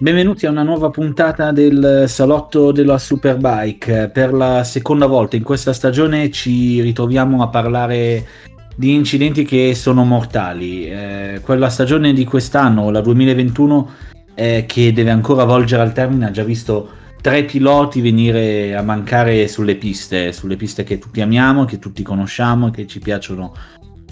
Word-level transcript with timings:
Benvenuti 0.00 0.46
a 0.46 0.50
una 0.50 0.62
nuova 0.62 0.90
puntata 0.90 1.50
del 1.50 2.04
salotto 2.06 2.70
della 2.70 2.98
Superbike. 2.98 4.08
Per 4.10 4.32
la 4.32 4.62
seconda 4.62 5.06
volta 5.06 5.34
in 5.34 5.42
questa 5.42 5.72
stagione 5.72 6.30
ci 6.30 6.80
ritroviamo 6.80 7.42
a 7.42 7.48
parlare 7.48 8.24
di 8.76 8.94
incidenti 8.94 9.44
che 9.44 9.74
sono 9.74 10.04
mortali. 10.04 10.88
Eh, 10.88 11.40
quella 11.42 11.68
stagione 11.68 12.12
di 12.12 12.22
quest'anno, 12.22 12.90
la 12.90 13.00
2021, 13.00 13.90
eh, 14.36 14.64
che 14.68 14.92
deve 14.92 15.10
ancora 15.10 15.42
volgere 15.42 15.82
al 15.82 15.92
termine, 15.92 16.26
ha 16.26 16.30
già 16.30 16.44
visto 16.44 16.90
tre 17.20 17.42
piloti 17.42 18.00
venire 18.00 18.76
a 18.76 18.82
mancare 18.82 19.48
sulle 19.48 19.74
piste, 19.74 20.32
sulle 20.32 20.54
piste 20.54 20.84
che 20.84 20.98
tutti 20.98 21.22
amiamo, 21.22 21.64
che 21.64 21.80
tutti 21.80 22.04
conosciamo 22.04 22.68
e 22.68 22.70
che 22.70 22.86
ci 22.86 23.00
piacciono 23.00 23.52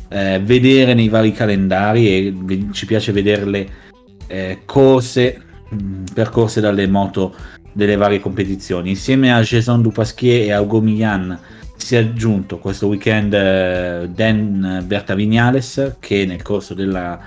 eh, 0.09 0.41
vedere 0.43 0.95
nei 0.95 1.09
vari 1.09 1.31
calendari 1.31 2.09
e 2.09 2.67
ci 2.73 2.87
piace 2.87 3.13
vederle 3.13 3.85
eh, 4.27 4.63
corse 4.65 5.43
Mm, 5.83 6.05
percorse 6.15 6.61
dalle 6.61 6.87
moto 6.87 7.35
delle 7.73 7.97
varie 7.97 8.21
competizioni. 8.21 8.91
Insieme 8.91 9.33
a 9.33 9.41
Jason 9.43 9.83
Dupasquier 9.83 10.51
e 10.51 10.57
Hugo 10.57 10.81
Millan 10.81 11.39
si 11.77 11.95
è 11.95 11.99
aggiunto 11.99 12.59
questo 12.59 12.87
weekend 12.87 13.35
eh, 13.35 14.09
Dan 14.11 14.83
Berta 14.87 15.15
Vignales 15.15 15.97
che 16.01 16.25
nel 16.25 16.41
corso 16.41 16.73
della 16.73 17.21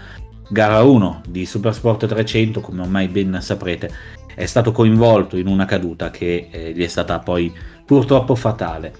gara 0.49 0.81
1 0.81 1.21
di 1.27 1.45
Supersport 1.45 2.07
300, 2.07 2.61
come 2.61 2.81
ormai 2.81 3.07
ben 3.07 3.37
saprete, 3.41 3.91
è 4.33 4.45
stato 4.45 4.71
coinvolto 4.71 5.37
in 5.37 5.47
una 5.47 5.65
caduta 5.65 6.09
che 6.09 6.47
eh, 6.49 6.73
gli 6.73 6.83
è 6.83 6.87
stata 6.87 7.19
poi 7.19 7.53
purtroppo 7.85 8.33
fatale. 8.33 8.93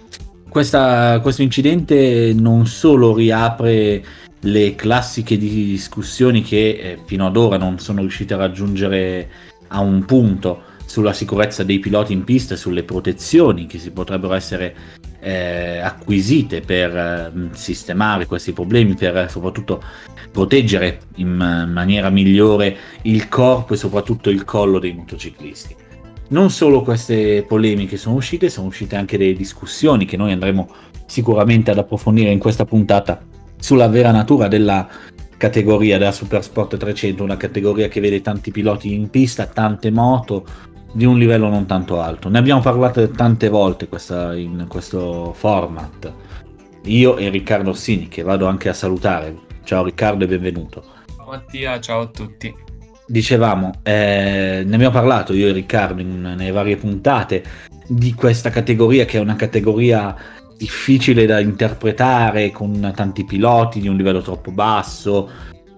Questa, 0.48 1.20
questo 1.22 1.42
incidente 1.42 2.34
non 2.36 2.68
solo 2.68 3.16
riapre 3.16 4.04
le 4.42 4.76
classiche 4.76 5.38
discussioni 5.38 6.42
che 6.42 6.70
eh, 6.70 7.00
fino 7.06 7.26
ad 7.26 7.36
ora 7.38 7.58
non 7.58 7.80
sono 7.80 8.02
riuscite 8.02 8.34
a 8.34 8.38
raggiungere 8.38 9.30
a 9.70 9.80
un 9.80 10.06
punto 10.06 10.64
sulla 10.86 11.14
sicurezza 11.14 11.64
dei 11.64 11.80
piloti 11.80 12.14
in 12.14 12.24
pista 12.24 12.56
sulle 12.56 12.84
protezioni 12.84 13.68
che 13.68 13.78
si 13.78 13.92
potrebbero 13.92 14.34
essere 14.34 14.76
eh, 15.20 15.80
acquisite 15.80 16.62
per 16.62 16.96
eh, 16.96 17.32
sistemare 17.52 18.26
questi 18.26 18.54
problemi, 18.54 18.96
per 18.96 19.30
soprattutto 19.30 19.84
proteggere 20.32 21.02
in 21.16 21.36
maniera 21.36 22.10
migliore 22.10 22.76
il 23.04 23.28
corpo 23.28 23.74
e 23.74 23.78
soprattutto 23.78 24.30
il 24.30 24.44
collo 24.46 24.80
dei 24.80 24.94
motociclisti. 24.94 25.76
Non 26.30 26.52
solo 26.52 26.82
queste 26.82 27.44
polemiche 27.48 27.98
sono 27.98 28.16
uscite, 28.16 28.50
sono 28.50 28.68
uscite 28.68 28.96
anche 28.96 29.18
delle 29.18 29.34
discussioni 29.34 30.06
che 30.06 30.18
noi 30.18 30.32
andremo 30.32 30.70
sicuramente 31.06 31.72
ad 31.72 31.80
approfondire 31.80 32.30
in 32.30 32.38
questa 32.40 32.66
puntata 32.66 33.20
sulla 33.60 33.88
vera 33.88 34.12
natura 34.12 34.48
della 34.48 34.88
categoria 35.40 35.98
della 35.98 36.12
Supersport 36.12 36.76
300, 36.76 37.24
una 37.24 37.38
categoria 37.38 37.88
che 37.88 38.02
vede 38.02 38.20
tanti 38.20 38.52
piloti 38.52 38.94
in 38.94 39.10
pista, 39.10 39.46
tante 39.46 39.90
moto 39.90 40.46
di 40.92 41.06
un 41.06 41.18
livello 41.18 41.48
non 41.48 41.66
tanto 41.66 42.02
alto. 42.02 42.28
Ne 42.28 42.38
abbiamo 42.38 42.60
parlato 42.60 43.10
tante 43.10 43.48
volte 43.48 43.88
questa, 43.88 44.36
in 44.36 44.66
questo 44.68 45.34
format. 45.34 46.12
Io 46.84 47.16
e 47.16 47.30
Riccardo 47.30 47.70
Orsini, 47.70 48.10
che 48.10 48.22
vado 48.22 48.48
anche 48.48 48.68
a 48.68 48.74
salutare. 48.74 49.34
Ciao 49.64 49.86
Riccardo 49.86 50.26
e 50.26 50.28
benvenuto. 50.28 50.84
Ciao 51.16 51.30
Mattia, 51.30 51.80
ciao 51.80 52.02
a 52.02 52.08
tutti. 52.08 52.54
Dicevamo, 53.08 53.80
eh, 53.82 54.64
ne 54.66 54.76
abbiamo 54.76 54.94
parlato 54.94 55.34
io 55.34 55.48
e 55.48 55.54
Riccardo 55.54 56.02
in, 56.02 56.20
nelle 56.22 56.52
varie 56.52 56.76
puntate 56.76 57.44
di 57.88 58.14
questa 58.14 58.50
categoria 58.50 59.06
che 59.06 59.18
è 59.18 59.22
una 59.22 59.38
categoria 59.38 60.16
difficile 60.60 61.26
da 61.26 61.40
interpretare 61.40 62.52
con 62.52 62.92
tanti 62.94 63.24
piloti 63.24 63.80
di 63.80 63.88
un 63.88 63.96
livello 63.96 64.20
troppo 64.20 64.52
basso 64.52 65.30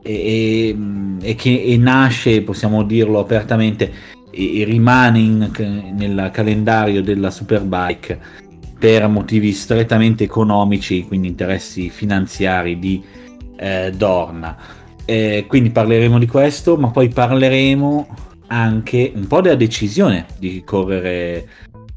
e, 0.01 0.11
e, 0.11 0.77
e 1.21 1.35
che 1.35 1.61
e 1.61 1.77
nasce, 1.77 2.41
possiamo 2.41 2.81
dirlo 2.81 3.19
apertamente, 3.19 3.93
e, 4.31 4.63
rimane 4.65 5.19
in, 5.19 5.51
nel 5.95 6.31
calendario 6.33 7.03
della 7.03 7.29
Superbike 7.29 8.19
per 8.79 9.07
motivi 9.07 9.51
strettamente 9.51 10.23
economici, 10.23 11.05
quindi 11.05 11.27
interessi 11.27 11.91
finanziari 11.91 12.79
di 12.79 13.03
eh, 13.57 13.93
Dorna. 13.95 14.57
Eh, 15.05 15.45
quindi 15.47 15.69
parleremo 15.69 16.17
di 16.17 16.25
questo, 16.25 16.75
ma 16.75 16.89
poi 16.89 17.09
parleremo 17.09 18.07
anche 18.47 19.11
un 19.13 19.27
po' 19.27 19.41
della 19.41 19.55
decisione 19.55 20.25
di 20.39 20.63
correre 20.65 21.47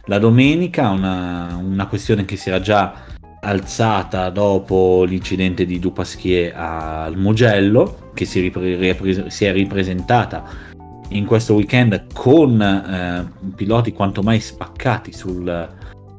la 0.07 0.19
domenica, 0.19 0.91
una, 0.91 1.59
una 1.61 1.87
questione 1.87 2.25
che 2.25 2.37
si 2.37 2.49
era 2.49 2.61
già 2.61 3.13
alzata 3.41 4.31
dopo 4.31 5.05
l'incidente 5.05 5.67
di 5.67 5.79
Dupasquier 5.79 6.55
al 6.55 7.17
Mugello, 7.17 8.11
che 8.15 8.25
si, 8.25 8.41
ripre- 8.41 8.77
ripre- 8.77 9.31
si 9.31 9.45
è 9.45 9.53
ripresentata 9.53 10.73
in 11.09 11.27
questo 11.27 11.55
weekend 11.55 12.07
con 12.13 12.61
eh, 12.61 13.53
piloti 13.55 13.93
quanto 13.93 14.23
mai 14.23 14.41
spaccati 14.41 15.13
sul, 15.13 15.69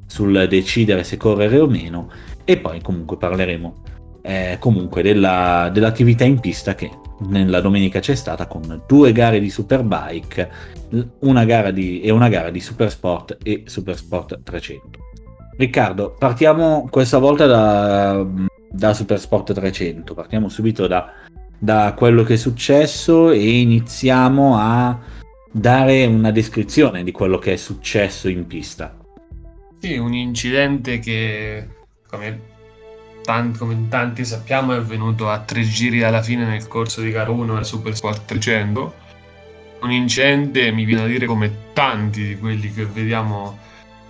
sul, 0.06 0.47
decidere 0.47 1.03
se 1.03 1.18
correre 1.18 1.59
o 1.59 1.68
meno, 1.68 2.09
e 2.44 2.57
poi 2.57 2.81
comunque 2.81 3.18
parleremo 3.18 3.84
eh, 4.25 4.58
comunque 4.59 5.03
della, 5.03 5.69
dell'attività 5.72 6.24
in 6.24 6.40
pista 6.40 6.74
che 6.74 6.90
nella 7.28 7.62
domenica 7.62 8.00
c'è 8.00 8.16
stata 8.16 8.47
con 8.47 8.81
due 8.88 9.12
gare 9.12 9.40
di 9.40 9.50
Superbike 9.50 10.52
una 11.19 11.46
gara 11.46 11.69
di, 11.69 12.02
e 12.02 12.09
una 12.09 12.28
gara 12.28 12.50
di 12.50 12.59
Supersport 12.59 13.38
e 13.44 13.63
Supersport 13.66 14.41
300. 14.41 15.00
Riccardo, 15.58 16.16
partiamo 16.18 16.88
questa 16.90 17.19
volta 17.19 17.46
da, 17.46 18.25
da 18.69 18.94
Supersport 18.94 19.53
300, 19.53 20.13
partiamo 20.16 20.50
subito 20.50 20.88
da, 20.88 21.13
da 21.57 21.94
quello 21.96 22.24
che 22.24 22.34
è 22.34 22.38
successo 22.38 23.30
e 23.30 23.59
iniziamo 23.59 24.57
a 24.57 25.00
dare 25.52 26.06
una 26.06 26.31
descrizione 26.31 27.03
di 27.03 27.12
quello 27.12 27.38
che 27.38 27.53
è 27.53 27.57
successo 27.57 28.28
in 28.28 28.47
pista. 28.47 28.97
Sì, 29.80 29.97
un 29.97 30.13
incidente 30.13 31.00
che, 31.00 31.68
come 32.09 32.53
tanti, 33.25 33.58
come 33.58 33.88
tanti 33.90 34.24
sappiamo, 34.24 34.74
è 34.74 34.78
avvenuto 34.78 35.30
a 35.30 35.40
tre 35.40 35.63
giri 35.63 36.03
alla 36.03 36.22
fine 36.22 36.46
nel 36.46 36.68
corso 36.68 37.02
di 37.02 37.12
gara 37.12 37.31
1 37.31 37.56
del 37.56 37.66
Super 37.66 37.96
Sport 37.96 38.25
300. 38.25 38.94
Un 39.81 39.91
incidente, 39.91 40.72
mi 40.72 40.86
viene 40.86 41.03
a 41.03 41.08
dire, 41.08 41.25
come 41.25 41.74
tanti 41.74 42.25
di 42.25 42.38
quelli 42.38 42.72
che 42.72 42.86
vediamo 42.86 43.59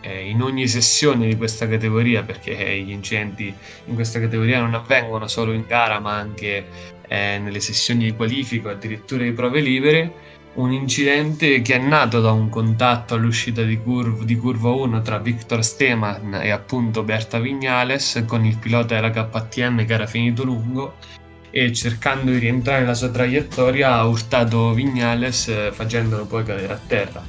eh, 0.02 0.30
in 0.30 0.42
ogni 0.42 0.68
sessione 0.68 1.28
di 1.28 1.36
questa 1.36 1.68
categoria, 1.68 2.22
perché 2.22 2.53
gli 2.80 2.92
incidenti 2.92 3.53
in 3.86 3.96
questa 3.96 4.20
categoria 4.20 4.59
non 4.59 4.74
avvengono 4.76 5.28
solo 5.28 5.53
in 5.53 5.64
gara, 5.66 6.00
ma 6.00 6.16
anche 6.18 6.66
eh, 7.08 7.40
nelle 7.40 7.59
sessioni 7.59 8.03
di 8.03 8.16
qualifica, 8.16 8.72
addirittura 8.72 9.24
di 9.24 9.32
prove 9.32 9.62
libere 9.62 10.25
un 10.56 10.72
incidente 10.72 11.62
che 11.62 11.76
è 11.76 11.78
nato 11.80 12.22
da 12.22 12.32
un 12.32 12.50
contatto 12.50 13.16
all'uscita 13.16 13.62
di, 13.64 13.78
curv- 13.78 14.24
di 14.24 14.38
curva 14.38 14.70
1 14.70 15.02
tra 15.02 15.18
Victor 15.18 15.64
Steman 15.64 16.36
e 16.36 16.50
appunto 16.52 17.04
Berta 17.04 17.40
Vignales 17.40 18.24
con 18.26 18.46
il 18.46 18.58
pilota 18.58 18.96
della 18.96 19.10
KTM 19.10 19.86
che 19.86 19.94
era 19.94 20.06
finito 20.06 20.44
lungo 20.44 20.96
e 21.50 21.74
cercando 21.74 22.32
di 22.32 22.38
rientrare 22.38 22.82
nella 22.82 22.94
sua 22.94 23.10
traiettoria 23.10 23.96
ha 23.96 24.06
urtato 24.06 24.74
Vignales 24.74 25.48
eh, 25.50 25.72
facendolo 25.74 26.26
poi 26.26 26.44
cadere 26.44 26.74
a 26.74 26.80
terra. 26.86 27.24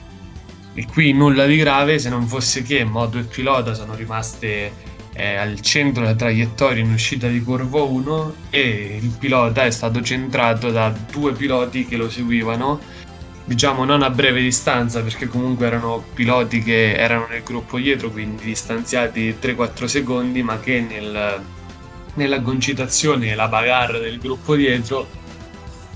E 0.75 0.87
qui 0.87 1.13
nulla 1.13 1.47
di 1.47 1.57
grave 1.57 1.99
se 1.99 2.09
non 2.09 2.27
fosse 2.27 2.63
che 2.63 2.85
moto 2.85 3.19
e 3.19 3.23
pilota 3.23 3.75
sono 3.75 3.95
rimaste 3.95 4.95
eh, 5.15 5.37
al 5.37 5.61
centro 5.61 6.03
della 6.03 6.15
traiettoria 6.15 6.83
in 6.83 6.93
uscita 6.93 7.27
di 7.27 7.41
curva 7.43 7.83
1 7.83 8.35
e 8.51 8.99
il 9.01 9.17
pilota 9.19 9.65
è 9.65 9.71
stato 9.71 10.03
centrato 10.03 10.71
da 10.71 10.95
due 11.11 11.33
piloti 11.33 11.87
che 11.87 11.97
lo 11.97 12.11
seguivano 12.11 12.95
diciamo 13.47 13.85
non 13.85 14.03
a 14.03 14.11
breve 14.11 14.43
distanza 14.43 15.03
perché 15.03 15.29
comunque 15.29 15.67
erano 15.67 16.05
piloti 16.13 16.63
che 16.63 16.95
erano 16.95 17.29
nel 17.29 17.45
gruppo 17.45 17.79
dietro 17.79 18.11
quindi 18.11 18.45
distanziati 18.45 19.37
3-4 19.41 19.85
secondi 19.85 20.43
ma 20.43 20.59
che 20.59 20.81
nel, 20.81 21.41
nella 22.15 22.43
concitazione 22.43 23.31
e 23.31 23.35
la 23.37 23.47
bagarre 23.47 24.01
del 24.01 24.19
gruppo 24.19 24.57
dietro 24.57 25.07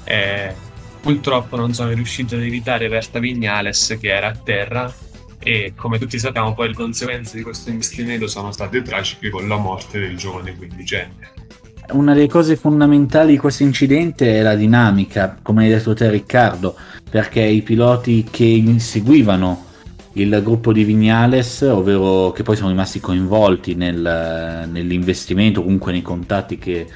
eh, 0.05 0.55
purtroppo 1.00 1.56
non 1.56 1.75
sono 1.75 1.93
riusciti 1.93 2.34
ad 2.34 2.43
evitare 2.43 2.89
Verta 2.89 3.19
Vignales 3.19 3.97
che 4.01 4.09
era 4.09 4.28
a 4.28 4.36
terra. 4.36 4.92
E 5.42 5.72
come 5.75 5.98
tutti 5.98 6.19
sappiamo 6.19 6.53
poi 6.53 6.69
le 6.69 6.75
conseguenze 6.75 7.39
di 7.39 7.42
questo 7.42 7.71
investimento 7.71 8.27
sono 8.27 8.53
state 8.53 8.83
tragiche 8.83 9.30
con 9.30 9.48
la 9.48 9.57
morte 9.57 9.98
del 9.98 10.16
giovane 10.16 10.54
quindicenne 10.54 11.33
una 11.92 12.15
delle 12.15 12.28
cose 12.28 12.56
fondamentali 12.56 13.32
di 13.32 13.38
questo 13.38 13.62
incidente 13.62 14.38
è 14.38 14.42
la 14.42 14.54
dinamica, 14.54 15.36
come 15.42 15.65
hai 15.65 15.71
detto 15.71 15.94
te 15.94 16.09
Riccardo, 16.10 16.77
perché 17.10 17.41
i 17.42 17.62
piloti 17.62 18.27
che 18.30 18.77
seguivano 18.78 19.66
il 20.15 20.41
gruppo 20.42 20.72
di 20.72 20.84
Vignales, 20.84 21.62
ovvero 21.62 22.32
che 22.32 22.42
poi 22.42 22.56
sono 22.56 22.68
rimasti 22.68 23.00
coinvolti 23.00 23.74
nel, 23.74 24.68
nell'investimento, 24.71 25.62
comunque 25.62 25.92
nei 25.92 26.03
contatti 26.03 26.59
che 26.59 26.86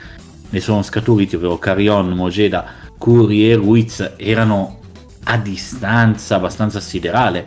ne 0.48 0.60
sono 0.60 0.82
scaturiti, 0.82 1.36
ovvero 1.36 1.58
Carion, 1.58 2.10
Mogeda, 2.10 2.64
Curi 2.98 3.50
e 3.50 3.54
Ruiz, 3.54 4.14
erano 4.16 4.78
a 5.24 5.36
distanza 5.38 6.36
abbastanza 6.36 6.80
siderale 6.80 7.44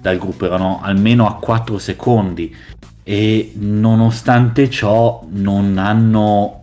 dal 0.00 0.18
gruppo, 0.18 0.46
erano 0.46 0.80
almeno 0.82 1.26
a 1.26 1.34
4 1.34 1.78
secondi. 1.78 2.54
E 3.02 3.52
nonostante 3.56 4.68
ciò 4.68 5.24
non 5.30 5.78
hanno 5.78 6.57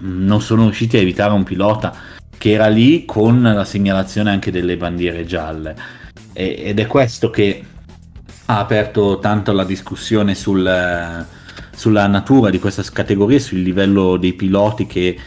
non 0.00 0.40
sono 0.40 0.64
riusciti 0.64 0.96
a 0.96 1.00
evitare 1.00 1.32
un 1.32 1.44
pilota 1.44 1.94
che 2.38 2.50
era 2.50 2.66
lì 2.66 3.04
con 3.04 3.42
la 3.42 3.64
segnalazione 3.64 4.30
anche 4.30 4.50
delle 4.50 4.76
bandiere 4.76 5.24
gialle. 5.24 5.76
E, 6.32 6.62
ed 6.64 6.80
è 6.80 6.86
questo 6.86 7.30
che 7.30 7.64
ha 8.46 8.58
aperto 8.58 9.18
tanto 9.20 9.52
la 9.52 9.64
discussione 9.64 10.34
sul, 10.34 11.26
sulla 11.74 12.06
natura 12.06 12.50
di 12.50 12.58
questa 12.58 12.82
categoria 12.92 13.36
e 13.36 13.40
sul 13.40 13.60
livello 13.60 14.16
dei 14.16 14.32
piloti 14.32 14.86
che 14.86 15.18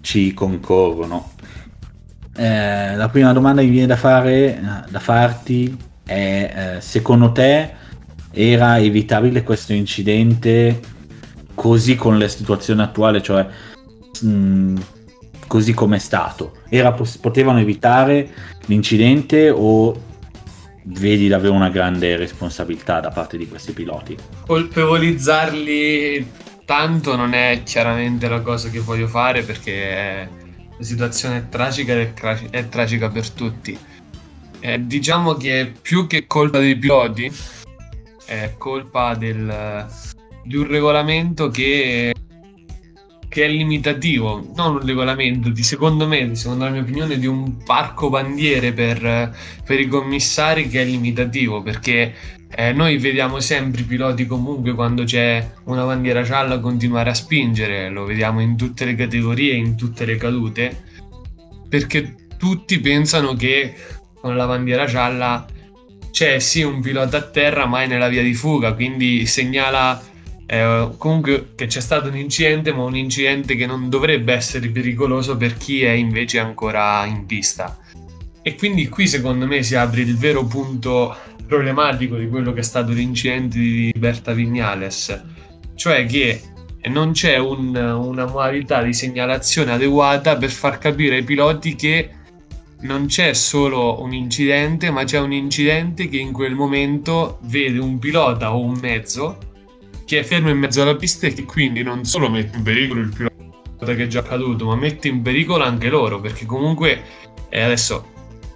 ci 0.00 0.34
concorrono. 0.34 1.32
Eh, 2.36 2.94
la 2.94 3.08
prima 3.08 3.32
domanda 3.32 3.62
che 3.62 3.68
viene 3.68 3.86
da, 3.86 3.96
fare, 3.96 4.84
da 4.88 5.00
farti 5.00 5.76
è 6.04 6.76
eh, 6.76 6.80
secondo 6.80 7.32
te 7.32 7.72
era 8.30 8.78
evitabile 8.78 9.42
questo 9.42 9.72
incidente 9.72 10.80
così 11.54 11.96
con 11.96 12.18
la 12.18 12.28
situazione 12.28 12.82
attuale, 12.82 13.20
cioè 13.20 13.46
mh, 14.20 14.28
mm, 14.28 14.76
così 15.46 15.74
come 15.74 15.96
è 15.96 16.00
stato? 16.00 16.58
Era, 16.68 16.92
potevano 16.92 17.60
evitare 17.60 18.28
l'incidente 18.66 19.50
o 19.50 20.06
vedi 20.84 21.28
davvero 21.28 21.54
una 21.54 21.70
grande 21.70 22.16
responsabilità 22.16 23.00
da 23.00 23.10
parte 23.10 23.36
di 23.36 23.48
questi 23.48 23.72
piloti? 23.72 24.16
Colpevolizzarli 24.46 26.26
tanto 26.64 27.16
non 27.16 27.32
è 27.32 27.62
chiaramente 27.64 28.28
la 28.28 28.40
cosa 28.40 28.68
che 28.68 28.78
voglio 28.80 29.08
fare 29.08 29.42
perché 29.42 30.28
la 30.76 30.84
situazione 30.84 31.38
è 31.38 31.48
tragica 31.48 31.94
è, 31.94 32.12
è 32.50 32.68
tragica 32.68 33.08
per 33.08 33.30
tutti. 33.30 33.76
Eh, 34.60 34.86
diciamo 34.86 35.34
che 35.34 35.72
più 35.80 36.06
che 36.06 36.26
colpa 36.26 36.58
dei 36.58 36.76
piloti, 36.76 37.32
è 38.26 38.54
colpa 38.58 39.14
del, 39.14 39.86
di 40.44 40.56
un 40.56 40.66
regolamento 40.66 41.48
che, 41.48 42.12
che, 43.38 43.44
è 43.44 43.48
limitativo, 43.48 44.50
non 44.56 44.74
un 44.74 44.84
regolamento, 44.84 45.48
di, 45.50 45.62
secondo 45.62 46.08
me, 46.08 46.34
secondo 46.34 46.64
la 46.64 46.70
mia 46.70 46.80
opinione, 46.80 47.18
di 47.18 47.26
un 47.26 47.62
parco 47.62 48.10
bandiere 48.10 48.72
per, 48.72 49.32
per 49.64 49.78
i 49.78 49.86
commissari 49.86 50.68
che 50.68 50.82
è 50.82 50.84
limitativo, 50.84 51.62
perché 51.62 52.14
eh, 52.50 52.72
noi 52.72 52.98
vediamo 52.98 53.38
sempre 53.38 53.82
i 53.82 53.84
piloti 53.84 54.26
comunque 54.26 54.74
quando 54.74 55.04
c'è 55.04 55.52
una 55.64 55.84
bandiera 55.84 56.22
gialla 56.22 56.58
continuare 56.58 57.10
a 57.10 57.14
spingere, 57.14 57.90
lo 57.90 58.04
vediamo 58.04 58.40
in 58.40 58.56
tutte 58.56 58.84
le 58.84 58.96
categorie, 58.96 59.54
in 59.54 59.76
tutte 59.76 60.04
le 60.04 60.16
cadute, 60.16 60.82
perché 61.68 62.14
tutti 62.36 62.80
pensano 62.80 63.34
che 63.34 63.72
con 64.20 64.36
la 64.36 64.46
bandiera 64.46 64.86
gialla 64.86 65.46
c'è 66.10 66.40
sì 66.40 66.62
un 66.62 66.80
pilota 66.80 67.18
a 67.18 67.22
terra 67.22 67.66
ma 67.66 67.82
è 67.82 67.86
nella 67.86 68.08
via 68.08 68.22
di 68.22 68.34
fuga, 68.34 68.72
quindi 68.72 69.26
segnala 69.26 70.02
eh, 70.50 70.88
comunque 70.96 71.50
che 71.54 71.66
c'è 71.66 71.80
stato 71.80 72.08
un 72.08 72.16
incidente, 72.16 72.72
ma 72.72 72.82
un 72.82 72.96
incidente 72.96 73.54
che 73.54 73.66
non 73.66 73.90
dovrebbe 73.90 74.32
essere 74.32 74.70
pericoloso 74.70 75.36
per 75.36 75.58
chi 75.58 75.82
è 75.82 75.90
invece 75.90 76.38
ancora 76.38 77.04
in 77.04 77.26
pista. 77.26 77.76
E 78.40 78.54
quindi 78.54 78.88
qui 78.88 79.06
secondo 79.06 79.46
me 79.46 79.62
si 79.62 79.74
apre 79.74 80.00
il 80.00 80.16
vero 80.16 80.46
punto 80.46 81.14
problematico 81.46 82.16
di 82.16 82.28
quello 82.28 82.54
che 82.54 82.60
è 82.60 82.62
stato 82.62 82.92
l'incidente 82.92 83.58
di 83.58 83.92
Berta 83.94 84.32
Vignales, 84.32 85.22
cioè 85.74 86.06
che 86.06 86.40
non 86.84 87.12
c'è 87.12 87.36
un, 87.36 87.76
una 87.76 88.24
modalità 88.24 88.82
di 88.82 88.94
segnalazione 88.94 89.72
adeguata 89.72 90.38
per 90.38 90.50
far 90.50 90.78
capire 90.78 91.16
ai 91.16 91.24
piloti 91.24 91.74
che 91.74 92.10
non 92.80 93.04
c'è 93.04 93.34
solo 93.34 94.00
un 94.00 94.14
incidente, 94.14 94.90
ma 94.90 95.04
c'è 95.04 95.18
un 95.18 95.32
incidente 95.32 96.08
che 96.08 96.16
in 96.16 96.32
quel 96.32 96.54
momento 96.54 97.38
vede 97.42 97.78
un 97.80 97.98
pilota 97.98 98.54
o 98.54 98.62
un 98.62 98.78
mezzo 98.80 99.47
che 100.08 100.20
è 100.20 100.22
fermo 100.22 100.48
in 100.48 100.56
mezzo 100.56 100.80
alla 100.80 100.96
pista 100.96 101.26
e 101.26 101.34
che 101.34 101.44
quindi 101.44 101.82
non 101.82 102.06
solo 102.06 102.30
mette 102.30 102.56
in 102.56 102.62
pericolo 102.62 103.00
il 103.00 103.12
pilota 103.14 103.94
che 103.94 104.04
è 104.04 104.06
già 104.06 104.22
caduto, 104.22 104.64
ma 104.64 104.74
mette 104.74 105.06
in 105.06 105.20
pericolo 105.20 105.62
anche 105.62 105.90
loro, 105.90 106.18
perché 106.18 106.46
comunque 106.46 107.02
eh, 107.50 107.60
adesso 107.60 108.06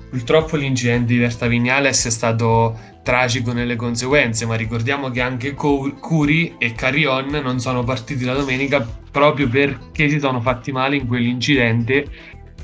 purtroppo 0.09 0.57
l'incidente 0.57 1.13
di 1.13 1.19
Verta 1.19 1.49
Vignales 1.49 2.07
è 2.07 2.11
stato 2.11 2.79
tragico 3.03 3.53
nelle 3.53 3.77
conseguenze, 3.77 4.47
ma 4.47 4.55
ricordiamo 4.55 5.11
che 5.11 5.21
anche 5.21 5.53
Curi 5.53 6.55
e 6.57 6.73
Carrion 6.73 7.29
non 7.43 7.61
sono 7.61 7.85
partiti 7.85 8.25
la 8.25 8.33
domenica 8.33 8.81
proprio 9.11 9.47
perché 9.47 10.09
si 10.09 10.19
sono 10.19 10.41
fatti 10.41 10.73
male 10.73 10.97
in 10.97 11.07
quell'incidente 11.07 12.07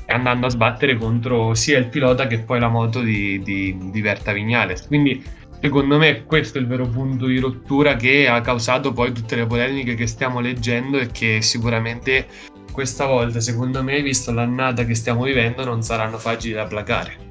andando 0.07 0.47
a 0.47 0.49
sbattere 0.49 0.97
contro 0.97 1.53
sia 1.53 1.77
il 1.77 1.85
pilota 1.89 2.25
che 2.25 2.39
poi 2.39 2.59
la 2.59 2.69
moto 2.69 3.01
di, 3.01 3.39
di, 3.43 3.77
di 3.91 4.01
Verta 4.01 4.33
Vignales. 4.33 4.87
Quindi 4.87 5.23
secondo 5.61 5.97
me 5.97 6.23
questo 6.23 6.57
è 6.57 6.61
il 6.61 6.67
vero 6.67 6.87
punto 6.87 7.25
di 7.25 7.39
rottura 7.39 7.95
che 7.95 8.27
ha 8.27 8.41
causato 8.41 8.91
poi 8.91 9.11
tutte 9.11 9.35
le 9.35 9.45
polemiche 9.45 9.95
che 9.95 10.07
stiamo 10.07 10.39
leggendo 10.39 10.97
e 10.97 11.07
che 11.11 11.41
sicuramente 11.41 12.27
questa 12.71 13.05
volta, 13.05 13.41
secondo 13.41 13.83
me, 13.83 14.01
visto 14.01 14.31
l'annata 14.31 14.85
che 14.85 14.95
stiamo 14.95 15.23
vivendo, 15.23 15.65
non 15.65 15.81
saranno 15.81 16.17
facili 16.17 16.53
da 16.53 16.65
placare. 16.65 17.27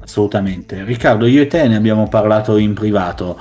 Assolutamente. 0.00 0.84
Riccardo, 0.84 1.26
io 1.26 1.42
e 1.42 1.46
te 1.46 1.66
ne 1.66 1.76
abbiamo 1.76 2.08
parlato 2.08 2.58
in 2.58 2.74
privato 2.74 3.38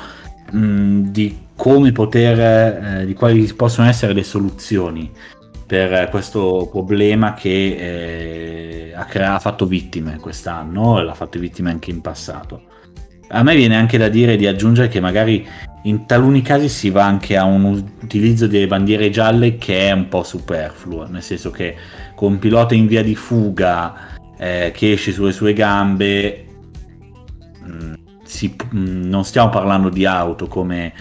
mh, 0.51 0.57
mm, 0.57 1.03
di 1.07 1.43
come 1.55 1.91
poter, 1.91 2.99
eh, 2.99 3.05
di 3.05 3.13
quali 3.13 3.51
possono 3.53 3.87
essere 3.87 4.13
le 4.13 4.23
soluzioni 4.23 5.11
per 5.65 6.09
questo 6.09 6.67
problema 6.71 7.33
che 7.33 8.89
eh, 8.89 8.93
ha, 8.95 9.05
crea- 9.05 9.35
ha 9.35 9.39
fatto 9.39 9.65
vittime 9.65 10.17
quest'anno 10.19 10.99
e 10.99 11.03
l'ha 11.03 11.13
fatto 11.13 11.39
vittime 11.39 11.71
anche 11.71 11.89
in 11.91 12.01
passato. 12.01 12.63
A 13.29 13.41
me 13.41 13.55
viene 13.55 13.75
anche 13.75 13.97
da 13.97 14.07
dire 14.07 14.35
di 14.35 14.45
aggiungere 14.45 14.87
che 14.87 14.99
magari 14.99 15.47
in 15.83 16.05
taluni 16.05 16.41
casi 16.41 16.69
si 16.69 16.89
va 16.91 17.05
anche 17.05 17.35
a 17.35 17.43
un 17.43 17.63
utilizzo 18.01 18.47
delle 18.47 18.67
bandiere 18.67 19.09
gialle 19.09 19.57
che 19.57 19.87
è 19.87 19.91
un 19.91 20.07
po' 20.07 20.23
superfluo, 20.23 21.07
nel 21.07 21.23
senso 21.23 21.49
che 21.49 21.75
con 22.15 22.33
un 22.33 22.39
pilota 22.39 22.75
in 22.75 22.85
via 22.85 23.03
di 23.03 23.15
fuga 23.15 24.13
eh, 24.37 24.71
che 24.73 24.91
esce 24.91 25.11
sulle 25.11 25.31
sue 25.31 25.53
gambe, 25.53 26.45
mh, 27.63 27.73
mm, 27.73 27.93
si, 28.23 28.55
mh, 28.55 28.77
mm, 28.77 29.03
non 29.09 29.25
stiamo 29.25 29.49
parlando 29.49 29.89
di 29.89 30.05
auto 30.05 30.47
come 30.47 30.93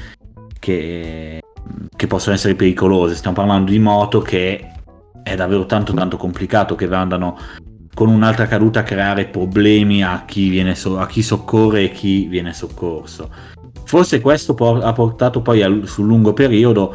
che 0.59 1.41
che 1.95 2.07
possono 2.07 2.35
essere 2.35 2.55
pericolose. 2.55 3.15
Stiamo 3.15 3.37
parlando 3.37 3.71
di 3.71 3.79
moto 3.79 4.21
che 4.21 4.69
è 5.23 5.35
davvero 5.35 5.67
tanto 5.67 5.95
tanto 5.95 6.17
complicato 6.17 6.75
che 6.75 6.87
andano 6.87 7.39
con 7.95 8.09
un'altra 8.09 8.47
caduta 8.47 8.81
a 8.81 8.83
creare 8.83 9.27
problemi 9.27 10.03
a 10.03 10.25
chi, 10.27 10.75
so- 10.75 10.99
a 10.99 11.07
chi 11.07 11.23
soccorre 11.23 11.85
e 11.85 11.91
chi 11.93 12.27
viene 12.27 12.53
soccorso. 12.53 13.31
Forse 13.85 14.21
questo 14.21 14.55
por- 14.55 14.83
ha 14.83 14.93
portato 14.93 15.41
poi 15.41 15.63
al- 15.63 15.87
sul 15.87 16.07
lungo 16.07 16.33
periodo 16.33 16.95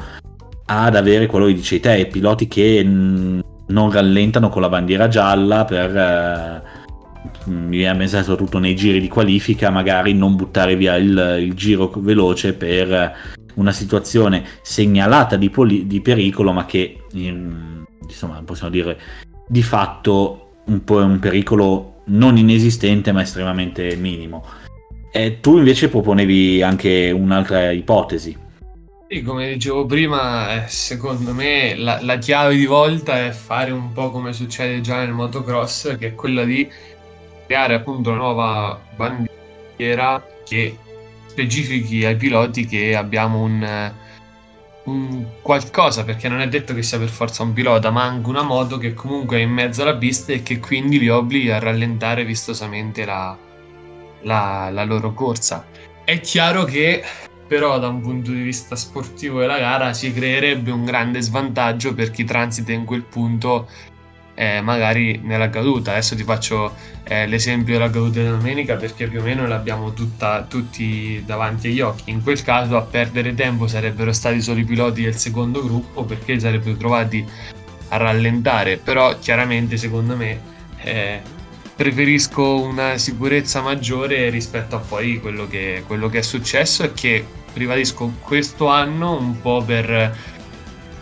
ad 0.65 0.95
avere 0.95 1.25
quello 1.25 1.45
che 1.45 1.53
dicevi 1.53 1.81
te, 1.81 2.07
piloti 2.07 2.47
che 2.47 2.83
n- 2.83 3.41
non 3.67 3.91
rallentano 3.91 4.49
con 4.49 4.61
la 4.61 4.69
bandiera 4.69 5.07
gialla 5.07 5.65
per... 5.65 5.95
Eh, 5.95 6.77
mi 7.45 7.77
viene 7.77 8.03
a 8.03 8.07
soprattutto 8.23 8.59
nei 8.59 8.75
giri 8.75 8.99
di 8.99 9.07
qualifica, 9.07 9.69
magari 9.69 10.13
non 10.13 10.35
buttare 10.35 10.75
via 10.75 10.95
il, 10.95 11.37
il 11.39 11.53
giro 11.53 11.91
veloce 11.97 12.53
per 12.53 13.15
una 13.59 13.71
situazione 13.71 14.45
segnalata 14.61 15.35
di, 15.35 15.49
poli- 15.49 15.85
di 15.85 16.01
pericolo, 16.01 16.51
ma 16.51 16.65
che 16.65 17.03
in, 17.11 17.83
insomma 18.01 18.41
possiamo 18.43 18.71
dire 18.71 18.99
di 19.47 19.61
fatto 19.61 20.51
un 20.65 20.83
po' 20.83 20.97
un 20.97 21.19
pericolo 21.19 22.01
non 22.05 22.37
inesistente 22.37 23.11
ma 23.11 23.21
estremamente 23.21 23.95
minimo. 23.95 24.45
E 25.11 25.39
tu 25.39 25.57
invece 25.57 25.89
proponevi 25.89 26.61
anche 26.61 27.11
un'altra 27.11 27.71
ipotesi. 27.71 28.47
Sì, 29.07 29.23
come 29.23 29.53
dicevo 29.53 29.87
prima, 29.87 30.53
eh, 30.53 30.67
secondo 30.67 31.33
me 31.33 31.75
la, 31.75 31.99
la, 32.01 32.17
chiave 32.19 32.55
di 32.55 32.67
volta 32.67 33.25
è 33.25 33.31
fare 33.31 33.71
un 33.71 33.91
po' 33.91 34.11
come 34.11 34.33
succede 34.33 34.81
già 34.81 34.97
nel 34.97 35.11
motocross, 35.11 35.97
che 35.97 36.09
è 36.09 36.13
quella 36.13 36.43
di 36.43 36.69
creare 37.47 37.73
appunto 37.73 38.11
una 38.11 38.19
nuova 38.19 38.79
bandiera 38.95 40.23
che 40.45 40.77
specifichi 41.39 42.03
ai 42.03 42.17
piloti 42.17 42.65
che 42.65 42.95
abbiamo 42.95 43.41
un, 43.41 43.93
un, 44.83 45.25
qualcosa, 45.41 46.03
perché 46.03 46.27
non 46.27 46.41
è 46.41 46.49
detto 46.49 46.73
che 46.73 46.83
sia 46.83 46.97
per 46.97 47.07
forza 47.07 47.43
un 47.43 47.53
pilota, 47.53 47.91
ma 47.91 48.03
anche 48.03 48.27
una 48.27 48.41
moto 48.41 48.77
che 48.77 48.93
comunque 48.93 49.37
è 49.37 49.41
in 49.41 49.51
mezzo 49.51 49.81
alla 49.83 49.95
pista 49.95 50.33
e 50.33 50.43
che 50.43 50.59
quindi 50.59 50.99
li 50.99 51.07
obblighi 51.07 51.49
a 51.49 51.59
rallentare 51.59 52.25
vistosamente 52.25 53.05
la, 53.05 53.37
la, 54.23 54.69
la 54.69 54.83
loro 54.83 55.13
corsa. 55.13 55.65
È 56.03 56.19
chiaro 56.19 56.65
che 56.65 57.03
però 57.47 57.79
da 57.79 57.87
un 57.87 58.01
punto 58.01 58.31
di 58.31 58.41
vista 58.41 58.75
sportivo 58.75 59.39
della 59.39 59.57
gara 59.57 59.93
si 59.93 60.13
creerebbe 60.13 60.69
un 60.69 60.85
grande 60.85 61.19
svantaggio 61.21 61.95
per 61.95 62.11
chi 62.11 62.23
transita 62.23 62.71
in 62.73 62.85
quel 62.85 63.03
punto 63.03 63.67
eh, 64.39 64.61
magari 64.61 65.19
nella 65.21 65.49
caduta. 65.49 65.91
Adesso 65.91 66.15
ti 66.15 66.23
faccio 66.23 66.73
eh, 67.03 67.27
l'esempio 67.27 67.73
della 67.73 67.89
caduta 67.89 68.21
di 68.21 68.27
domenica 68.29 68.77
perché 68.77 69.07
più 69.07 69.19
o 69.19 69.23
meno 69.23 69.45
l'abbiamo 69.45 69.91
tutta, 69.91 70.45
tutti 70.47 71.21
davanti 71.25 71.67
agli 71.67 71.81
occhi. 71.81 72.09
In 72.11 72.23
quel 72.23 72.41
caso 72.41 72.77
a 72.77 72.81
perdere 72.81 73.35
tempo 73.35 73.67
sarebbero 73.67 74.13
stati 74.13 74.41
solo 74.41 74.61
i 74.61 74.63
piloti 74.63 75.03
del 75.03 75.17
secondo 75.17 75.61
gruppo 75.61 76.05
perché 76.05 76.39
sarebbero 76.39 76.77
trovati 76.77 77.27
a 77.89 77.97
rallentare, 77.97 78.77
però 78.77 79.19
chiaramente 79.19 79.75
secondo 79.75 80.15
me 80.15 80.39
eh, 80.83 81.19
preferisco 81.75 82.61
una 82.61 82.97
sicurezza 82.97 83.59
maggiore 83.59 84.29
rispetto 84.29 84.77
a 84.77 84.79
poi 84.79 85.19
quello 85.19 85.49
che, 85.49 85.83
quello 85.85 86.07
che 86.07 86.19
è 86.19 86.21
successo 86.21 86.83
e 86.83 86.93
che 86.93 87.25
ribadisco 87.55 88.13
questo 88.21 88.67
anno 88.67 89.17
un 89.17 89.41
po' 89.41 89.61
per 89.61 90.37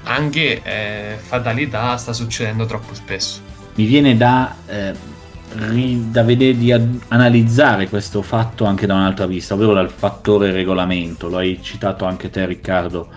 anche 0.08 0.62
eh, 0.64 1.18
fatalità 1.20 1.98
sta 1.98 2.14
succedendo 2.14 2.66
troppo 2.66 2.94
spesso. 2.94 3.42
Mi 3.76 3.86
viene 3.86 4.18
da, 4.18 4.56
eh, 4.66 4.94
da 6.10 6.24
vedere, 6.24 6.58
di 6.58 6.72
analizzare 7.10 7.90
questo 7.90 8.22
fatto 8.22 8.66
anche 8.66 8.86
da 8.86 8.96
un'altra 8.96 9.26
vista, 9.26 9.54
ovvero 9.54 9.74
dal 9.74 9.90
fattore 9.90 10.52
regolamento. 10.52 11.28
Lo 11.30 11.38
hai 11.38 11.60
citato 11.62 12.06
anche 12.06 12.30
te 12.30 12.46
Riccardo 12.46 13.10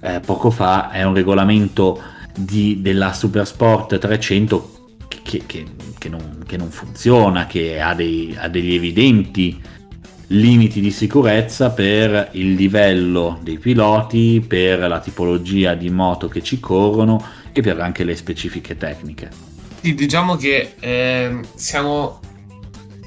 eh, 0.00 0.20
poco 0.20 0.50
fa, 0.50 0.90
è 0.90 1.02
un 1.02 1.14
regolamento 1.14 2.00
di, 2.34 2.80
della 2.80 3.12
Supersport 3.12 3.98
300 3.98 4.76
che, 5.08 5.42
che, 5.46 5.64
che, 5.98 6.08
non, 6.08 6.42
che 6.46 6.56
non, 6.56 6.70
funziona, 6.70 7.46
che 7.46 7.80
ha, 7.80 7.94
dei, 7.94 8.36
ha 8.38 8.48
degli 8.48 8.74
evidenti 8.74 9.60
limiti 10.28 10.80
di 10.80 10.90
sicurezza 10.90 11.70
per 11.70 12.30
il 12.32 12.52
livello 12.54 13.38
dei 13.42 13.58
piloti, 13.58 14.44
per 14.46 14.80
la 14.80 15.00
tipologia 15.00 15.74
di 15.74 15.88
moto 15.90 16.28
che 16.28 16.42
ci 16.42 16.60
corrono 16.60 17.24
e 17.52 17.62
per 17.62 17.80
anche 17.80 18.04
le 18.04 18.16
specifiche 18.16 18.76
tecniche. 18.76 19.30
Sì, 19.80 19.94
diciamo 19.94 20.36
che 20.36 20.74
eh, 20.80 21.40
siamo 21.54 22.20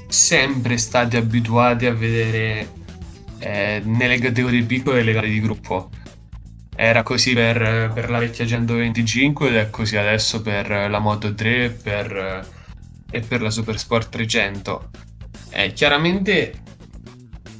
sempre 0.08 0.76
stati 0.78 1.16
abituati 1.16 1.86
a 1.86 1.94
vedere 1.94 2.68
eh, 3.38 3.82
nelle 3.84 4.18
categorie 4.18 4.62
piccole 4.62 5.02
le 5.02 5.12
gare 5.12 5.28
di 5.28 5.40
gruppo. 5.40 5.90
Era 6.74 7.02
così 7.02 7.34
per, 7.34 7.92
per, 7.94 8.10
la 8.10 8.18
vecchia 8.18 8.46
125 8.46 9.48
ed 9.48 9.54
è 9.56 9.70
così 9.70 9.96
adesso 9.96 10.40
per 10.40 10.68
la 10.68 10.98
Moto 10.98 11.34
3 11.34 11.70
per, 11.70 12.48
e 13.10 13.20
per 13.20 13.42
la 13.42 13.50
Super 13.50 13.78
Sport 13.78 14.08
300. 14.08 14.90
Eh, 15.50 15.72
chiaramente 15.74 16.54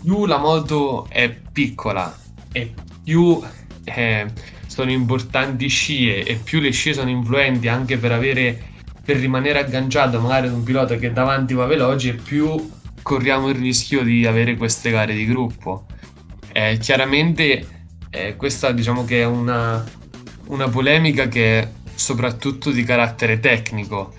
più 0.02 0.26
la 0.26 0.38
moto 0.38 1.06
è 1.08 1.30
piccola 1.30 2.14
e 2.50 2.74
più 3.02 3.40
eh, 3.84 4.26
sono 4.66 4.90
importanti 4.90 5.68
scie 5.68 6.24
e 6.24 6.34
più 6.36 6.60
le 6.60 6.70
scie 6.70 6.92
sono 6.94 7.10
influenti 7.10 7.68
anche 7.68 7.98
per 7.98 8.12
avere 8.12 8.70
per 9.04 9.16
rimanere 9.16 9.58
agganciato 9.58 10.20
magari 10.20 10.46
ad 10.46 10.52
un 10.52 10.62
pilota 10.62 10.96
che 10.96 11.12
davanti 11.12 11.54
va 11.54 11.66
veloce 11.66 12.10
e 12.10 12.14
più 12.14 12.70
corriamo 13.02 13.48
il 13.48 13.56
rischio 13.56 14.02
di 14.02 14.26
avere 14.26 14.56
queste 14.56 14.90
gare 14.90 15.12
di 15.12 15.26
gruppo. 15.26 15.86
Eh, 16.52 16.78
chiaramente 16.78 17.66
eh, 18.10 18.36
questa 18.36 18.70
diciamo 18.70 19.04
che 19.04 19.22
è 19.22 19.24
una, 19.24 19.84
una 20.46 20.68
polemica 20.68 21.26
che 21.26 21.60
è 21.60 21.68
soprattutto 21.94 22.70
di 22.70 22.84
carattere 22.84 23.40
tecnico 23.40 24.14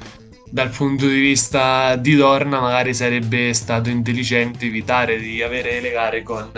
dal 0.53 0.69
punto 0.69 1.07
di 1.07 1.19
vista 1.19 1.95
di 1.95 2.13
Dorna 2.13 2.59
magari 2.59 2.93
sarebbe 2.93 3.55
stato 3.55 3.89
intelligente 3.89 4.67
evitare 4.67 5.17
di 5.17 5.41
avere 5.41 5.81
le 5.81 5.89
gare 5.89 6.21
con 6.21 6.51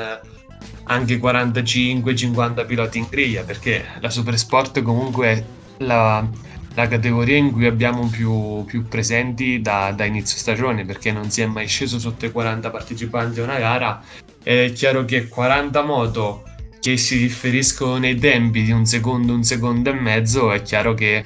anche 0.83 1.17
45-50 1.17 2.65
piloti 2.65 2.97
in 2.97 3.07
griglia 3.09 3.43
perché 3.43 3.85
la 4.01 4.09
Supersport 4.09 4.81
comunque 4.81 5.27
è 5.27 5.43
la, 5.77 6.27
la 6.73 6.87
categoria 6.89 7.37
in 7.37 7.53
cui 7.53 7.67
abbiamo 7.67 8.09
più, 8.09 8.65
più 8.65 8.85
presenti 8.85 9.61
da, 9.61 9.93
da, 9.95 10.03
inizio 10.03 10.39
stagione 10.39 10.83
perché 10.83 11.13
non 11.13 11.31
si 11.31 11.39
è 11.39 11.45
mai 11.45 11.67
sceso 11.67 11.97
sotto 11.97 12.25
i 12.25 12.31
40 12.33 12.69
partecipanti 12.69 13.39
a 13.39 13.43
una 13.43 13.59
gara. 13.59 14.03
È 14.43 14.73
chiaro 14.73 15.05
che 15.05 15.29
40 15.29 15.81
moto 15.83 16.43
che 16.85 16.97
si 16.97 17.17
differiscono 17.17 17.97
nei 17.97 18.15
tempi 18.15 18.61
di 18.61 18.71
un 18.71 18.85
secondo, 18.85 19.33
un 19.33 19.43
secondo 19.43 19.89
e 19.89 19.93
mezzo 19.93 20.51
è 20.51 20.61
chiaro 20.61 20.93
che 20.93 21.25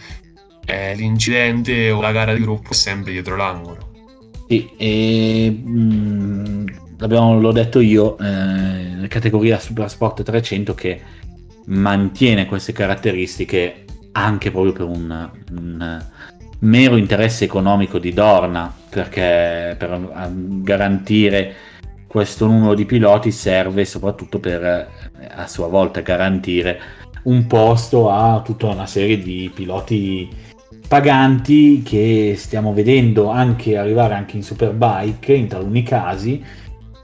eh, 0.70 0.96
l'incidente 0.96 1.90
o 1.90 2.00
la 2.00 2.12
gara 2.12 2.34
di 2.34 2.42
gruppo 2.42 2.72
è 2.72 2.74
sempre 2.74 3.12
dietro 3.12 3.36
l'angolo. 3.36 3.88
Sì, 4.48 4.70
e, 4.78 5.50
mh, 5.50 5.70
mm, 5.70 6.68
l'ho 7.40 7.52
detto 7.52 7.80
io, 7.80 8.18
eh, 8.18 9.08
categoria 9.08 9.60
Super 9.60 9.90
Sport 9.90 10.24
300 10.24 10.74
che 10.76 11.02
mantiene 11.66 12.46
queste 12.46 12.72
caratteristiche 12.72 13.86
anche 14.12 14.52
proprio 14.52 14.74
per 14.74 14.86
un, 14.86 15.30
un 15.52 16.06
mero 16.60 16.98
interesse 16.98 17.46
economico 17.46 18.00
di 18.00 18.14
Dorna, 18.14 18.74
perché 18.90 19.76
per 19.78 20.00
garantire 20.62 21.56
questo 22.08 22.48
numero 22.48 22.74
di 22.74 22.86
piloti 22.86 23.32
serve 23.32 23.86
soprattutto 23.86 24.40
per 24.40 24.90
a 25.32 25.48
sua 25.48 25.68
volta 25.68 26.02
garantire 26.02 26.80
un 27.24 27.46
posto 27.46 28.10
a 28.10 28.42
tutta 28.42 28.68
una 28.68 28.88
serie 28.88 29.20
di 29.20 29.52
piloti 29.54 30.30
paganti 30.89 31.84
che 31.84 32.34
stiamo 32.36 32.74
vedendo 32.74 33.29
anche 33.29 33.77
arrivare 33.77 34.15
anche 34.15 34.38
in 34.38 34.43
Superbike 34.43 35.34
in 35.34 35.48
taluni 35.48 35.84
casi 35.84 36.43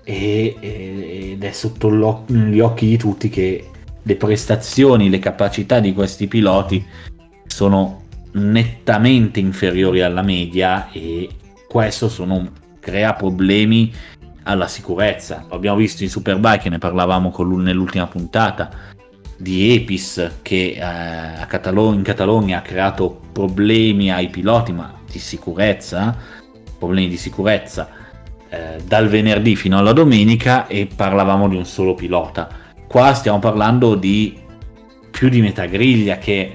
e, 0.03 0.55
ed 0.59 1.43
è 1.43 1.51
sotto 1.51 1.93
gli 2.25 2.59
occhi 2.59 2.87
di 2.87 2.97
tutti 2.97 3.29
che 3.29 3.69
le 4.01 4.15
prestazioni, 4.15 5.07
le 5.07 5.19
capacità 5.19 5.79
di 5.79 5.93
questi 5.93 6.27
piloti 6.27 6.83
sono 7.45 8.01
nettamente 8.33 9.39
inferiori 9.39 10.01
alla 10.01 10.23
media 10.23 10.89
e 10.91 11.29
questo 11.67 12.09
sono, 12.09 12.49
crea 12.79 13.13
problemi 13.13 13.93
alla 14.43 14.67
sicurezza. 14.67 15.45
Lo 15.47 15.55
abbiamo 15.55 15.77
visto 15.77 16.01
in 16.01 16.09
Superbike, 16.09 16.69
ne 16.69 16.79
parlavamo 16.79 17.31
nell'ultima 17.57 18.07
puntata 18.07 18.94
di 19.37 19.73
Epis 19.73 20.37
che 20.41 20.77
eh, 20.77 21.45
Catalo- 21.47 21.93
in 21.93 22.01
Catalogna 22.01 22.59
ha 22.59 22.61
creato 22.61 23.19
problemi 23.31 24.11
ai 24.11 24.29
piloti, 24.29 24.71
ma 24.71 24.93
di 25.09 25.19
sicurezza, 25.19 26.15
problemi 26.77 27.09
di 27.09 27.17
sicurezza 27.17 27.89
eh, 28.49 28.81
dal 28.85 29.07
venerdì 29.07 29.55
fino 29.55 29.77
alla 29.77 29.93
domenica 29.93 30.67
e 30.67 30.87
parlavamo 30.93 31.49
di 31.49 31.55
un 31.55 31.65
solo 31.65 31.95
pilota. 31.95 32.47
Qua 32.87 33.13
stiamo 33.13 33.39
parlando 33.39 33.95
di 33.95 34.37
più 35.11 35.29
di 35.29 35.41
metà 35.41 35.65
griglia 35.65 36.17
che 36.17 36.53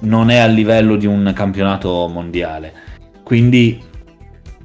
non 0.00 0.30
è 0.30 0.38
a 0.38 0.46
livello 0.46 0.96
di 0.96 1.06
un 1.06 1.32
campionato 1.34 2.08
mondiale. 2.08 2.72
Quindi 3.22 3.82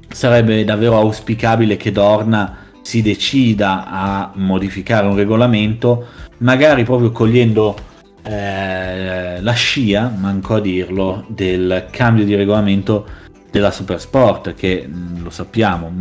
sarebbe 0.08 0.64
davvero 0.64 0.96
auspicabile 0.96 1.76
che 1.76 1.92
Dorna 1.92 2.64
si 2.82 3.02
decida 3.02 3.84
a 3.86 4.30
modificare 4.34 5.06
un 5.06 5.16
regolamento 5.16 6.06
magari 6.38 6.84
proprio 6.84 7.10
cogliendo 7.10 7.76
eh, 8.22 9.40
la 9.40 9.52
scia, 9.52 10.12
manco 10.16 10.54
a 10.54 10.60
dirlo, 10.60 11.24
del 11.28 11.86
cambio 11.90 12.24
di 12.24 12.34
regolamento 12.34 13.06
della 13.50 13.70
Supersport 13.70 14.54
che 14.54 14.86
mm, 14.86 15.22
lo 15.22 15.30
sappiamo 15.30 15.92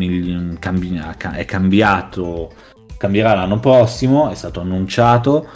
è 1.34 1.46
cambiato, 1.46 2.51
cambierà 2.98 3.36
l'anno 3.36 3.60
prossimo, 3.60 4.30
è 4.30 4.36
stato 4.36 4.60
annunciato. 4.60 5.48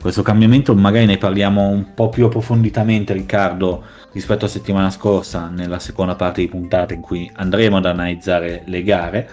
Questo 0.00 0.22
cambiamento 0.22 0.74
magari 0.74 1.06
ne 1.06 1.18
parliamo 1.18 1.68
un 1.68 1.94
po' 1.94 2.08
più 2.08 2.26
approfonditamente 2.26 3.12
Riccardo 3.12 3.84
rispetto 4.12 4.44
a 4.44 4.48
settimana 4.48 4.90
scorsa 4.90 5.48
nella 5.48 5.78
seconda 5.78 6.14
parte 6.14 6.40
di 6.40 6.48
puntata 6.48 6.94
in 6.94 7.00
cui 7.00 7.30
andremo 7.34 7.78
ad 7.78 7.86
analizzare 7.86 8.62
le 8.66 8.82
gare 8.82 9.30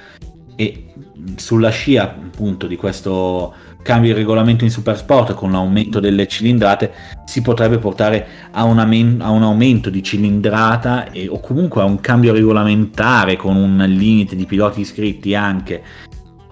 e 0.55 0.93
sulla 1.35 1.69
scia 1.69 2.03
appunto 2.03 2.65
di 2.65 2.75
questo 2.77 3.53
cambio 3.85 4.13
di 4.13 4.19
regolamento 4.19 4.63
in 4.63 4.71
Supersport 4.71 5.35
con 5.35 5.51
l'aumento 5.51 5.99
delle 5.99 6.27
cilindrate 6.27 6.91
si 7.25 7.43
potrebbe 7.43 7.77
portare 7.77 8.27
a 8.49 8.63
un, 8.63 8.79
amen- 8.79 9.21
a 9.21 9.29
un 9.29 9.43
aumento 9.43 9.91
di 9.91 10.01
cilindrata 10.01 11.11
e, 11.11 11.27
o 11.27 11.39
comunque 11.39 11.81
a 11.81 11.85
un 11.85 11.99
cambio 11.99 12.33
regolamentare 12.33 13.35
con 13.35 13.55
un 13.55 13.77
limite 13.87 14.35
di 14.35 14.47
piloti 14.47 14.81
iscritti 14.81 15.35
anche 15.35 15.83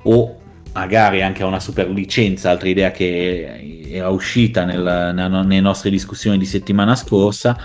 o 0.03 0.37
magari 0.73 1.23
anche 1.23 1.41
a 1.41 1.47
una 1.47 1.59
super 1.59 1.89
licenza, 1.89 2.51
altra 2.51 2.69
idea 2.69 2.91
che 2.91 3.87
era 3.89 4.09
uscita 4.09 4.63
nel, 4.63 5.11
nelle 5.15 5.59
nostre 5.59 5.89
discussioni 5.89 6.37
di 6.37 6.45
settimana 6.45 6.95
scorsa, 6.95 7.57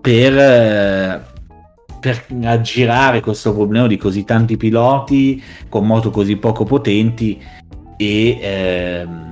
per, 0.00 1.24
per 2.00 2.26
aggirare 2.44 3.20
questo 3.20 3.52
problema 3.52 3.88
di 3.88 3.96
così 3.96 4.24
tanti 4.24 4.56
piloti 4.56 5.42
con 5.68 5.86
moto 5.86 6.10
così 6.10 6.36
poco 6.36 6.64
potenti 6.64 7.40
e, 8.02 8.38
ehm, 8.40 9.28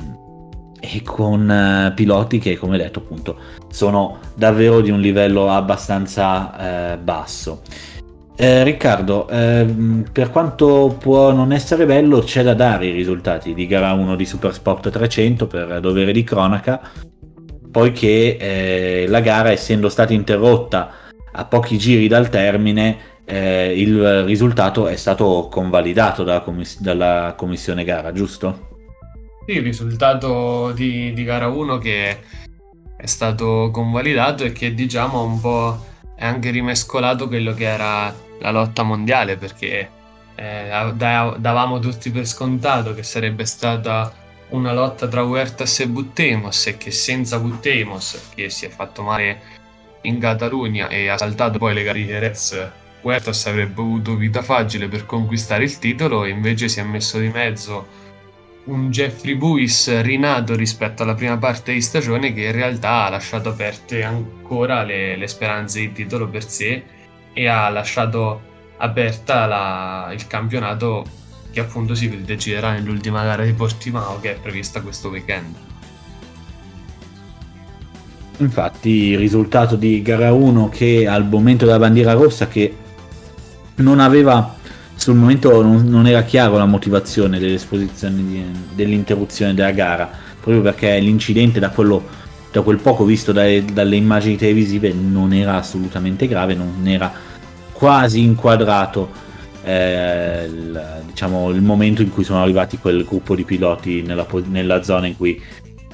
e 0.80 1.02
con 1.02 1.50
eh, 1.50 1.92
piloti 1.94 2.38
che 2.38 2.56
come 2.56 2.78
detto 2.78 3.00
appunto 3.00 3.36
sono 3.70 4.18
davvero 4.34 4.80
di 4.80 4.90
un 4.90 5.00
livello 5.00 5.50
abbastanza 5.50 6.92
eh, 6.92 6.98
basso. 6.98 7.62
Eh, 8.36 8.64
Riccardo, 8.64 9.28
ehm, 9.28 10.06
per 10.10 10.30
quanto 10.30 10.96
può 10.98 11.30
non 11.30 11.52
essere 11.52 11.84
bello, 11.84 12.20
c'è 12.20 12.42
da 12.42 12.54
dare 12.54 12.86
i 12.86 12.92
risultati 12.92 13.52
di 13.52 13.66
gara 13.66 13.92
1 13.92 14.16
di 14.16 14.24
Supersport 14.24 14.88
300 14.88 15.46
per 15.46 15.80
dovere 15.80 16.10
di 16.10 16.24
cronaca, 16.24 16.80
poiché 17.70 18.38
eh, 18.38 19.04
la 19.08 19.20
gara, 19.20 19.50
essendo 19.50 19.90
stata 19.90 20.14
interrotta 20.14 20.90
a 21.32 21.44
pochi 21.44 21.76
giri 21.76 22.08
dal 22.08 22.30
termine, 22.30 23.09
eh, 23.30 23.80
il 23.80 24.24
risultato 24.24 24.88
è 24.88 24.96
stato 24.96 25.48
convalidato 25.50 26.24
dalla, 26.24 26.40
commiss- 26.40 26.80
dalla, 26.80 27.34
commissione 27.36 27.84
gara, 27.84 28.12
giusto? 28.12 28.68
Sì, 29.46 29.52
il 29.52 29.62
risultato 29.62 30.72
di, 30.72 31.12
di 31.12 31.22
gara 31.22 31.46
1 31.46 31.78
che 31.78 32.18
è 32.96 33.06
stato 33.06 33.70
convalidato 33.72 34.44
e 34.44 34.52
che 34.52 34.74
diciamo 34.74 35.22
un 35.22 35.40
po' 35.40 35.84
è 36.16 36.24
anche 36.24 36.50
rimescolato 36.50 37.28
quello 37.28 37.54
che 37.54 37.64
era 37.64 38.12
la 38.40 38.50
lotta 38.50 38.82
mondiale 38.82 39.36
perché 39.36 39.88
eh, 40.34 40.92
davamo 40.94 41.78
tutti 41.78 42.10
per 42.10 42.26
scontato 42.26 42.94
che 42.94 43.02
sarebbe 43.02 43.44
stata 43.44 44.12
una 44.48 44.72
lotta 44.72 45.06
tra 45.06 45.22
Huertas 45.22 45.80
e 45.80 45.88
Buttemos 45.88 46.66
e 46.66 46.76
che 46.76 46.90
senza 46.90 47.38
Buttemos, 47.38 48.30
che 48.34 48.50
si 48.50 48.66
è 48.66 48.68
fatto 48.68 49.02
male 49.02 49.58
in 50.02 50.18
Catalogna 50.18 50.88
e 50.88 51.08
ha 51.08 51.16
saltato 51.16 51.58
poi 51.58 51.74
le 51.74 51.82
gare 51.84 51.98
di 51.98 52.06
Jerez, 52.06 52.70
Huertas 53.02 53.46
avrebbe 53.46 53.80
avuto 53.80 54.16
vita 54.16 54.42
facile 54.42 54.88
per 54.88 55.06
conquistare 55.06 55.64
il 55.64 55.78
titolo 55.78 56.24
e 56.24 56.30
invece 56.30 56.68
si 56.68 56.80
è 56.80 56.82
messo 56.82 57.18
di 57.18 57.28
mezzo 57.28 57.86
un 58.64 58.90
Jeffrey 58.90 59.34
Buis 59.34 60.00
rinato 60.02 60.54
rispetto 60.54 61.02
alla 61.02 61.14
prima 61.14 61.38
parte 61.38 61.72
di 61.72 61.80
stagione 61.80 62.32
che 62.32 62.42
in 62.42 62.52
realtà 62.52 63.06
ha 63.06 63.10
lasciato 63.10 63.48
aperte 63.50 64.02
ancora 64.02 64.82
le, 64.82 65.16
le 65.16 65.26
speranze 65.26 65.80
di 65.80 65.92
titolo 65.92 66.28
per 66.28 66.48
sé 66.48 66.82
e 67.32 67.46
ha 67.46 67.68
lasciato 67.70 68.48
aperta 68.76 69.46
la, 69.46 70.10
il 70.12 70.26
campionato 70.26 71.04
che 71.50 71.60
appunto 71.60 71.94
si 71.94 72.22
deciderà 72.22 72.72
nell'ultima 72.72 73.24
gara 73.24 73.44
di 73.44 73.52
Portimao 73.52 74.20
che 74.20 74.32
è 74.32 74.38
prevista 74.38 74.80
questo 74.82 75.08
weekend. 75.08 75.54
Infatti 78.38 78.88
il 78.88 79.18
risultato 79.18 79.76
di 79.76 80.00
gara 80.00 80.32
1 80.32 80.68
che 80.70 81.06
al 81.06 81.26
momento 81.26 81.66
della 81.66 81.78
bandiera 81.78 82.12
rossa 82.12 82.48
che 82.48 82.74
non 83.80 84.00
aveva 84.00 84.56
sul 84.94 85.14
momento 85.14 85.62
non, 85.62 85.86
non 85.86 86.06
era 86.06 86.22
chiaro 86.22 86.56
la 86.56 86.66
motivazione 86.66 87.38
di, 87.38 87.58
dell'interruzione 88.74 89.54
della 89.54 89.70
gara 89.72 90.10
proprio 90.40 90.62
perché 90.62 90.98
l'incidente 90.98 91.58
da 91.58 91.70
quello 91.70 92.18
da 92.52 92.62
quel 92.62 92.78
poco 92.78 93.04
visto 93.04 93.32
dalle, 93.32 93.64
dalle 93.64 93.96
immagini 93.96 94.36
televisive 94.36 94.92
non 94.92 95.32
era 95.32 95.56
assolutamente 95.56 96.26
grave 96.26 96.54
non 96.54 96.82
era 96.86 97.12
quasi 97.72 98.22
inquadrato 98.22 99.28
eh, 99.62 100.44
il, 100.44 101.02
diciamo, 101.06 101.50
il 101.50 101.62
momento 101.62 102.02
in 102.02 102.10
cui 102.10 102.24
sono 102.24 102.42
arrivati 102.42 102.78
quel 102.78 103.04
gruppo 103.04 103.34
di 103.34 103.44
piloti 103.44 104.02
nella, 104.02 104.26
nella 104.46 104.82
zona 104.82 105.06
in 105.06 105.16
cui 105.16 105.40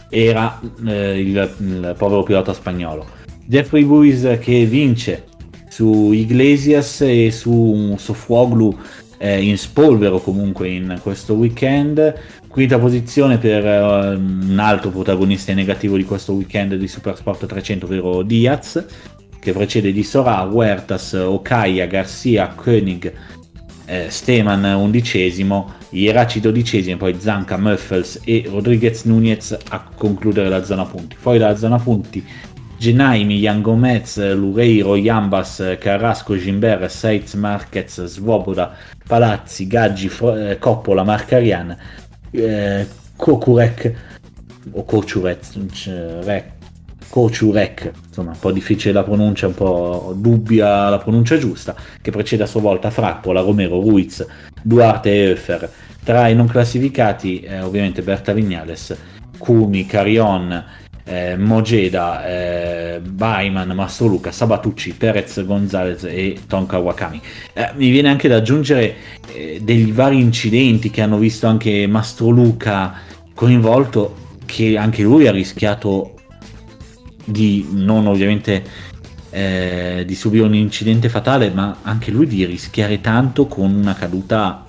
era 0.09 0.61
eh, 0.85 1.21
il, 1.21 1.55
il, 1.59 1.95
povero 1.97 2.23
pilota 2.23 2.53
spagnolo. 2.53 3.07
Jeffrey 3.45 3.85
Buis 3.85 4.39
che 4.41 4.65
vince 4.65 5.25
su 5.77 6.11
Iglesias 6.15 7.03
e 7.03 7.31
su 7.31 7.97
Sofuoglu 7.99 8.75
eh, 9.19 9.43
in 9.43 9.59
spolvero 9.59 10.21
comunque 10.21 10.69
in 10.69 10.99
questo 11.03 11.35
weekend. 11.35 12.15
Quinta 12.49 12.79
posizione 12.79 13.37
per 13.37 13.63
uh, 13.63 14.19
un 14.19 14.57
altro 14.59 14.89
protagonista 14.89 15.53
negativo 15.53 15.99
di 15.99 16.05
questo 16.05 16.33
weekend 16.33 16.77
di 16.77 16.89
Supersport 16.89 17.45
300, 17.45 17.85
ovvero 17.85 18.23
Diaz, 18.23 18.83
che 19.39 19.53
precede 19.53 19.93
di 19.93 20.03
Sora, 20.03 20.41
Huertas, 20.45 21.13
Okaya, 21.13 21.85
Garcia, 21.85 22.55
Koenig, 22.55 23.13
eh, 23.85 24.07
Steman 24.09 24.65
undicesimo, 24.65 25.75
Ieraci 25.91 26.41
dodicesimo, 26.41 26.97
poi 26.97 27.17
Zanca, 27.19 27.59
Muffels 27.59 28.21
e 28.25 28.49
Rodriguez 28.49 29.05
Nunez 29.05 29.55
a 29.69 29.87
concludere 29.95 30.49
la 30.49 30.65
zona 30.65 30.87
punti. 30.87 31.17
Fuori 31.19 31.37
dalla 31.37 31.57
zona 31.57 31.79
punti 31.79 32.25
Genaimi, 32.79 33.41
Jan 33.41 33.63
Gomez, 33.63 34.17
Lureiro, 34.35 34.97
Jambas, 34.97 35.77
Carrasco, 35.79 36.37
Gimber, 36.37 36.91
Seitz, 36.91 37.35
Marquez, 37.35 38.05
Svoboda, 38.05 38.75
Palazzi, 39.07 39.67
Gaggi, 39.67 40.11
eh, 40.21 40.59
Coppola, 40.59 41.03
Marcarian, 41.03 41.77
eh, 42.31 42.87
Kokurek 43.17 43.95
o 44.73 44.85
Kocurec, 44.85 45.45
Kocurek, 47.09 47.93
insomma 48.09 48.33
un 48.33 48.39
po' 48.39 48.53
difficile 48.53 48.93
la 48.93 49.05
pronuncia, 49.05 49.47
un 49.47 49.55
po' 49.55 50.13
dubbia 50.17 50.89
la 50.89 50.99
pronuncia 50.99 51.39
giusta, 51.39 51.75
che 52.03 52.11
precede 52.11 52.43
a 52.43 52.47
sua 52.47 52.61
volta 52.61 52.91
Frappola, 52.91 53.41
Romero, 53.41 53.81
Ruiz, 53.81 54.27
Duarte 54.63 55.15
e 55.15 55.31
Öfer. 55.31 55.71
Tra 56.05 56.29
i 56.29 56.35
non 56.35 56.47
classificati 56.47 57.41
eh, 57.41 57.61
ovviamente 57.61 58.03
Berta 58.03 58.33
Vignales, 58.33 58.97
Cumi, 59.39 59.87
Carion, 59.87 60.65
eh, 61.07 61.37
Mogeda, 61.37 62.27
eh, 62.27 63.01
Baiman, 63.01 63.71
Mastroluca, 63.71 64.33
Sabatucci, 64.33 64.95
Perez 64.95 65.45
Gonzalez 65.45 66.03
e 66.05 66.37
Tonka 66.47 66.79
Wakami. 66.79 67.21
Eh, 67.53 67.71
mi 67.77 67.91
viene 67.91 68.09
anche 68.09 68.29
da 68.29 68.37
aggiungere 68.37 68.97
eh, 69.33 69.61
degli 69.63 69.93
vari 69.93 70.21
incidenti 70.21 70.91
che 70.91 71.03
hanno 71.03 71.19
visto 71.19 71.47
anche 71.47 71.87
Mastroluca 71.87 72.95
coinvolto, 73.35 74.17
che 74.45 74.77
anche 74.77 75.03
lui 75.03 75.29
ha 75.29 75.33
rischiato 75.33 76.15
di 77.25 77.67
non 77.71 78.07
ovviamente 78.07 78.65
eh, 79.31 80.05
di 80.07 80.15
subire 80.15 80.45
un 80.45 80.55
incidente 80.55 81.09
fatale, 81.09 81.51
ma 81.51 81.79
anche 81.83 82.11
lui 82.11 82.27
di 82.27 82.45
rischiare 82.45 83.01
tanto 83.01 83.47
con 83.47 83.73
una 83.73 83.95
caduta 83.95 84.66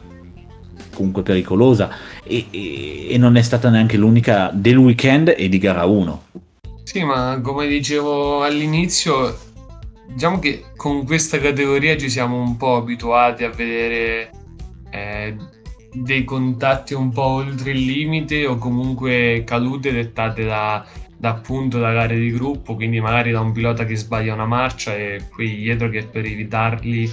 comunque 0.98 1.22
pericolosa 1.22 1.90
e, 2.24 2.48
e, 2.50 3.08
e, 3.14 3.18
non 3.20 3.38
è 3.38 3.42
stata 3.44 3.70
neanche 3.70 3.98
l'unica 3.98 4.50
del 4.52 4.78
weekend 4.78 5.34
e 5.38 5.48
di 5.48 5.60
gara 5.60 5.86
1. 5.86 6.24
Sì, 6.84 7.04
ma 7.04 7.40
come 7.44 7.68
dicevo 7.68 8.44
all'inizio, 8.44 9.38
diciamo 10.08 10.40
che 10.40 10.64
con 10.76 11.06
questa 11.06 11.38
categoria 11.40 11.96
ci 11.98 12.10
siamo 12.10 12.42
un 12.42 12.58
po' 12.58 12.78
abituati 12.78 13.44
a 13.44 13.50
vedere 13.50 14.32
eh, 14.90 15.36
dei 15.94 16.24
contatti 16.24 16.96
un 16.96 17.12
po' 17.12 17.28
oltre 17.28 17.72
il 17.72 17.86
limite 17.86 18.48
o 18.48 18.58
comunque 18.58 19.44
cadute 19.46 19.92
dettate 19.92 20.46
da, 20.46 20.84
da 21.16 21.30
appunto 21.30 21.78
da 21.78 21.92
gare 21.92 22.18
di 22.18 22.32
gruppo, 22.32 22.74
quindi 22.74 23.00
magari 23.00 23.32
da 23.32 23.42
un 23.42 23.52
pilota 23.52 23.86
che 23.86 23.96
sbaglia 23.96 24.34
una 24.34 24.48
marcia 24.48 24.96
e 24.96 25.22
qui 25.32 25.58
dietro 25.58 25.90
che 25.90 26.06
per 26.06 26.26
evitarli 26.26 27.10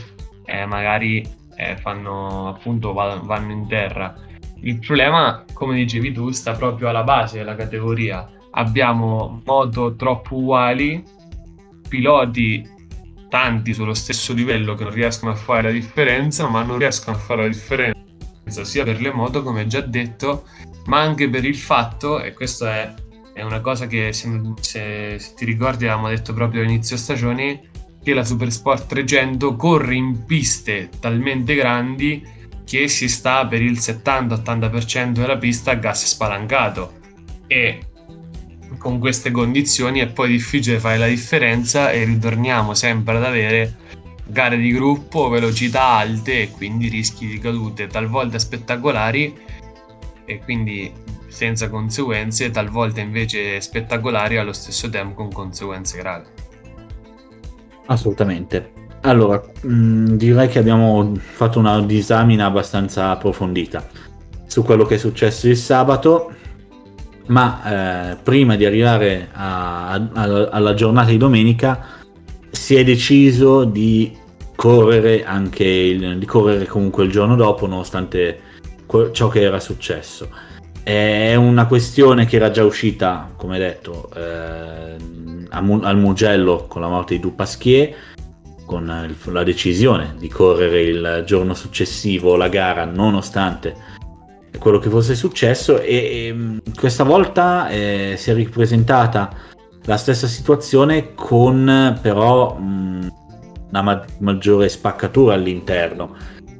eh, 0.47 0.66
magari 0.66 1.27
eh, 1.57 1.77
fanno 1.77 2.49
appunto 2.49 2.93
vanno 2.93 3.53
in 3.53 3.67
terra. 3.67 4.14
Il 4.61 4.79
problema, 4.79 5.45
come 5.53 5.75
dicevi 5.75 6.12
tu, 6.12 6.31
sta 6.31 6.53
proprio 6.53 6.88
alla 6.88 7.05
base 7.05 7.38
della 7.38 7.55
categoria. 7.55 8.27
Abbiamo 8.53 9.43
moto 9.45 9.95
troppo 9.95 10.37
uguali, 10.37 11.05
piloti 11.88 12.67
tanti 13.29 13.75
sullo 13.75 13.95
stesso 13.95 14.33
livello 14.33 14.75
che 14.75 14.85
non 14.85 14.93
riescono 14.93 15.33
a 15.33 15.35
fare 15.35 15.62
la 15.62 15.71
differenza, 15.71 16.49
ma 16.49 16.62
non 16.62 16.79
riescono 16.79 17.17
a 17.17 17.19
fare 17.19 17.43
la 17.43 17.49
differenza 17.49 18.03
sia 18.62 18.85
per 18.85 19.01
le 19.01 19.12
moto, 19.12 19.43
come 19.43 19.67
già 19.67 19.81
detto, 19.81 20.45
ma 20.87 21.01
anche 21.01 21.29
per 21.29 21.45
il 21.45 21.57
fatto, 21.57 22.23
e 22.23 22.33
questa 22.33 22.75
è, 22.77 22.95
è 23.33 23.43
una 23.43 23.61
cosa 23.61 23.87
che 23.87 24.12
se, 24.12 24.29
se, 24.61 25.19
se 25.19 25.35
ti 25.35 25.45
ricordi 25.45 25.87
avevamo 25.87 26.09
detto 26.09 26.33
proprio 26.33 26.62
all'inizio 26.62 26.97
stagione, 26.97 27.71
che 28.05 28.14
la 28.14 28.23
Supersport 28.23 28.87
300 28.87 29.57
corre 29.57 29.95
in 29.95 30.25
piste 30.27 30.90
talmente 31.01 31.55
grandi 31.55 32.23
che 32.64 32.87
si 32.87 33.09
sta 33.09 33.47
per 33.47 33.62
il 33.62 33.79
70-80% 33.79 35.12
della 35.12 35.38
pista 35.38 35.73
a 35.73 35.75
gas 35.75 36.05
spalancato 36.05 37.01
e 37.47 37.87
con 38.79 38.99
queste 38.99 39.31
condizioni 39.31 40.01
è 40.01 40.09
poi 40.09 40.29
difficile 40.29 40.79
fare 40.79 40.99
la 40.99 41.07
differenza 41.07 41.90
e 41.90 42.05
ritorniamo 42.05 42.75
sempre 42.75 43.17
ad 43.17 43.25
avere 43.25 43.77
gare 44.27 44.59
di 44.59 44.71
gruppo, 44.73 45.29
velocità 45.29 45.85
alte 45.85 46.43
e 46.43 46.51
quindi 46.51 46.88
rischi 46.88 47.27
di 47.27 47.38
cadute 47.38 47.87
talvolta 47.87 48.38
spettacolari 48.38 49.35
e 50.27 50.38
quindi 50.40 50.93
senza 51.29 51.69
conseguenze, 51.69 52.51
talvolta 52.51 53.01
invece 53.01 53.61
spettacolari 53.61 54.37
allo 54.37 54.53
stesso 54.53 54.88
tempo 54.88 55.14
con 55.14 55.33
conseguenze 55.33 55.99
gravi. 55.99 56.44
Assolutamente. 57.87 58.73
Allora, 59.03 59.42
mh, 59.62 59.68
mm, 59.68 60.07
direi 60.16 60.49
che 60.49 60.59
abbiamo 60.59 61.12
fatto 61.18 61.59
una 61.59 61.81
disamina 61.83 62.47
abbastanza 62.47 63.11
approfondita 63.11 63.87
su 64.47 64.62
quello 64.62 64.85
che 64.85 64.94
è 64.94 64.99
successo 64.99 65.49
il 65.49 65.57
sabato, 65.57 66.33
ma 67.27 68.12
eh, 68.12 68.16
prima 68.23 68.57
di 68.57 68.64
arrivare 68.64 69.29
a, 69.33 69.92
a, 69.92 70.49
alla 70.51 70.75
giornata 70.75 71.11
di 71.11 71.16
domenica 71.16 71.87
si 72.51 72.77
è 72.77 72.85
deciso 72.85 73.64
di 73.64 74.16
correre 74.55 75.25
anche 75.25 75.64
il, 75.64 76.18
di 76.18 76.27
correre 76.27 76.66
comunque 76.66 77.05
il 77.05 77.11
giorno 77.11 77.35
dopo, 77.35 77.66
nonostante 77.66 78.40
ciò 79.12 79.29
che 79.29 79.40
era 79.40 79.61
successo. 79.61 80.29
È 80.83 81.35
una 81.35 81.66
questione 81.66 82.27
che 82.27 82.37
era 82.37 82.51
già 82.51 82.64
uscita, 82.64 83.33
come 83.37 83.59
detto, 83.59 84.11
eh, 84.14 84.97
al 85.57 85.97
Mugello 85.99 86.67
con 86.69 86.81
la 86.81 86.88
morte 86.88 87.14
di 87.14 87.21
Dupasquier, 87.21 87.95
con 88.64 89.14
la 89.25 89.43
decisione 89.43 90.14
di 90.19 90.29
correre 90.29 90.83
il 90.83 91.23
giorno 91.27 91.55
successivo 91.55 92.37
la 92.37 92.49
gara 92.49 92.85
nonostante 92.85 93.77
quello 94.59 94.79
che 94.79 94.88
fosse 94.88 95.14
successo 95.14 95.81
e, 95.81 95.95
e 95.95 96.61
questa 96.79 97.05
volta 97.05 97.69
eh, 97.69 98.14
si 98.17 98.31
è 98.31 98.35
ripresentata 98.35 99.31
la 99.85 99.97
stessa 99.97 100.27
situazione 100.27 101.14
con 101.14 101.99
però 102.01 102.55
mh, 102.55 103.12
una 103.69 103.83
ma- 103.83 104.05
maggiore 104.19 104.69
spaccatura 104.69 105.35
all'interno 105.35 106.17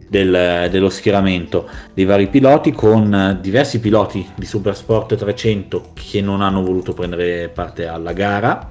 del, 0.09 0.69
dello 0.71 0.91
schieramento 0.91 1.69
dei 1.95 2.05
vari 2.05 2.29
piloti 2.29 2.73
con 2.73 3.39
diversi 3.41 3.81
piloti 3.81 4.29
di 4.35 4.45
Supersport 4.45 5.17
300 5.17 5.93
che 5.95 6.21
non 6.21 6.43
hanno 6.43 6.63
voluto 6.63 6.93
prendere 6.93 7.49
parte 7.49 7.87
alla 7.87 8.13
gara 8.13 8.71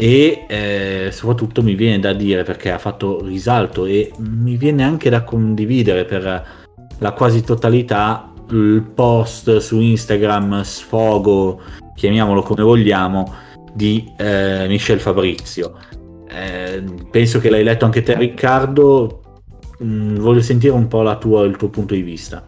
e 0.00 0.44
eh, 0.46 1.08
soprattutto 1.10 1.60
mi 1.60 1.74
viene 1.74 1.98
da 1.98 2.12
dire 2.12 2.44
perché 2.44 2.70
ha 2.70 2.78
fatto 2.78 3.20
risalto 3.24 3.84
e 3.84 4.12
mi 4.18 4.56
viene 4.56 4.84
anche 4.84 5.10
da 5.10 5.24
condividere 5.24 6.04
per 6.04 6.46
la 6.98 7.12
quasi 7.12 7.42
totalità 7.42 8.32
il 8.50 8.88
post 8.94 9.56
su 9.56 9.80
Instagram 9.80 10.62
sfogo, 10.62 11.60
chiamiamolo 11.96 12.42
come 12.42 12.62
vogliamo, 12.62 13.34
di 13.74 14.08
eh, 14.16 14.66
Michel 14.68 15.00
Fabrizio. 15.00 15.74
Eh, 16.28 16.84
penso 17.10 17.40
che 17.40 17.50
l'hai 17.50 17.64
letto 17.64 17.84
anche 17.84 18.02
te 18.04 18.16
Riccardo, 18.16 19.42
mm, 19.82 20.18
voglio 20.18 20.42
sentire 20.42 20.74
un 20.74 20.86
po' 20.86 21.18
tua, 21.18 21.44
il 21.44 21.56
tuo 21.56 21.70
punto 21.70 21.94
di 21.94 22.02
vista. 22.02 22.46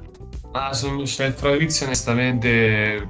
Ah, 0.52 0.72
su 0.72 0.88
Michel 0.90 1.32
Fabrizio 1.32 1.86
onestamente 1.86 3.08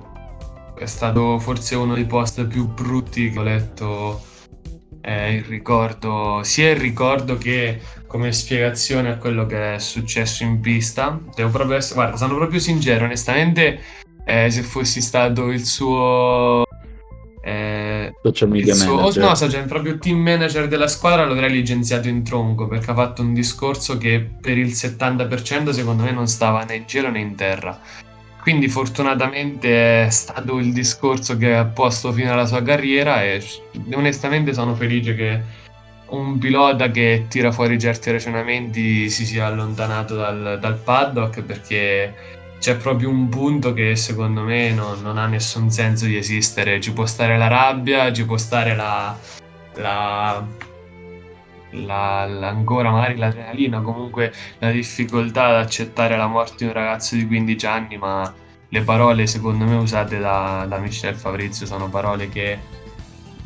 è 0.78 0.86
stato 0.86 1.38
forse 1.40 1.74
uno 1.74 1.92
dei 1.92 2.06
post 2.06 2.42
più 2.46 2.66
brutti 2.68 3.30
che 3.30 3.38
ho 3.38 3.42
letto 3.42 4.28
eh, 5.00 5.34
il 5.34 5.44
ricordo, 5.44 6.40
sia 6.42 6.70
il 6.70 6.76
ricordo 6.76 7.36
che 7.38 7.80
come 8.06 8.32
spiegazione 8.32 9.10
a 9.10 9.16
quello 9.16 9.46
che 9.46 9.74
è 9.74 9.78
successo 9.78 10.42
in 10.42 10.60
pista. 10.60 11.18
Devo 11.34 11.50
proprio 11.50 11.76
essere, 11.76 11.94
guarda, 11.94 12.16
sono 12.16 12.34
proprio 12.34 12.58
sincero, 12.58 13.04
onestamente, 13.04 13.80
eh, 14.24 14.50
se 14.50 14.62
fossi 14.62 15.00
stato 15.00 15.50
il 15.50 15.64
suo 15.64 16.64
eh, 17.42 18.12
social 18.22 18.48
media 18.48 18.74
suo, 18.74 18.96
manager. 18.96 19.22
No, 19.22 19.34
social, 19.34 19.64
proprio 19.64 19.98
team 19.98 20.18
manager 20.18 20.68
della 20.68 20.88
squadra 20.88 21.24
l'avrei 21.24 21.50
licenziato 21.50 22.08
in 22.08 22.22
tronco 22.22 22.68
perché 22.68 22.90
ha 22.90 22.94
fatto 22.94 23.22
un 23.22 23.32
discorso 23.32 23.96
che 23.96 24.28
per 24.40 24.58
il 24.58 24.68
70% 24.68 25.70
secondo 25.70 26.02
me 26.02 26.12
non 26.12 26.26
stava 26.26 26.64
né 26.64 26.76
in 26.76 26.86
cielo 26.86 27.10
né 27.10 27.20
in 27.20 27.34
terra. 27.34 27.80
Quindi 28.40 28.68
fortunatamente 28.68 30.06
è 30.06 30.10
stato 30.10 30.58
il 30.58 30.72
discorso 30.72 31.36
che 31.36 31.54
ha 31.54 31.64
posto 31.64 32.10
fino 32.12 32.32
alla 32.32 32.46
sua 32.46 32.62
carriera 32.62 33.22
e 33.22 33.42
onestamente 33.92 34.54
sono 34.54 34.74
felice 34.74 35.14
che 35.14 35.40
un 36.10 36.38
pilota 36.38 36.90
che 36.90 37.26
tira 37.28 37.52
fuori 37.52 37.78
certi 37.78 38.10
ragionamenti 38.10 39.08
si 39.10 39.26
sia 39.26 39.46
allontanato 39.46 40.16
dal, 40.16 40.58
dal 40.60 40.76
paddock 40.76 41.42
perché 41.42 42.14
c'è 42.58 42.76
proprio 42.76 43.08
un 43.08 43.28
punto 43.28 43.72
che 43.72 43.96
secondo 43.96 44.42
me 44.42 44.70
non, 44.72 45.00
non, 45.02 45.16
ha 45.18 45.26
nessun 45.26 45.70
senso 45.70 46.04
di 46.04 46.16
esistere. 46.16 46.80
Ci 46.80 46.92
può 46.92 47.06
stare 47.06 47.38
la 47.38 47.46
rabbia, 47.46 48.12
ci 48.12 48.24
può 48.24 48.36
stare 48.36 48.76
la, 48.76 49.16
la, 49.76 50.46
la, 51.72 52.22
ancora 52.22 52.90
magari 52.90 53.16
l'adrenalina, 53.16 53.80
comunque 53.80 54.32
la 54.58 54.70
difficoltà 54.70 55.46
ad 55.46 55.56
accettare 55.56 56.16
la 56.16 56.26
morte 56.26 56.56
di 56.58 56.64
un 56.64 56.72
ragazzo 56.72 57.14
di 57.14 57.26
15 57.26 57.66
anni, 57.66 57.96
ma 57.96 58.32
le 58.68 58.82
parole 58.82 59.26
secondo 59.26 59.64
me 59.64 59.76
usate 59.76 60.18
da, 60.18 60.64
da 60.68 60.78
Michel 60.78 61.16
Fabrizio 61.16 61.66
sono 61.66 61.88
parole 61.88 62.28
che 62.28 62.58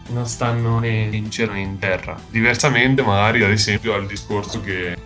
non 0.09 0.27
stanno 0.27 0.79
né 0.79 1.09
in 1.11 1.31
cielo 1.31 1.53
né 1.53 1.61
in 1.61 1.79
terra. 1.79 2.19
Diversamente 2.29 3.03
magari 3.03 3.43
ad 3.43 3.51
esempio 3.51 3.95
al 3.95 4.07
discorso 4.07 4.61
che, 4.61 4.97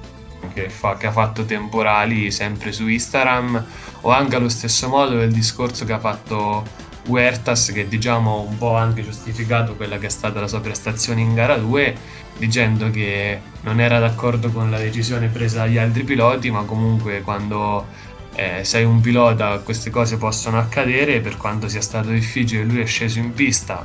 che, 0.52 0.68
fa, 0.68 0.96
che 0.96 1.07
ha 1.07 1.12
fatto 1.12 1.44
temporali 1.44 2.31
sempre 2.31 2.72
su 2.72 2.88
Instagram 2.88 3.64
o 4.02 4.11
anche 4.11 4.37
allo 4.37 4.48
stesso 4.48 4.88
modo 4.88 5.16
del 5.16 5.33
discorso 5.33 5.85
che 5.85 5.92
ha 5.92 6.00
fatto 6.00 6.87
Huertas 7.09 7.73
che 7.73 7.88
diciamo 7.88 8.40
un 8.40 8.59
po' 8.59 8.77
anche 8.77 9.03
giustificato 9.03 9.75
quella 9.75 9.99
che 9.99 10.07
è 10.07 10.11
stata 10.11 10.40
la 10.40 10.47
sua 10.47 10.61
prestazione 10.61 11.21
in 11.21 11.35
gara 11.35 11.57
2 11.57 11.97
dicendo 12.37 12.90
che 12.90 13.40
non 13.62 13.81
era 13.81 13.99
d'accordo 13.99 14.51
con 14.51 14.71
la 14.71 14.79
decisione 14.79 15.29
presa 15.29 15.61
dagli 15.61 15.79
altri 15.79 16.05
piloti 16.05 16.51
ma 16.51 16.62
comunque 16.64 17.23
quando 17.23 17.87
eh, 18.35 18.62
sei 18.62 18.85
un 18.85 19.01
pilota 19.01 19.59
queste 19.59 19.90
cose 19.90 20.18
possono 20.18 20.59
accadere 20.59 21.21
per 21.21 21.37
quanto 21.37 21.68
sia 21.68 21.81
stato 21.81 22.11
difficile 22.11 22.62
lui 22.64 22.81
è 22.81 22.87
sceso 22.87 23.18
in 23.18 23.33
pista. 23.33 23.85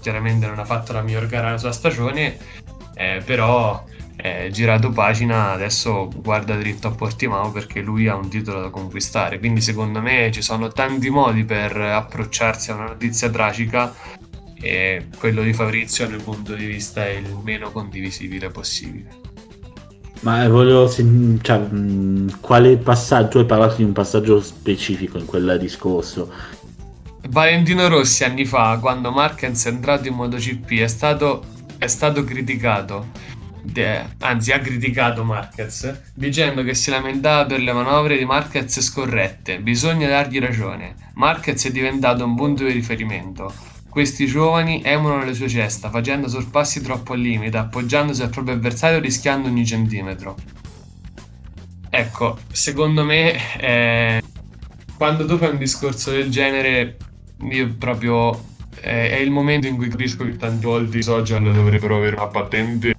Chiaramente 0.00 0.46
non 0.46 0.58
ha 0.58 0.64
fatto 0.64 0.92
la 0.92 1.02
miglior 1.02 1.26
gara 1.26 1.46
della 1.46 1.58
sua 1.58 1.72
stagione 1.72 2.36
eh, 2.94 3.22
però 3.24 3.82
eh, 4.20 4.50
girato 4.50 4.90
pagina 4.90 5.52
adesso 5.52 6.10
guarda 6.12 6.56
dritto 6.56 6.88
a 6.88 6.90
Portimao 6.90 7.52
perché 7.52 7.80
lui 7.80 8.08
ha 8.08 8.16
un 8.16 8.28
titolo 8.28 8.60
da 8.60 8.68
conquistare. 8.68 9.38
Quindi 9.38 9.60
secondo 9.60 10.00
me 10.00 10.30
ci 10.32 10.42
sono 10.42 10.68
tanti 10.68 11.08
modi 11.08 11.44
per 11.44 11.76
approcciarsi 11.76 12.72
a 12.72 12.74
una 12.74 12.86
notizia 12.86 13.30
tragica 13.30 13.94
e 14.60 15.06
quello 15.16 15.42
di 15.42 15.52
Fabrizio 15.52 16.08
mio 16.08 16.20
punto 16.20 16.54
di 16.54 16.66
vista 16.66 17.06
è 17.06 17.10
il 17.10 17.38
meno 17.44 17.70
condivisibile 17.70 18.50
possibile. 18.50 19.08
Ma 20.22 20.48
volevo 20.48 20.90
cioè, 20.90 21.64
quale 22.40 22.76
passaggio 22.76 23.38
hai 23.38 23.46
parlato 23.46 23.76
di 23.76 23.84
un 23.84 23.92
passaggio 23.92 24.40
specifico 24.40 25.16
in 25.16 25.26
quel 25.26 25.58
discorso? 25.60 26.32
Valentino 27.28 27.86
Rossi 27.86 28.24
anni 28.24 28.44
fa 28.44 28.78
quando 28.80 29.12
Marquez 29.12 29.66
è 29.66 29.68
entrato 29.68 30.08
in 30.08 30.14
MotoGP 30.14 30.80
è 30.80 30.88
stato, 30.88 31.44
è 31.78 31.86
stato 31.86 32.24
criticato 32.24 33.36
anzi 34.18 34.52
ha 34.52 34.60
criticato 34.60 35.24
Marquez 35.24 36.02
dicendo 36.14 36.62
che 36.62 36.74
si 36.74 36.90
lamentava 36.90 37.46
per 37.46 37.60
le 37.60 37.72
manovre 37.72 38.16
di 38.16 38.24
Marquez 38.24 38.80
scorrette, 38.80 39.60
bisogna 39.60 40.08
dargli 40.08 40.38
ragione. 40.38 40.94
Marquez 41.14 41.66
è 41.66 41.70
diventato 41.70 42.24
un 42.24 42.34
punto 42.34 42.64
di 42.64 42.72
riferimento. 42.72 43.52
Questi 43.88 44.26
giovani 44.26 44.82
emulano 44.84 45.24
le 45.24 45.34
sue 45.34 45.48
cesta, 45.48 45.90
facendo 45.90 46.28
sorpassi 46.28 46.80
troppo 46.82 47.14
al 47.14 47.20
limite, 47.20 47.56
appoggiandosi 47.56 48.22
al 48.22 48.30
proprio 48.30 48.54
avversario 48.54 49.00
rischiando 49.00 49.48
ogni 49.48 49.66
centimetro. 49.66 50.36
Ecco, 51.90 52.38
secondo 52.52 53.02
me 53.02 53.58
eh, 53.58 54.22
quando 54.96 55.24
tu 55.24 55.38
fai 55.38 55.50
un 55.50 55.58
discorso 55.58 56.10
del 56.10 56.30
genere, 56.30 56.96
io 57.50 57.74
proprio 57.78 58.30
eh, 58.80 59.10
è 59.10 59.16
il 59.16 59.30
momento 59.30 59.66
in 59.66 59.76
cui 59.76 59.88
capisco 59.88 60.24
che 60.24 60.36
tanti 60.36 60.66
volte 60.66 60.98
i 60.98 61.02
social 61.02 61.42
dovrebbero 61.52 61.96
avere 61.96 62.16
una 62.16 62.26
patente 62.26 62.94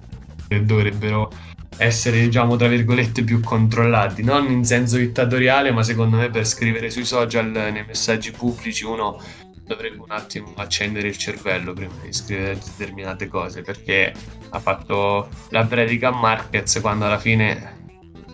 e 0.50 0.62
dovrebbero 0.62 1.30
essere, 1.76 2.20
diciamo, 2.20 2.56
tra 2.56 2.66
virgolette, 2.66 3.22
più 3.22 3.40
controllati, 3.40 4.22
non 4.22 4.50
in 4.50 4.64
senso 4.64 4.96
dittatoriale, 4.96 5.70
ma 5.70 5.82
secondo 5.84 6.16
me 6.16 6.28
per 6.28 6.44
scrivere 6.44 6.90
sui 6.90 7.04
social, 7.04 7.50
nei 7.50 7.84
messaggi 7.86 8.32
pubblici, 8.32 8.84
uno 8.84 9.22
dovrebbe 9.64 10.02
un 10.02 10.10
attimo 10.10 10.52
accendere 10.56 11.06
il 11.06 11.16
cervello 11.16 11.72
prima 11.72 11.94
di 12.02 12.12
scrivere 12.12 12.58
determinate 12.58 13.28
cose, 13.28 13.62
perché 13.62 14.12
ha 14.50 14.58
fatto 14.58 15.28
la 15.50 15.64
predica 15.64 16.08
a 16.08 16.18
Marquez 16.18 16.80
quando 16.80 17.06
alla 17.06 17.18
fine 17.18 17.78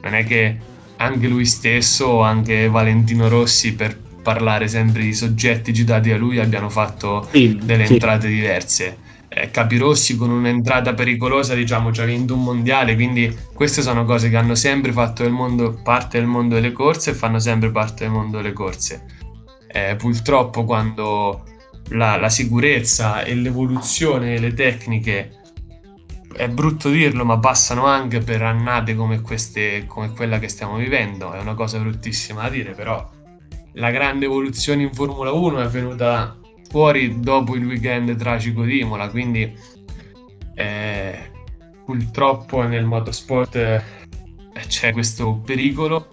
non 0.01 0.15
è 0.15 0.25
che 0.25 0.57
anche 0.97 1.29
lui 1.29 1.45
stesso 1.45 2.07
o 2.07 2.23
anche 2.23 2.69
Valentino 2.69 3.29
Rossi 3.29 3.75
per 3.75 3.99
parlare 4.23 4.67
sempre 4.67 5.03
di 5.03 5.13
soggetti 5.13 5.75
citati 5.75 6.11
a 6.11 6.17
lui 6.17 6.41
abbiano 6.41 6.71
fatto 6.71 7.29
sì, 7.31 7.61
delle 7.63 7.85
sì. 7.85 7.93
entrate 7.93 8.29
diverse 8.29 9.05
eh, 9.29 9.51
Capirossi 9.51 10.17
con 10.17 10.31
un'entrata 10.31 10.95
pericolosa, 10.95 11.55
diciamo, 11.55 11.93
ci 11.93 12.01
ha 12.01 12.05
vinto 12.05 12.35
un 12.35 12.43
mondiale, 12.43 12.95
quindi 12.95 13.35
queste 13.53 13.83
sono 13.83 14.05
cose 14.05 14.31
che 14.31 14.37
hanno 14.37 14.55
sempre 14.55 14.93
fatto 14.93 15.23
del 15.23 15.33
mondo, 15.33 15.81
parte 15.83 16.19
del 16.19 16.27
mondo 16.27 16.55
delle 16.55 16.73
corse 16.73 17.11
e 17.11 17.15
fanno 17.15 17.39
sempre 17.39 17.71
parte 17.71 18.05
del 18.05 18.13
mondo 18.13 18.39
delle 18.39 18.53
corse. 18.53 19.05
Eh, 19.69 19.97
purtroppo 19.97 20.65
quando 20.65 21.45
la, 21.91 22.17
la 22.17 22.31
sicurezza 22.31 23.23
e 23.23 23.35
l'evoluzione 23.35 24.35
delle 24.35 24.55
tecniche 24.55 25.33
è 26.35 26.49
brutto 26.49 26.91
dirlo, 26.91 27.25
ma 27.25 27.39
passano 27.39 27.87
anche 27.87 28.21
per 28.21 28.43
annate 28.43 28.95
come, 28.95 29.21
queste, 29.21 29.85
come 29.87 30.13
quella 30.13 30.39
che 30.39 30.49
stiamo 30.49 30.77
vivendo. 30.77 31.33
È 31.33 31.41
una 31.41 31.55
cosa 31.55 31.79
bruttissima 31.79 32.43
da 32.43 32.49
dire, 32.51 32.73
però 32.73 33.11
la 33.75 33.91
grande 33.91 34.27
evoluzione 34.27 34.83
in 34.83 34.93
Formula 34.93 35.33
1 35.33 35.59
è 35.59 35.63
avvenuta 35.63 36.37
fuori 36.69 37.21
dopo 37.21 37.55
il 37.57 37.65
weekend 37.65 38.15
tragico 38.17 38.63
di 38.65 38.81
Imola, 38.81 39.09
quindi 39.09 39.53
eh, 40.55 41.19
purtroppo 41.85 42.63
nel 42.63 42.85
motorsport 42.85 43.55
eh, 43.57 43.83
c'è 44.67 44.93
questo 44.93 45.41
pericolo 45.45 46.09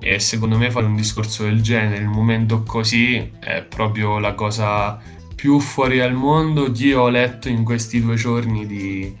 e 0.00 0.18
secondo 0.18 0.56
me 0.56 0.70
fare 0.70 0.86
un 0.86 0.96
discorso 0.96 1.44
del 1.44 1.60
genere 1.60 1.98
in 2.00 2.08
un 2.08 2.14
momento 2.14 2.62
così 2.62 3.32
è 3.38 3.62
proprio 3.64 4.18
la 4.18 4.34
cosa 4.34 4.98
più 5.34 5.58
fuori 5.58 6.00
al 6.00 6.14
mondo 6.14 6.70
che 6.70 6.94
ho 6.94 7.08
letto 7.08 7.48
in 7.48 7.64
questi 7.64 8.00
due 8.00 8.14
giorni 8.14 8.66
di, 8.66 9.14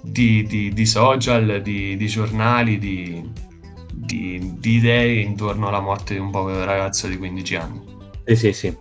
di, 0.00 0.44
di, 0.44 0.72
di 0.72 0.86
social, 0.86 1.60
di, 1.60 2.06
giornali, 2.06 2.78
di, 2.78 3.28
idee 4.62 5.20
intorno 5.20 5.66
alla 5.68 5.80
morte 5.80 6.14
di 6.14 6.20
un 6.20 6.30
povero 6.30 6.64
ragazzo 6.64 7.08
di 7.08 7.16
15 7.16 7.56
anni. 7.56 7.80
Sì, 8.26 8.36
sì, 8.36 8.52
sì. 8.52 8.76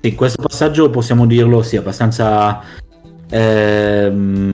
Sì, 0.00 0.14
questo 0.14 0.42
passaggio 0.42 0.88
possiamo 0.88 1.26
dirlo 1.26 1.62
sì, 1.62 1.76
abbastanza 1.76 2.62
ehm, 3.28 4.50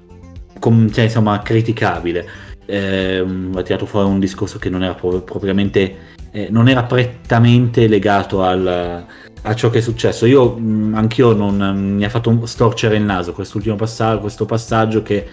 com, 0.59 0.91
cioè, 0.91 1.05
insomma, 1.05 1.41
criticabile. 1.41 2.27
Eh, 2.67 3.25
ha 3.55 3.63
tirato 3.63 3.87
fuori 3.87 4.09
un 4.09 4.19
discorso 4.19 4.59
che 4.59 4.69
non 4.69 4.83
era 4.83 4.95
pro- 4.95 5.21
propriamente 5.21 6.15
eh, 6.37 6.49
non 6.51 6.69
era 6.69 6.83
prettamente 6.83 7.87
legato 7.87 8.43
al, 8.43 9.07
a 9.43 9.55
ciò 9.55 9.71
che 9.71 9.79
è 9.79 9.81
successo. 9.81 10.27
Io 10.27 10.59
mh, 10.59 10.95
anch'io 10.95 11.33
non 11.33 11.95
mi 11.97 12.05
ha 12.05 12.11
fatto 12.11 12.45
storcere 12.45 12.97
il 12.97 13.05
naso 13.05 13.33
quest'ultimo 13.33 13.77
passaggio, 13.77 14.21
questo 14.21 14.45
passaggio 14.45 15.03
che 15.03 15.29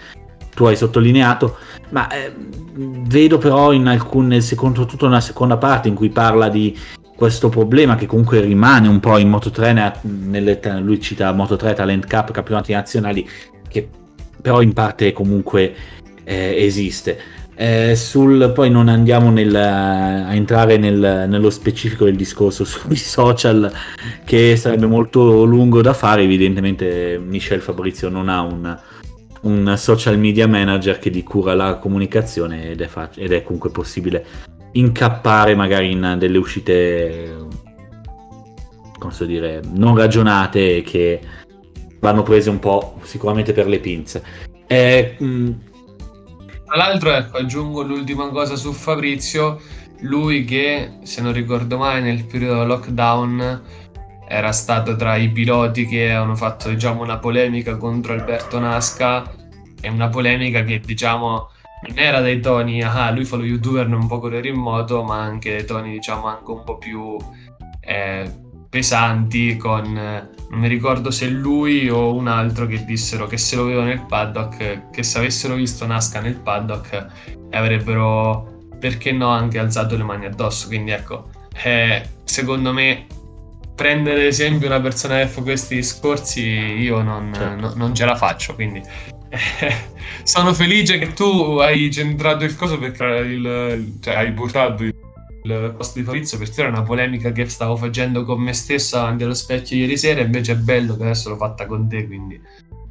tu 0.54 0.64
hai 0.64 0.76
sottolineato, 0.76 1.56
ma 1.90 2.08
eh, 2.08 2.32
vedo 2.74 3.38
però 3.38 3.72
in 3.72 3.86
alcune, 3.86 4.40
soprattutto 4.40 5.06
nella 5.06 5.20
seconda 5.20 5.58
parte 5.58 5.88
in 5.88 5.94
cui 5.94 6.08
parla 6.08 6.48
di 6.48 6.78
questo 7.14 7.48
problema 7.48 7.94
che 7.94 8.06
comunque 8.06 8.40
rimane 8.40 8.88
un 8.88 9.00
po' 9.00 9.18
in 9.18 9.30
Moto3, 9.30 9.92
nelle, 10.02 10.60
lui 10.80 11.00
cita 11.00 11.32
Moto3 11.32 11.74
Talent 11.74 12.06
Cup, 12.08 12.32
campionati 12.32 12.72
nazionali, 12.72 13.28
che 13.68 13.88
però 14.40 14.60
in 14.60 14.72
parte 14.72 15.12
comunque 15.12 15.74
eh, 16.24 16.64
esiste. 16.64 17.18
Eh, 17.56 17.94
sul, 17.94 18.50
poi 18.52 18.68
non 18.68 18.88
andiamo 18.88 19.30
nel, 19.30 19.54
a 19.54 20.34
entrare 20.34 20.76
nel, 20.76 21.26
nello 21.28 21.50
specifico 21.50 22.04
del 22.04 22.16
discorso 22.16 22.64
sui 22.66 22.96
social, 22.96 23.72
che 24.24 24.56
sarebbe 24.56 24.86
molto 24.86 25.44
lungo 25.44 25.80
da 25.80 25.94
fare. 25.94 26.22
Evidentemente, 26.22 27.20
Michel 27.24 27.60
Fabrizio 27.60 28.08
non 28.08 28.28
ha 28.28 28.42
un, 28.42 28.76
un 29.42 29.74
social 29.78 30.18
media 30.18 30.48
manager 30.48 30.98
che 30.98 31.10
gli 31.10 31.22
cura 31.22 31.54
la 31.54 31.76
comunicazione 31.76 32.70
ed 32.70 32.80
è, 32.80 32.86
fac- 32.86 33.18
ed 33.18 33.32
è 33.32 33.42
comunque 33.42 33.70
possibile 33.70 34.26
incappare 34.74 35.54
magari 35.54 35.90
in 35.92 36.16
delle 36.18 36.38
uscite, 36.38 37.36
come 38.98 39.14
dire, 39.26 39.60
non 39.72 39.96
ragionate 39.96 40.82
che 40.82 41.20
vanno 42.00 42.22
prese 42.22 42.50
un 42.50 42.58
po' 42.58 43.00
sicuramente 43.02 43.52
per 43.52 43.66
le 43.66 43.78
pinze. 43.78 44.22
Eh, 44.66 45.16
mh, 45.18 45.50
tra 46.66 46.76
l'altro, 46.76 47.12
ecco, 47.12 47.36
aggiungo 47.36 47.82
l'ultima 47.82 48.28
cosa 48.28 48.56
su 48.56 48.72
Fabrizio, 48.72 49.60
lui 50.00 50.44
che, 50.44 50.98
se 51.02 51.22
non 51.22 51.32
ricordo 51.32 51.78
mai, 51.78 52.02
nel 52.02 52.24
periodo 52.24 52.64
lockdown 52.64 53.62
era 54.26 54.52
stato 54.52 54.96
tra 54.96 55.16
i 55.16 55.30
piloti 55.30 55.86
che 55.86 56.10
hanno 56.10 56.34
fatto 56.34 56.70
diciamo, 56.70 57.02
una 57.02 57.18
polemica 57.18 57.76
contro 57.76 58.14
Alberto 58.14 58.58
Nasca 58.58 59.30
e 59.80 59.88
una 59.88 60.08
polemica 60.08 60.64
che 60.64 60.80
diciamo 60.80 61.50
non 61.86 61.98
era 61.98 62.20
dai 62.20 62.40
toni 62.40 62.82
ah 62.82 63.10
lui 63.10 63.24
fa 63.24 63.36
lo 63.36 63.44
youtuber 63.44 63.86
non 63.86 64.06
può 64.06 64.18
correre 64.18 64.48
in 64.48 64.58
moto 64.58 65.02
ma 65.02 65.20
anche 65.20 65.50
dei 65.50 65.64
toni 65.64 65.92
diciamo 65.92 66.26
anche 66.26 66.50
un 66.50 66.64
po' 66.64 66.78
più 66.78 67.16
eh, 67.80 68.30
pesanti 68.68 69.56
con 69.56 69.92
non 69.92 70.60
mi 70.60 70.68
ricordo 70.68 71.10
se 71.10 71.28
lui 71.28 71.88
o 71.88 72.14
un 72.14 72.28
altro 72.28 72.66
che 72.66 72.84
dissero 72.84 73.26
che 73.26 73.36
se 73.36 73.56
lo 73.56 73.66
vedono 73.66 73.86
nel 73.86 74.04
paddock 74.06 74.90
che 74.90 75.02
se 75.02 75.18
avessero 75.18 75.54
visto 75.54 75.86
Nasca 75.86 76.20
nel 76.20 76.36
paddock 76.36 77.06
avrebbero 77.50 78.52
perché 78.78 79.12
no 79.12 79.28
anche 79.28 79.58
alzato 79.58 79.96
le 79.96 80.02
mani 80.02 80.26
addosso 80.26 80.66
quindi 80.66 80.90
ecco 80.90 81.28
eh, 81.62 82.08
secondo 82.24 82.72
me 82.72 83.06
prendere 83.74 84.20
ad 84.20 84.26
esempio 84.26 84.66
una 84.68 84.80
persona 84.80 85.18
che 85.18 85.26
fa 85.26 85.42
questi 85.42 85.76
discorsi 85.76 86.42
io 86.42 87.02
non, 87.02 87.32
certo. 87.34 87.60
no, 87.60 87.72
non 87.76 87.94
ce 87.94 88.04
la 88.04 88.14
faccio 88.14 88.54
quindi 88.54 88.82
sono 90.22 90.52
felice 90.54 90.98
che 90.98 91.12
tu 91.12 91.58
hai 91.58 91.90
centrato 91.90 92.44
il 92.44 92.56
coso 92.56 92.78
perché 92.78 93.04
il, 93.04 93.98
cioè, 94.00 94.14
hai 94.14 94.30
buttato 94.30 94.82
il, 94.82 94.94
il 95.42 95.74
posto 95.76 95.98
di 95.98 96.04
Fabrizio 96.04 96.38
perché 96.38 96.60
era 96.60 96.70
una 96.70 96.82
polemica 96.82 97.32
che 97.32 97.48
stavo 97.48 97.76
facendo 97.76 98.24
con 98.24 98.40
me 98.40 98.52
stesso 98.52 98.96
davanti 98.96 99.24
allo 99.24 99.34
specchio 99.34 99.76
ieri 99.76 99.96
sera 99.96 100.20
invece 100.20 100.52
è 100.52 100.56
bello 100.56 100.96
che 100.96 101.02
adesso 101.02 101.28
l'ho 101.28 101.36
fatta 101.36 101.66
con 101.66 101.88
te 101.88 102.06
quindi 102.06 102.40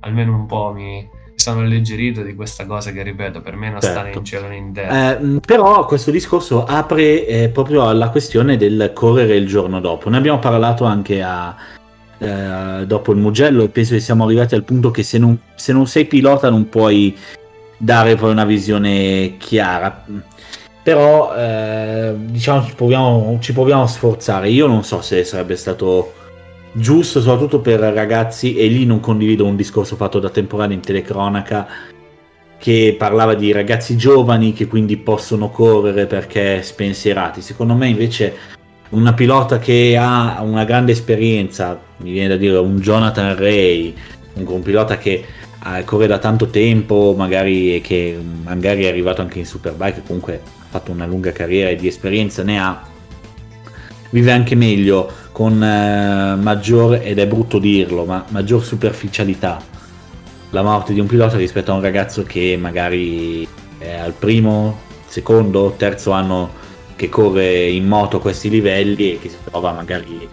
almeno 0.01 0.35
un 0.35 0.45
po' 0.45 0.71
mi, 0.73 1.09
sono 1.35 1.61
alleggerito 1.61 2.21
di 2.21 2.35
questa 2.35 2.65
cosa 2.65 2.91
che 2.91 3.03
ripeto 3.03 3.41
per 3.41 3.55
me 3.55 3.69
non 3.69 3.81
certo. 3.81 3.99
sta 3.99 4.07
né 4.07 4.15
in 4.15 4.25
cielo 4.25 4.47
né 4.47 4.55
in 4.55 4.73
terra 4.73 5.19
eh, 5.19 5.39
però 5.45 5.85
questo 5.85 6.11
discorso 6.11 6.63
apre 6.63 7.25
eh, 7.25 7.49
proprio 7.49 7.87
alla 7.87 8.09
questione 8.09 8.55
del 8.55 8.91
correre 8.93 9.35
il 9.35 9.47
giorno 9.47 9.79
dopo 9.79 10.09
ne 10.09 10.17
abbiamo 10.17 10.39
parlato 10.39 10.85
anche 10.85 11.21
a, 11.21 11.55
eh, 12.17 12.85
dopo 12.85 13.11
il 13.11 13.17
Mugello 13.17 13.63
e 13.63 13.69
penso 13.69 13.93
che 13.93 13.99
siamo 13.99 14.25
arrivati 14.25 14.55
al 14.55 14.63
punto 14.63 14.91
che 14.91 15.03
se 15.03 15.17
non, 15.17 15.37
se 15.55 15.73
non 15.73 15.87
sei 15.87 16.05
pilota 16.05 16.49
non 16.49 16.69
puoi 16.69 17.15
dare 17.77 18.15
poi 18.15 18.31
una 18.31 18.45
visione 18.45 19.35
chiara. 19.37 20.05
Però 20.83 21.33
eh, 21.35 22.13
diciamo 22.17 22.65
ci 22.65 22.73
proviamo, 22.75 23.37
ci 23.39 23.53
proviamo 23.53 23.83
a 23.83 23.87
sforzare. 23.87 24.49
Io 24.49 24.67
non 24.67 24.83
so 24.83 25.01
se 25.01 25.23
sarebbe 25.23 25.55
stato 25.55 26.13
giusto 26.73 27.21
soprattutto 27.21 27.59
per 27.59 27.79
ragazzi 27.79 28.55
e 28.55 28.67
lì 28.67 28.85
non 28.85 28.99
condivido 28.99 29.45
un 29.45 29.55
discorso 29.55 29.95
fatto 29.95 30.19
da 30.19 30.29
temporale 30.29 30.73
in 30.73 30.79
telecronaca 30.79 31.67
che 32.57 32.95
parlava 32.97 33.35
di 33.35 33.51
ragazzi 33.51 33.95
giovani 33.97 34.53
che 34.53 34.67
quindi 34.67 34.97
possono 34.97 35.49
correre 35.49 36.05
perché 36.05 36.61
spensierati. 36.63 37.41
Secondo 37.41 37.73
me 37.75 37.87
invece 37.87 38.33
una 38.93 39.13
pilota 39.13 39.59
che 39.59 39.97
ha 39.99 40.41
una 40.41 40.65
grande 40.65 40.91
esperienza, 40.91 41.79
mi 41.97 42.11
viene 42.11 42.29
da 42.29 42.35
dire 42.37 42.57
un 42.57 42.79
Jonathan 42.79 43.35
Ray, 43.35 43.93
un, 44.33 44.45
un 44.47 44.61
pilota 44.61 44.97
che 44.97 45.25
eh, 45.65 45.83
corre 45.83 46.07
da 46.07 46.19
tanto 46.19 46.47
tempo, 46.47 47.13
magari 47.17 47.81
che 47.81 48.17
magari 48.43 48.83
è 48.83 48.89
arrivato 48.89 49.21
anche 49.21 49.39
in 49.39 49.45
Superbike, 49.45 50.03
comunque 50.05 50.41
ha 50.43 50.65
fatto 50.69 50.91
una 50.91 51.05
lunga 51.05 51.31
carriera 51.31 51.69
e 51.69 51.75
di 51.75 51.87
esperienza 51.87 52.43
ne 52.43 52.59
ha, 52.59 52.83
vive 54.11 54.31
anche 54.31 54.55
meglio 54.55 55.11
con 55.31 55.61
eh, 55.63 56.35
maggior, 56.35 56.99
ed 57.01 57.17
è 57.17 57.27
brutto 57.27 57.57
dirlo, 57.57 58.05
ma 58.05 58.23
maggior 58.29 58.63
superficialità 58.63 59.59
la 60.51 60.61
morte 60.61 60.93
di 60.93 60.99
un 60.99 61.07
pilota 61.07 61.35
rispetto 61.35 61.71
a 61.71 61.75
un 61.75 61.81
ragazzo 61.81 62.21
che 62.21 62.55
magari 62.61 63.47
è 63.79 63.91
al 63.91 64.13
primo, 64.13 64.81
secondo, 65.07 65.73
terzo 65.77 66.11
anno 66.11 66.61
che 67.03 67.09
corre 67.09 67.67
in 67.67 67.85
moto 67.85 68.19
questi 68.19 68.49
livelli 68.49 69.13
e 69.13 69.19
che 69.19 69.27
si 69.27 69.35
trova 69.43 69.73
magari 69.73 70.25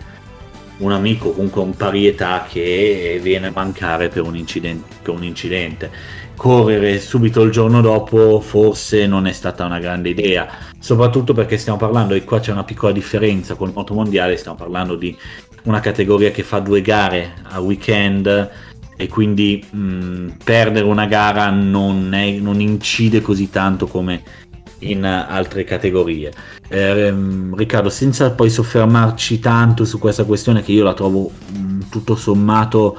un 0.78 0.92
amico 0.92 1.32
comunque 1.32 1.62
un 1.62 1.74
parietà 1.74 2.46
che 2.48 3.18
viene 3.20 3.48
a 3.48 3.52
mancare 3.52 4.08
per 4.08 4.22
un, 4.22 4.36
incidente, 4.36 4.94
per 5.02 5.14
un 5.14 5.24
incidente. 5.24 5.90
Correre 6.36 7.00
subito 7.00 7.42
il 7.42 7.50
giorno 7.50 7.80
dopo 7.80 8.40
forse 8.40 9.06
non 9.08 9.26
è 9.26 9.32
stata 9.32 9.64
una 9.64 9.80
grande 9.80 10.10
idea, 10.10 10.48
soprattutto 10.78 11.34
perché 11.34 11.58
stiamo 11.58 11.76
parlando, 11.76 12.14
e 12.14 12.24
qua 12.24 12.38
c'è 12.38 12.52
una 12.52 12.64
piccola 12.64 12.92
differenza 12.92 13.56
con 13.56 13.68
il 13.68 13.74
moto 13.74 13.92
mondiale, 13.92 14.36
stiamo 14.36 14.56
parlando 14.56 14.94
di 14.94 15.14
una 15.64 15.80
categoria 15.80 16.30
che 16.30 16.44
fa 16.44 16.60
due 16.60 16.80
gare 16.82 17.34
a 17.42 17.60
weekend 17.60 18.50
e 18.96 19.08
quindi 19.08 19.62
mh, 19.68 20.36
perdere 20.44 20.86
una 20.86 21.06
gara 21.06 21.50
non, 21.50 22.14
è, 22.14 22.30
non 22.38 22.60
incide 22.60 23.20
così 23.20 23.50
tanto 23.50 23.86
come 23.86 24.22
in 24.80 25.04
altre 25.04 25.64
categorie. 25.64 26.32
Eh, 26.68 27.14
Riccardo, 27.54 27.88
senza 27.88 28.30
poi 28.30 28.50
soffermarci 28.50 29.38
tanto 29.38 29.84
su 29.84 29.98
questa 29.98 30.24
questione 30.24 30.62
che 30.62 30.72
io 30.72 30.84
la 30.84 30.94
trovo 30.94 31.30
mm, 31.52 31.80
tutto 31.90 32.16
sommato 32.16 32.98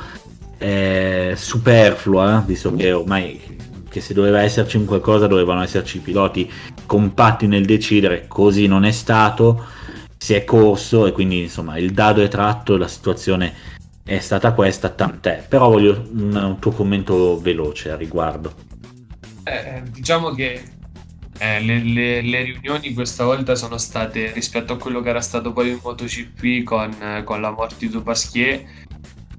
eh, 0.58 1.34
superflua, 1.36 2.44
visto 2.46 2.74
che 2.76 2.91
ormai 2.91 3.60
che 3.89 4.00
se 4.00 4.13
doveva 4.13 4.41
esserci 4.41 4.78
un 4.78 4.86
qualcosa 4.86 5.28
dovevano 5.28 5.62
esserci 5.62 6.00
piloti 6.00 6.50
compatti 6.86 7.46
nel 7.46 7.65
decidere, 7.65 8.26
così 8.28 8.65
non 8.65 8.86
è 8.86 8.91
stato, 8.91 9.65
si 10.17 10.34
è 10.34 10.46
corso 10.46 11.08
e 11.08 11.12
quindi 11.12 11.41
insomma 11.41 11.78
il 11.78 11.91
dado 11.91 12.22
è 12.22 12.30
tratto, 12.30 12.78
la 12.78 12.88
situazione 12.88 13.54
è 14.04 14.20
stata 14.20 14.54
questa, 14.54 14.89
tant'è, 14.89 15.44
però 15.48 15.70
voglio 15.70 16.08
un, 16.13 16.34
un 16.34 16.60
tuo 16.60 16.72
commento 16.72 17.39
veloce 17.41 17.91
a 17.91 17.96
riguardo. 17.98 18.54
Eh, 19.44 19.82
diciamo 19.91 20.32
che 20.32 20.62
eh, 21.41 21.60
le, 21.60 21.80
le, 21.80 22.21
le, 22.21 22.43
riunioni 22.43 22.93
questa 22.93 23.23
volta 23.23 23.56
sono 23.56 23.80
state 23.80 24.32
rispetto 24.32 24.73
a 24.73 24.77
quello 24.77 25.01
che 25.01 25.10
era 25.10 25.21
stato 25.21 25.51
poi 25.51 25.71
in 25.71 25.80
MotoGP 25.82 26.63
con, 26.63 27.23
con 27.23 27.41
la 27.41 27.49
morte 27.49 27.77
di 27.80 27.89
Dupasquier. 27.89 28.63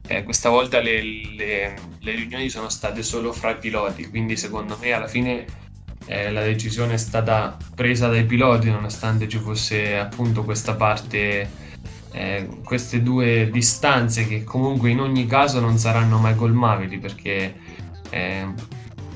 Eh, 0.09 0.25
questa 0.25 0.49
volta 0.49 0.81
le, 0.81 1.01
le, 1.37 1.77
riunioni 2.01 2.49
sono 2.49 2.69
state 2.71 3.05
solo 3.05 3.33
fra 3.33 3.53
i 3.53 3.59
piloti, 3.59 4.09
quindi 4.11 4.37
secondo 4.37 4.77
me 4.81 4.91
alla 4.91 5.07
fine 5.07 5.45
eh, 6.07 6.33
la 6.33 6.43
decisione 6.43 6.95
è 6.95 6.97
stata 6.97 7.57
presa 7.73 8.09
dai 8.09 8.25
piloti 8.25 8.69
nonostante 8.69 9.29
ci 9.29 9.39
fosse 9.39 9.97
appunto 9.97 10.43
questa 10.43 10.75
parte, 10.75 11.49
eh, 12.11 12.49
queste 12.65 13.01
due 13.01 13.49
distanze 13.53 14.27
che 14.27 14.43
comunque 14.43 14.91
in 14.91 14.99
ogni 14.99 15.25
caso 15.27 15.61
non 15.61 15.79
saranno 15.79 16.19
mai 16.19 16.35
colmabili 16.35 16.99
perché 16.99 17.55
eh, 18.11 18.53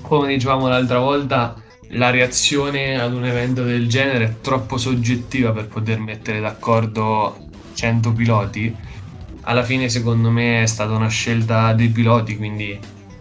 come 0.03 0.29
dicevamo 0.29 0.69
l'altra 0.69 1.01
volta 1.01 1.65
la 1.91 2.11
reazione 2.11 3.01
ad 3.01 3.13
un 3.13 3.25
evento 3.25 3.63
del 3.63 3.89
genere 3.89 4.25
è 4.25 4.35
troppo 4.41 4.77
soggettiva 4.77 5.53
per 5.53 5.69
poter 5.69 5.99
mettere 5.99 6.41
d'accordo 6.41 7.49
100 7.75 8.13
piloti. 8.13 8.75
Alla 9.43 9.63
fine, 9.63 9.89
secondo 9.89 10.31
me, 10.31 10.63
è 10.63 10.67
stata 10.67 10.93
una 10.93 11.09
scelta 11.09 11.73
dei 11.73 11.89
piloti, 11.89 12.37
quindi 12.37 12.79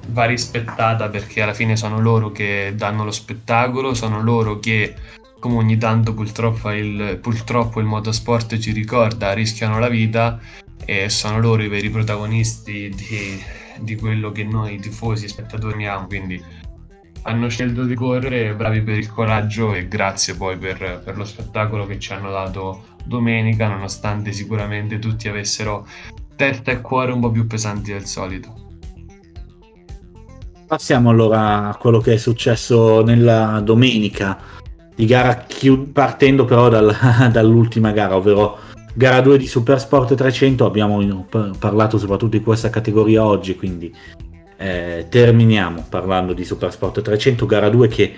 va 0.07 0.25
rispettata 0.25 1.09
perché 1.09 1.41
alla 1.41 1.53
fine 1.53 1.75
sono 1.75 1.99
loro 1.99 2.31
che 2.31 2.73
danno 2.75 3.03
lo 3.03 3.11
spettacolo, 3.11 3.93
sono 3.93 4.21
loro 4.21 4.59
che, 4.59 4.95
come 5.39 5.57
ogni 5.57 5.77
tanto 5.77 6.13
purtroppo 6.13 6.71
il, 6.71 7.19
purtroppo 7.21 7.79
il 7.79 7.85
motorsport 7.85 8.57
ci 8.57 8.71
ricorda, 8.71 9.33
rischiano 9.33 9.77
la 9.79 9.89
vita 9.89 10.39
e 10.83 11.09
sono 11.09 11.39
loro 11.39 11.63
i 11.63 11.67
veri 11.67 11.89
protagonisti 11.89 12.89
di, 12.89 13.43
di 13.79 13.95
quello 13.95 14.31
che 14.31 14.43
noi 14.43 14.79
tifosi 14.79 15.27
spettatori 15.27 15.73
abbiamo. 15.73 16.07
Quindi 16.07 16.43
hanno 17.27 17.49
scelto 17.49 17.83
di 17.85 17.95
correre, 17.95 18.53
bravi 18.53 18.81
per 18.81 18.97
il 18.97 19.11
coraggio 19.11 19.73
e 19.73 19.87
grazie 19.87 20.35
poi 20.35 20.57
per, 20.57 21.01
per, 21.03 21.17
lo 21.17 21.25
spettacolo 21.25 21.87
che 21.87 21.99
ci 21.99 22.13
hanno 22.13 22.29
dato 22.29 22.83
domenica, 23.03 23.67
nonostante 23.67 24.31
sicuramente 24.31 24.99
tutti 24.99 25.27
avessero 25.27 25.87
testa 26.35 26.71
e 26.71 26.81
cuore 26.81 27.11
un 27.11 27.21
po' 27.21 27.31
più 27.31 27.47
pesanti 27.47 27.91
del 27.91 28.05
solito. 28.05 28.63
Passiamo 30.67 31.09
allora 31.09 31.69
a 31.69 31.75
quello 31.77 31.99
che 31.99 32.13
è 32.13 32.17
successo 32.17 33.03
nella 33.03 33.59
domenica 33.63 34.37
di 34.93 35.05
gara, 35.05 35.45
partendo 35.91 36.45
però 36.45 36.69
dal, 36.69 36.95
dall'ultima 37.31 37.91
gara, 37.91 38.15
ovvero 38.15 38.59
gara 38.93 39.21
2 39.21 39.37
di 39.39 39.47
Supersport 39.47 40.13
300. 40.13 40.63
Abbiamo 40.63 41.25
parlato 41.57 41.97
soprattutto 41.97 42.37
di 42.37 42.43
questa 42.43 42.69
categoria 42.69 43.25
oggi, 43.25 43.55
quindi 43.55 43.93
eh, 44.57 45.07
terminiamo 45.09 45.85
parlando 45.89 46.33
di 46.33 46.45
Supersport 46.45 47.01
300, 47.01 47.45
gara 47.45 47.69
2 47.69 47.87
che 47.87 48.13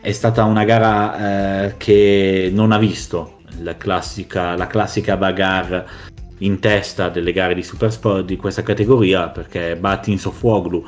è 0.00 0.12
stata 0.12 0.44
una 0.44 0.64
gara 0.64 1.66
eh, 1.66 1.74
che 1.76 2.50
non 2.52 2.72
ha 2.72 2.78
visto 2.78 3.38
la 3.58 3.76
classica, 3.76 4.56
la 4.56 4.66
classica 4.66 5.16
bagarre 5.16 5.86
in 6.38 6.58
testa 6.58 7.08
delle 7.08 7.32
gare 7.32 7.54
di 7.54 7.62
Supersport 7.62 8.24
di 8.24 8.36
questa 8.36 8.62
categoria 8.62 9.28
perché 9.28 9.76
Batin 9.76 10.18
Sofoglu 10.18 10.84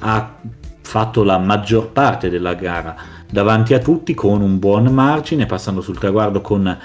ha 0.00 0.36
fatto 0.80 1.22
la 1.22 1.38
maggior 1.38 1.90
parte 1.90 2.28
della 2.28 2.54
gara 2.54 2.96
davanti 3.30 3.74
a 3.74 3.78
tutti 3.78 4.14
con 4.14 4.40
un 4.40 4.58
buon 4.58 4.86
margine 4.86 5.46
passando 5.46 5.80
sul 5.80 5.98
traguardo 5.98 6.40
con 6.40 6.76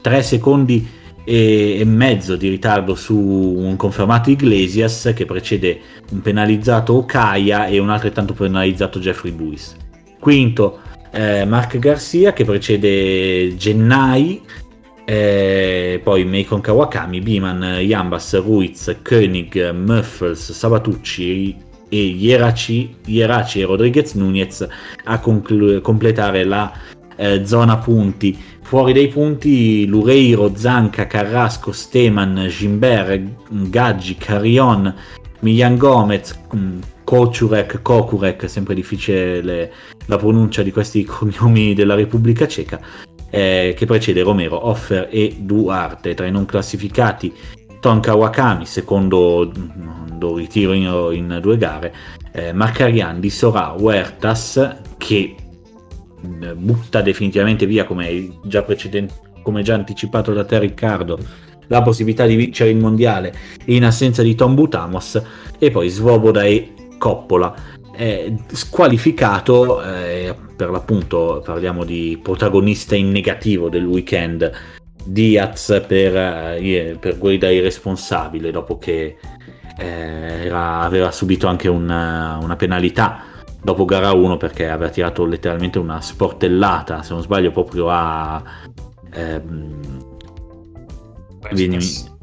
3 0.00 0.22
secondi 0.22 0.88
e, 1.28 1.82
mezzo 1.84 2.36
di 2.36 2.48
ritardo 2.48 2.94
su 2.94 3.14
un 3.14 3.76
confermato 3.76 4.30
Iglesias 4.30 5.12
che 5.14 5.26
precede 5.26 5.78
un 6.10 6.22
penalizzato 6.22 6.94
Okaya 6.94 7.66
e 7.66 7.78
un 7.78 7.90
altrettanto 7.90 8.32
penalizzato 8.32 8.98
Jeffrey 8.98 9.36
Lewis. 9.36 9.76
Quinto 10.18 10.78
eh, 11.10 11.44
Mark 11.44 11.78
Garcia 11.78 12.32
che 12.32 12.46
precede 12.46 13.54
Gennai, 13.56 14.40
eh, 15.04 16.00
poi 16.02 16.24
Meikon 16.24 16.62
Kawakami, 16.62 17.20
Biman, 17.20 17.62
Yambas, 17.80 18.40
Ruiz, 18.40 18.96
Koenig, 19.02 19.70
Muffles, 19.72 20.52
Sabatucci 20.52 21.56
e 21.90 22.02
Ieraci, 22.02 22.96
Ieraci 23.04 23.60
e 23.60 23.64
Rodriguez 23.66 24.14
Nunez 24.14 24.66
a 25.04 25.20
conclu- 25.20 25.82
completare 25.82 26.44
la 26.44 26.72
eh, 27.16 27.44
zona 27.44 27.76
punti 27.76 28.38
Fuori 28.68 28.92
dai 28.92 29.08
punti 29.08 29.86
Lureiro, 29.86 30.54
Zanca, 30.54 31.06
Carrasco, 31.06 31.72
Steman, 31.72 32.48
Gimbert, 32.50 33.18
Gaggi, 33.48 34.14
Carion, 34.16 34.94
Milan 35.40 35.78
Gomez, 35.78 36.38
mm, 36.54 36.78
Kocurek, 37.02 37.80
Kokurek, 37.80 38.46
sempre 38.46 38.74
difficile 38.74 39.72
la 40.04 40.18
pronuncia 40.18 40.62
di 40.62 40.70
questi 40.70 41.02
cognomi 41.08 41.72
della 41.72 41.94
Repubblica 41.94 42.46
Ceca, 42.46 42.78
eh, 43.30 43.72
che 43.74 43.86
precede 43.86 44.20
Romero, 44.20 44.66
Offer 44.66 45.08
e 45.10 45.38
Duarte. 45.40 46.12
Tra 46.12 46.26
i 46.26 46.30
non 46.30 46.44
classificati 46.44 47.32
Tonka 47.80 48.14
Wakami, 48.14 48.66
secondo 48.66 49.50
do 50.12 50.36
ritiro 50.36 50.74
in, 50.74 51.08
in 51.12 51.38
due 51.40 51.56
gare, 51.56 51.94
eh, 52.32 52.52
Marcarian 52.52 53.18
di 53.18 53.30
Sora 53.30 53.74
Huertas, 53.78 54.76
che 54.98 55.34
butta 56.20 57.00
definitivamente 57.00 57.66
via, 57.66 57.84
come 57.84 58.28
già, 58.44 58.64
come 59.42 59.62
già 59.62 59.74
anticipato 59.74 60.32
da 60.32 60.44
te 60.44 60.58
Riccardo, 60.58 61.18
la 61.68 61.82
possibilità 61.82 62.26
di 62.26 62.36
vincere 62.36 62.70
il 62.70 62.76
mondiale 62.76 63.32
in 63.66 63.84
assenza 63.84 64.22
di 64.22 64.34
Tom 64.34 64.54
Butamos 64.54 65.22
e 65.58 65.70
poi 65.70 65.88
Svoboda 65.88 66.42
e 66.42 66.72
Coppola. 66.98 67.54
È 67.94 68.32
squalificato, 68.52 69.82
eh, 69.82 70.34
per 70.56 70.70
l'appunto 70.70 71.42
parliamo 71.44 71.84
di 71.84 72.18
protagonista 72.22 72.94
in 72.94 73.10
negativo 73.10 73.68
del 73.68 73.84
weekend, 73.84 74.50
Diaz 75.04 75.84
per, 75.86 76.16
eh, 76.16 76.96
per 77.00 77.18
guida 77.18 77.48
irresponsabile 77.48 78.50
dopo 78.50 78.78
che 78.78 79.16
eh, 79.78 79.86
era, 80.44 80.80
aveva 80.80 81.10
subito 81.10 81.46
anche 81.46 81.68
una, 81.68 82.38
una 82.42 82.56
penalità 82.56 83.22
dopo 83.68 83.84
gara 83.84 84.12
1 84.12 84.38
perché 84.38 84.66
aveva 84.66 84.90
tirato 84.90 85.26
letteralmente 85.26 85.78
una 85.78 86.00
sportellata, 86.00 87.02
se 87.02 87.12
non 87.12 87.22
sbaglio, 87.22 87.50
proprio 87.50 87.90
a... 87.90 88.42
Ehm, 89.12 90.06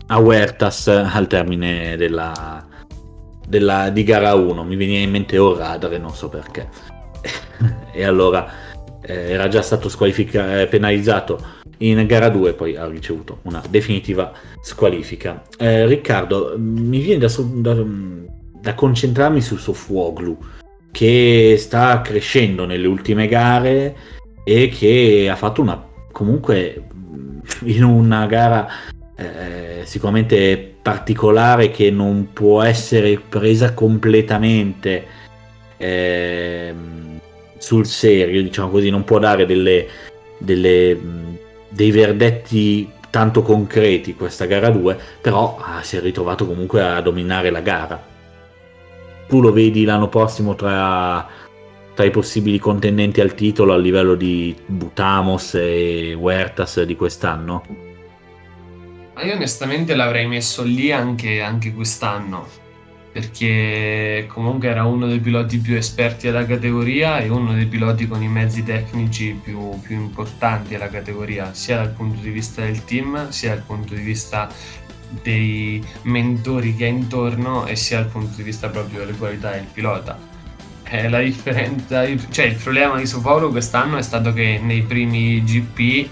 a 0.08 0.20
Huertas 0.20 0.88
al 0.88 1.28
termine 1.28 1.98
della, 1.98 2.66
della, 3.48 3.90
di 3.90 4.04
gara 4.04 4.34
1. 4.34 4.64
Mi 4.64 4.76
veniva 4.76 5.00
in 5.00 5.12
mente 5.12 5.38
Orradre, 5.38 6.00
non 6.00 6.14
so 6.14 6.30
perché. 6.30 6.68
e 7.94 8.04
allora 8.04 8.48
eh, 9.02 9.32
era 9.32 9.48
già 9.48 9.62
stato 9.62 9.88
squalifica- 9.88 10.62
eh, 10.62 10.68
penalizzato 10.68 11.54
in 11.80 12.06
gara 12.08 12.30
2 12.30 12.54
poi 12.54 12.76
ha 12.78 12.88
ricevuto 12.88 13.40
una 13.44 13.62
definitiva 13.70 14.32
squalifica. 14.62 15.44
Eh, 15.58 15.86
Riccardo, 15.86 16.56
mi 16.58 17.00
viene 17.00 17.28
da, 17.28 17.32
da, 17.38 17.84
da 18.62 18.74
concentrarmi 18.74 19.42
sul 19.42 19.60
Sofuoglu 19.60 20.38
che 20.96 21.58
sta 21.60 22.00
crescendo 22.00 22.66
nelle 22.66 22.88
ultime 22.88 23.28
gare 23.28 23.96
e 24.46 24.70
che 24.70 25.28
ha 25.30 25.36
fatto 25.36 25.62
una 25.62 25.86
comunque 26.10 26.86
in 27.66 27.84
una 27.84 28.26
gara 28.28 28.66
eh, 29.18 29.82
sicuramente 29.84 30.74
particolare 30.82 31.70
che 31.70 31.92
non 31.92 32.30
può 32.32 32.62
essere 32.62 33.20
presa 33.20 33.74
completamente 33.74 35.06
eh, 35.76 36.74
sul 37.58 37.86
serio, 37.86 38.42
diciamo 38.42 38.70
così, 38.70 38.90
non 38.90 39.04
può 39.04 39.20
dare 39.20 39.46
delle, 39.46 39.88
delle, 40.38 40.98
dei 41.68 41.92
verdetti 41.92 42.90
tanto 43.10 43.42
concreti 43.42 44.16
questa 44.16 44.46
gara 44.46 44.70
2, 44.70 44.98
però 45.20 45.58
ah, 45.60 45.82
si 45.84 45.98
è 45.98 46.00
ritrovato 46.00 46.46
comunque 46.46 46.82
a 46.82 47.02
dominare 47.02 47.50
la 47.50 47.60
gara 47.60 48.14
tu 49.28 49.42
lo 49.42 49.52
vedi 49.52 49.84
l'anno 49.84 50.08
prossimo 50.08 50.56
tra, 50.56 51.28
tra 51.94 52.04
i 52.04 52.12
possibili 52.12 52.60
contendenti 52.60 53.22
al 53.22 53.34
titolo 53.34 53.74
a 53.74 53.78
livello 53.78 54.16
di 54.16 54.56
Butamos 54.66 55.56
e 55.56 56.14
Huertas 56.14 56.82
di 56.84 56.96
quest'anno? 56.96 57.64
io 59.24 59.34
onestamente 59.34 59.96
l'avrei 59.96 60.28
messo 60.28 60.62
lì 60.64 60.92
anche, 60.92 61.42
anche 61.42 61.74
quest'anno 61.74 62.64
perché 63.16 64.26
comunque 64.28 64.68
era 64.68 64.84
uno 64.84 65.08
dei 65.08 65.22
piloti 65.22 65.60
più 65.60 65.78
esperti 65.78 66.26
della 66.26 66.46
categoria 66.46 67.20
e 67.20 67.30
uno 67.30 67.54
dei 67.54 67.66
piloti 67.66 68.10
con 68.10 68.22
i 68.22 68.28
mezzi 68.28 68.62
tecnici 68.62 69.40
più, 69.42 69.80
più, 69.80 69.96
importanti 69.96 70.72
della 70.72 70.90
categoria, 70.90 71.54
sia 71.54 71.78
dal 71.78 71.92
punto 71.92 72.20
di 72.20 72.30
vista 72.30 72.64
del 72.64 72.84
team, 72.84 73.30
sia 73.30 73.56
dal 73.56 73.64
punto 73.64 73.94
di 73.94 74.02
vista 74.02 74.50
dei 75.22 75.84
mentori 76.04 76.76
che 76.76 76.86
ha 76.86 76.90
intorno 76.90 77.66
e 77.66 77.76
sia 77.76 78.00
dal 78.00 78.10
punto 78.10 78.36
di 78.36 78.44
vista 78.44 78.70
proprio 78.70 79.00
delle 79.00 79.14
qualità 79.18 79.52
del 79.52 79.66
pilota. 79.72 80.18
Eh, 80.88 81.10
la 81.10 81.20
differenza, 81.20 82.06
cioè 82.30 82.46
il 82.46 82.56
problema 82.56 83.00
di 83.00 83.12
Paulo 83.22 83.50
quest'anno 83.50 83.98
è 83.98 84.02
stato 84.02 84.34
che 84.34 84.60
nei 84.62 84.84
primi 84.84 85.44
GP, 85.44 86.10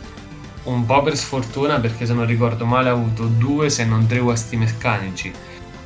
un 0.64 0.86
po' 0.86 1.04
per 1.04 1.16
sfortuna, 1.16 1.80
perché 1.80 2.06
se 2.06 2.14
non 2.14 2.26
ricordo 2.26 2.66
male 2.66 2.90
ha 2.90 2.94
avuto 2.94 3.26
due 3.26 3.70
se 3.70 3.86
non 3.86 4.08
tre 4.08 4.20
guasti 4.20 4.56
meccanici, 4.56 5.32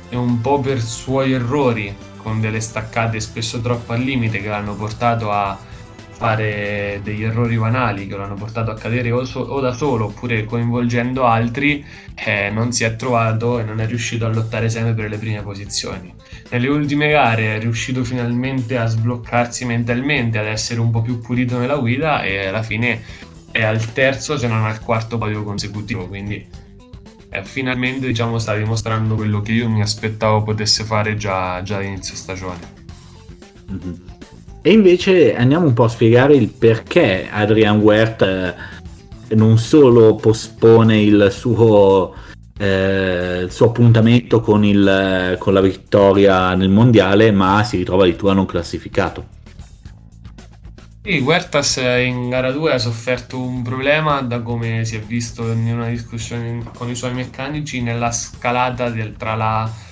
e 0.08 0.16
un 0.16 0.40
po' 0.40 0.60
per 0.60 0.80
suoi 0.80 1.32
errori, 1.32 1.94
con 2.16 2.40
delle 2.40 2.60
staccate 2.60 3.20
spesso 3.20 3.60
troppo 3.60 3.92
al 3.92 4.00
limite 4.00 4.40
che 4.40 4.48
l'hanno 4.48 4.74
portato 4.74 5.30
a 5.30 5.58
fare 6.18 6.98
degli 7.04 7.22
errori 7.22 7.56
banali 7.56 8.08
che 8.08 8.16
lo 8.16 8.24
hanno 8.24 8.34
portato 8.34 8.72
a 8.72 8.74
cadere 8.74 9.12
o, 9.12 9.24
so- 9.24 9.38
o 9.38 9.60
da 9.60 9.72
solo 9.72 10.06
oppure 10.06 10.44
coinvolgendo 10.44 11.24
altri, 11.24 11.84
eh, 12.16 12.50
non 12.50 12.72
si 12.72 12.82
è 12.82 12.96
trovato 12.96 13.60
e 13.60 13.62
non 13.62 13.80
è 13.80 13.86
riuscito 13.86 14.26
a 14.26 14.28
lottare 14.28 14.68
sempre 14.68 14.94
per 14.94 15.08
le 15.08 15.16
prime 15.16 15.42
posizioni. 15.42 16.12
Nelle 16.50 16.66
ultime 16.66 17.08
gare 17.10 17.54
è 17.54 17.60
riuscito 17.60 18.02
finalmente 18.02 18.76
a 18.76 18.86
sbloccarsi 18.86 19.64
mentalmente, 19.64 20.38
ad 20.38 20.46
essere 20.46 20.80
un 20.80 20.90
po' 20.90 21.02
più 21.02 21.20
pulito 21.20 21.56
nella 21.56 21.76
guida 21.76 22.22
e 22.22 22.48
alla 22.48 22.64
fine 22.64 23.00
è 23.52 23.62
al 23.62 23.92
terzo 23.92 24.36
se 24.36 24.48
non 24.48 24.64
al 24.64 24.80
quarto 24.80 25.18
podio 25.18 25.44
consecutivo, 25.44 26.08
quindi 26.08 26.44
eh, 27.30 27.44
finalmente 27.44 28.08
diciamo, 28.08 28.38
sta 28.38 28.56
dimostrando 28.56 29.14
quello 29.14 29.40
che 29.40 29.52
io 29.52 29.68
mi 29.68 29.82
aspettavo 29.82 30.42
potesse 30.42 30.82
fare 30.82 31.16
già, 31.16 31.62
già 31.62 31.76
all'inizio 31.76 32.16
stagione. 32.16 32.74
Mm-hmm. 33.70 34.07
E 34.68 34.72
invece 34.72 35.34
andiamo 35.34 35.64
un 35.64 35.72
po' 35.72 35.84
a 35.84 35.88
spiegare 35.88 36.34
il 36.34 36.48
perché 36.48 37.26
Adrian 37.30 37.78
Wert 37.78 38.20
eh, 38.20 39.34
non 39.34 39.56
solo 39.56 40.14
pospone 40.16 41.00
il 41.00 41.28
suo, 41.30 42.14
eh, 42.58 43.44
il 43.44 43.50
suo 43.50 43.68
appuntamento 43.68 44.42
con, 44.42 44.66
il, 44.66 45.36
con, 45.38 45.54
la 45.54 45.62
vittoria 45.62 46.52
nel 46.52 46.68
mondiale, 46.68 47.30
ma 47.30 47.64
si 47.64 47.78
ritrova 47.78 48.02
addirittura 48.02 48.34
non 48.34 48.44
classificato. 48.44 49.26
Sì, 51.02 51.18
Huertas 51.20 51.76
in 52.04 52.28
gara 52.28 52.52
2 52.52 52.70
ha 52.70 52.78
sofferto 52.78 53.40
un 53.40 53.62
problema 53.62 54.20
da 54.20 54.42
come 54.42 54.84
si 54.84 54.96
è 54.96 55.00
visto 55.00 55.50
in 55.50 55.72
una 55.72 55.88
discussione 55.88 56.62
con 56.74 56.90
i 56.90 56.94
suoi 56.94 57.14
meccanici 57.14 57.80
nella 57.80 58.12
scalata 58.12 58.90
del, 58.90 59.16
tra 59.16 59.34
la 59.34 59.86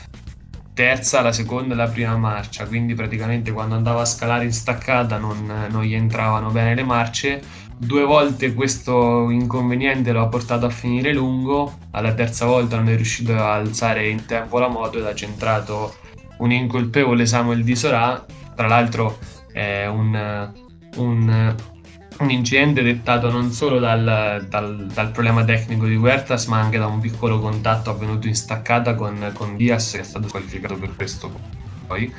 terza, 0.76 1.22
la 1.22 1.32
seconda 1.32 1.72
e 1.72 1.76
la 1.78 1.88
prima 1.88 2.18
marcia, 2.18 2.66
quindi 2.66 2.92
praticamente 2.92 3.50
quando 3.50 3.76
andava 3.76 4.02
a 4.02 4.04
scalare 4.04 4.44
in 4.44 4.52
staccata 4.52 5.16
non, 5.16 5.68
non 5.70 5.82
gli 5.82 5.94
entravano 5.94 6.50
bene 6.50 6.74
le 6.74 6.84
marce. 6.84 7.40
Due 7.78 8.04
volte 8.04 8.52
questo 8.52 9.30
inconveniente 9.30 10.12
lo 10.12 10.20
ha 10.20 10.28
portato 10.28 10.66
a 10.66 10.70
finire 10.70 11.14
lungo, 11.14 11.78
alla 11.92 12.12
terza 12.12 12.44
volta 12.44 12.76
non 12.76 12.90
è 12.90 12.94
riuscito 12.94 13.32
a 13.34 13.54
alzare 13.54 14.06
in 14.06 14.26
tempo 14.26 14.58
la 14.58 14.68
moto 14.68 14.98
ed 14.98 15.06
ha 15.06 15.14
centrato 15.14 15.96
un 16.40 16.52
incolpevole 16.52 17.24
Samuel 17.24 17.64
Di 17.64 17.74
Sorà, 17.74 18.22
tra 18.54 18.66
l'altro 18.66 19.18
è 19.50 19.86
un, 19.86 20.52
un 20.96 21.54
un 22.18 22.30
incidente 22.30 22.82
dettato 22.82 23.30
non 23.30 23.50
solo 23.50 23.78
dal, 23.78 24.46
dal, 24.48 24.86
dal, 24.86 25.10
problema 25.10 25.44
tecnico 25.44 25.86
di 25.86 25.96
Huertas, 25.96 26.46
ma 26.46 26.60
anche 26.60 26.78
da 26.78 26.86
un 26.86 27.00
piccolo 27.00 27.40
contatto 27.40 27.90
avvenuto 27.90 28.26
in 28.26 28.34
staccata 28.34 28.94
con, 28.94 29.32
con 29.34 29.56
Diaz, 29.56 29.92
che 29.92 30.00
è 30.00 30.04
stato 30.04 30.28
squalificato 30.28 30.76
per 30.76 30.94
questo 30.96 31.30
poi. 31.86 32.12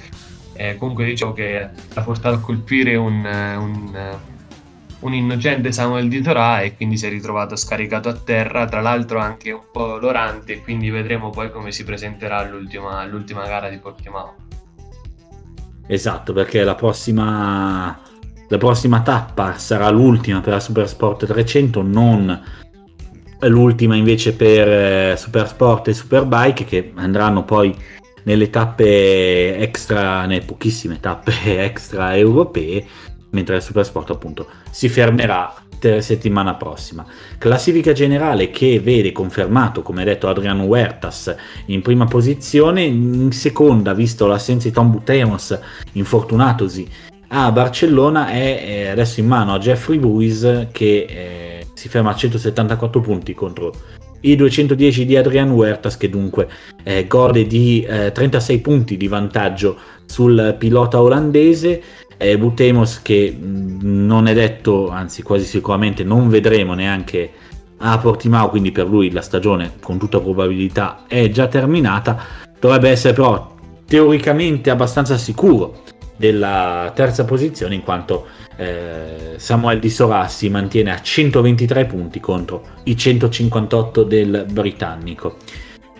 Eh, 0.53 0.75
comunque 0.77 1.05
dicevo 1.05 1.33
che 1.33 1.69
ha 1.93 2.01
portato 2.01 2.35
a 2.35 2.39
colpire 2.39 2.95
un, 2.95 3.23
un, 3.23 4.17
un 4.99 5.13
innocente 5.13 5.71
Samuel 5.71 6.07
di 6.07 6.21
Torah 6.21 6.61
e 6.61 6.75
quindi 6.75 6.97
si 6.97 7.05
è 7.05 7.09
ritrovato 7.09 7.55
scaricato 7.55 8.09
a 8.09 8.13
terra, 8.13 8.65
tra 8.65 8.81
l'altro 8.81 9.19
anche 9.19 9.51
un 9.51 9.65
po' 9.71 9.97
lorante 9.97 10.53
e 10.53 10.61
quindi 10.61 10.89
vedremo 10.89 11.29
poi 11.29 11.51
come 11.51 11.71
si 11.71 11.83
presenterà 11.83 12.37
all'ultima, 12.37 12.99
all'ultima 12.99 13.45
gara 13.45 13.69
di 13.69 13.77
Portimao. 13.77 14.35
Esatto, 15.87 16.33
perché 16.33 16.63
la 16.63 16.75
prossima, 16.75 17.97
la 18.49 18.57
prossima 18.57 19.01
tappa 19.01 19.57
sarà 19.57 19.89
l'ultima 19.89 20.39
per 20.39 20.53
la 20.53 20.59
Supersport 20.59 21.25
300, 21.25 21.81
non 21.81 22.41
l'ultima 23.41 23.95
invece 23.95 24.33
per 24.33 24.67
eh, 24.67 25.15
Supersport 25.17 25.89
e 25.89 25.93
Superbike 25.93 26.63
che 26.63 26.91
andranno 26.95 27.43
poi 27.43 27.75
nelle 28.23 28.49
tappe 28.49 29.57
extra, 29.57 30.25
nelle 30.25 30.45
pochissime 30.45 30.99
tappe 30.99 31.33
extra 31.63 32.15
europee, 32.15 32.85
mentre 33.31 33.57
il 33.57 33.61
Supersport 33.61 34.11
appunto 34.11 34.47
si 34.71 34.87
fermerà 34.89 35.53
settimana 35.99 36.55
prossima. 36.55 37.05
Classifica 37.37 37.91
generale 37.93 38.49
che 38.49 38.79
vede 38.79 39.11
confermato, 39.11 39.83
come 39.83 40.03
detto, 40.03 40.27
Adriano 40.27 40.63
Huertas 40.63 41.35
in 41.67 41.81
prima 41.83 42.05
posizione, 42.05 42.81
in 42.81 43.31
seconda, 43.31 43.93
visto 43.93 44.25
l'assenza 44.25 44.67
di 44.67 44.73
Tom 44.73 44.89
Butemos, 44.89 45.57
infortunatosi 45.93 46.89
a 47.30 47.51
Barcellona, 47.51 48.30
è 48.30 48.88
adesso 48.88 49.19
in 49.19 49.28
mano 49.28 49.53
a 49.53 49.59
Jeffrey 49.59 49.99
Buis 49.99 50.67
che 50.71 51.05
eh, 51.09 51.67
si 51.73 51.89
ferma 51.89 52.11
a 52.11 52.15
174 52.15 53.01
punti 53.01 53.34
contro 53.34 53.73
i 54.21 54.36
210 54.36 55.05
di 55.05 55.15
Adrian 55.15 55.51
Huertas 55.51 55.97
che 55.97 56.09
dunque 56.09 56.47
eh, 56.84 57.05
gode 57.07 57.45
di 57.45 57.86
eh, 57.88 58.11
36 58.11 58.59
punti 58.59 58.97
di 58.97 59.07
vantaggio 59.07 59.78
sul 60.05 60.55
pilota 60.57 61.01
olandese. 61.01 61.82
Eh, 62.17 62.38
Butemos 62.38 63.01
che 63.03 63.30
mh, 63.32 63.78
non 63.84 64.28
è 64.28 64.34
detto 64.34 64.89
anzi 64.89 65.21
quasi 65.21 65.45
sicuramente 65.45 66.03
non 66.03 66.30
vedremo 66.30 66.73
neanche 66.73 67.30
a 67.80 67.95
Portimao 67.99 68.49
quindi 68.49 68.71
per 68.71 68.88
lui 68.88 69.11
la 69.11 69.21
stagione 69.21 69.73
con 69.82 69.99
tutta 69.99 70.19
probabilità 70.19 71.03
è 71.07 71.30
già 71.30 71.47
terminata. 71.47 72.17
Dovrebbe 72.59 72.89
essere 72.89 73.13
però 73.13 73.55
teoricamente 73.86 74.71
abbastanza 74.71 75.15
sicuro 75.17 75.84
della 76.18 76.91
terza 76.93 77.24
posizione 77.24 77.76
in 77.76 77.84
quanto 77.84 78.28
eh, 78.57 79.36
Samuel 79.38 79.80
Di 79.80 79.89
Sorà 79.89 80.28
si 80.28 80.49
mantiene 80.49 80.91
a 80.91 81.01
123 81.01 81.86
punti 81.86 82.20
contro 82.20 82.63
i 82.84 82.97
158 82.97 84.03
del 84.03 84.45
britannico. 84.51 85.38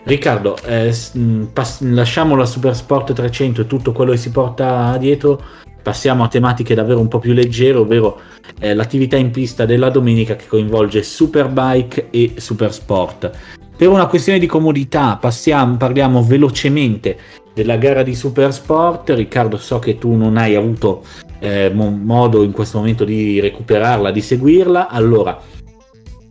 Riccardo, 0.02 0.56
eh, 0.64 0.94
mm, 1.16 1.44
pass- 1.52 1.82
lasciamo 1.82 2.34
la 2.34 2.46
Supersport 2.46 3.12
300 3.12 3.62
e 3.62 3.66
tutto 3.66 3.92
quello 3.92 4.12
che 4.12 4.16
si 4.16 4.30
porta 4.30 4.96
dietro, 4.98 5.42
passiamo 5.82 6.24
a 6.24 6.28
tematiche 6.28 6.74
davvero 6.74 7.00
un 7.00 7.08
po' 7.08 7.18
più 7.18 7.32
leggere, 7.32 7.78
ovvero 7.78 8.20
eh, 8.58 8.74
l'attività 8.74 9.16
in 9.16 9.30
pista 9.30 9.66
della 9.66 9.90
domenica 9.90 10.34
che 10.34 10.46
coinvolge 10.46 11.02
Superbike 11.02 12.08
e 12.10 12.34
Supersport. 12.36 13.57
Per 13.78 13.88
una 13.88 14.08
questione 14.08 14.40
di 14.40 14.46
comodità 14.46 15.16
passiamo, 15.20 15.76
parliamo 15.76 16.24
velocemente 16.24 17.16
della 17.54 17.76
gara 17.76 18.02
di 18.02 18.12
Supersport. 18.12 19.10
Riccardo, 19.10 19.56
so 19.56 19.78
che 19.78 19.98
tu 19.98 20.16
non 20.16 20.36
hai 20.36 20.56
avuto 20.56 21.04
eh, 21.38 21.70
modo 21.72 22.42
in 22.42 22.50
questo 22.50 22.78
momento 22.78 23.04
di 23.04 23.38
recuperarla, 23.38 24.10
di 24.10 24.20
seguirla. 24.20 24.88
Allora, 24.88 25.40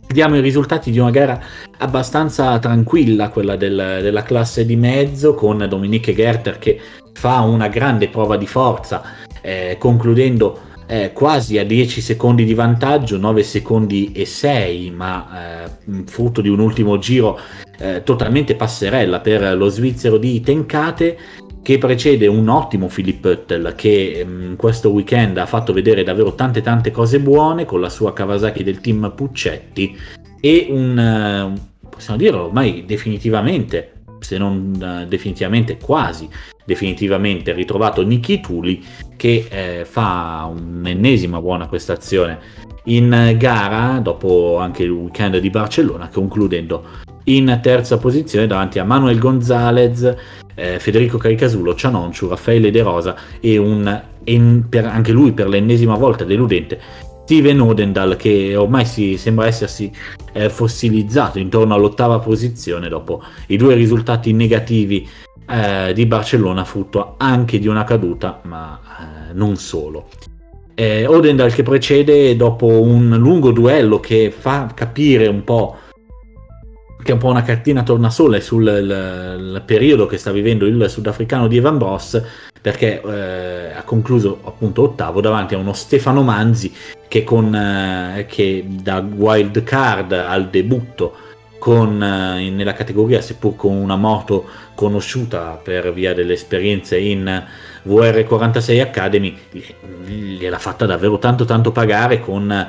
vediamo 0.08 0.36
i 0.36 0.42
risultati 0.42 0.90
di 0.90 0.98
una 0.98 1.08
gara 1.08 1.40
abbastanza 1.78 2.58
tranquilla, 2.58 3.30
quella 3.30 3.56
del, 3.56 4.00
della 4.02 4.22
classe 4.24 4.66
di 4.66 4.76
mezzo, 4.76 5.32
con 5.32 5.64
Dominique 5.66 6.14
Gerter 6.14 6.58
che 6.58 6.78
fa 7.14 7.40
una 7.40 7.68
grande 7.68 8.08
prova 8.08 8.36
di 8.36 8.46
forza, 8.46 9.02
eh, 9.40 9.76
concludendo 9.78 10.66
eh, 10.88 11.12
quasi 11.12 11.58
a 11.58 11.64
10 11.64 12.00
secondi 12.00 12.44
di 12.44 12.54
vantaggio, 12.54 13.18
9 13.18 13.42
secondi 13.42 14.10
e 14.12 14.24
6, 14.24 14.90
ma 14.90 15.66
eh, 15.66 15.70
frutto 16.06 16.40
di 16.40 16.48
un 16.48 16.60
ultimo 16.60 16.98
giro 16.98 17.38
eh, 17.78 18.02
totalmente 18.02 18.54
passerella 18.54 19.20
per 19.20 19.54
lo 19.56 19.68
svizzero 19.68 20.16
di 20.16 20.40
Tenkate 20.40 21.18
che 21.62 21.76
precede 21.76 22.26
un 22.26 22.48
ottimo 22.48 22.86
Philip 22.86 23.20
Puttel 23.20 23.74
che 23.76 24.24
mh, 24.24 24.30
mm, 24.30 24.54
questo 24.54 24.90
weekend 24.90 25.36
ha 25.36 25.44
fatto 25.44 25.74
vedere 25.74 26.02
davvero 26.02 26.34
tante 26.34 26.62
tante 26.62 26.90
cose 26.90 27.20
buone 27.20 27.66
con 27.66 27.80
la 27.80 27.90
sua 27.90 28.14
Kawasaki 28.14 28.64
del 28.64 28.80
team 28.80 29.12
Puccetti 29.14 29.96
e 30.40 30.66
un, 30.70 31.52
uh, 31.54 31.88
possiamo 31.90 32.18
dire 32.18 32.36
ormai 32.36 32.84
definitivamente 32.86 33.92
se 34.20 34.38
non 34.38 34.72
uh, 34.80 35.06
definitivamente 35.06 35.76
quasi 35.76 36.28
definitivamente 36.68 37.54
ritrovato 37.54 38.04
Niki 38.04 38.40
Tuli 38.40 38.84
che 39.16 39.46
eh, 39.48 39.86
fa 39.86 40.46
un'ennesima 40.54 41.40
buona 41.40 41.66
prestazione 41.66 42.38
in 42.84 43.36
gara 43.38 44.00
dopo 44.00 44.58
anche 44.58 44.82
il 44.82 44.90
weekend 44.90 45.38
di 45.38 45.48
Barcellona 45.48 46.10
concludendo 46.12 46.84
in 47.24 47.58
terza 47.62 47.96
posizione 47.96 48.46
davanti 48.46 48.78
a 48.78 48.84
Manuel 48.84 49.18
Gonzalez 49.18 50.14
eh, 50.54 50.78
Federico 50.78 51.16
Caricasulo, 51.16 51.74
Cianonciu, 51.74 52.28
Raffaele 52.28 52.70
De 52.70 52.82
Rosa 52.82 53.16
e 53.40 53.56
un, 53.56 54.02
en, 54.24 54.66
per, 54.68 54.84
anche 54.84 55.12
lui 55.12 55.32
per 55.32 55.48
l'ennesima 55.48 55.94
volta 55.94 56.24
deludente, 56.24 56.78
Steven 57.24 57.60
Odendal 57.60 58.16
che 58.16 58.56
ormai 58.56 58.84
si, 58.84 59.16
sembra 59.16 59.46
essersi 59.46 59.90
eh, 60.32 60.50
fossilizzato 60.50 61.38
intorno 61.38 61.74
all'ottava 61.74 62.18
posizione 62.18 62.88
dopo 62.88 63.22
i 63.48 63.56
due 63.56 63.74
risultati 63.74 64.32
negativi 64.32 65.06
eh, 65.48 65.92
di 65.94 66.06
Barcellona, 66.06 66.64
frutto 66.64 67.14
anche 67.16 67.58
di 67.58 67.66
una 67.66 67.84
caduta, 67.84 68.40
ma 68.42 68.80
eh, 69.00 69.32
non 69.32 69.56
solo. 69.56 70.08
Eh, 70.74 71.06
Odendal 71.06 71.52
che 71.52 71.62
precede 71.62 72.36
dopo 72.36 72.66
un 72.66 73.16
lungo 73.16 73.50
duello 73.50 73.98
che 73.98 74.32
fa 74.36 74.70
capire 74.74 75.26
un 75.26 75.42
po' 75.42 75.76
che 77.02 77.10
è 77.10 77.14
un 77.14 77.20
po' 77.20 77.28
una 77.28 77.42
cartina 77.42 77.82
tornasole 77.82 78.40
sul 78.40 78.64
il, 78.64 79.54
il 79.54 79.62
periodo 79.64 80.06
che 80.06 80.18
sta 80.18 80.30
vivendo 80.30 80.66
il 80.66 80.88
sudafricano 80.88 81.48
di 81.48 81.56
Evan 81.56 81.78
Boss 81.78 82.20
perché 82.60 83.00
eh, 83.00 83.72
ha 83.72 83.82
concluso 83.82 84.40
appunto 84.44 84.82
ottavo 84.82 85.20
davanti 85.20 85.54
a 85.54 85.58
uno 85.58 85.72
Stefano 85.72 86.22
Manzi 86.22 86.72
che, 87.08 87.24
con, 87.24 87.54
eh, 87.54 88.26
che 88.28 88.64
da 88.68 88.98
wild 88.98 89.62
card 89.62 90.12
al 90.12 90.48
debutto 90.48 91.14
con, 91.68 92.02
eh, 92.02 92.48
nella 92.48 92.72
categoria 92.72 93.20
seppur 93.20 93.54
con 93.54 93.76
una 93.76 93.96
moto 93.96 94.46
conosciuta 94.74 95.60
per 95.62 95.92
via 95.92 96.14
delle 96.14 96.32
esperienze 96.32 96.96
in 96.98 97.44
VR46 97.86 98.80
Academy 98.80 99.36
gliel'ha 100.06 100.58
fatta 100.58 100.86
davvero 100.86 101.18
tanto 101.18 101.44
tanto 101.44 101.70
pagare 101.70 102.20
con 102.20 102.68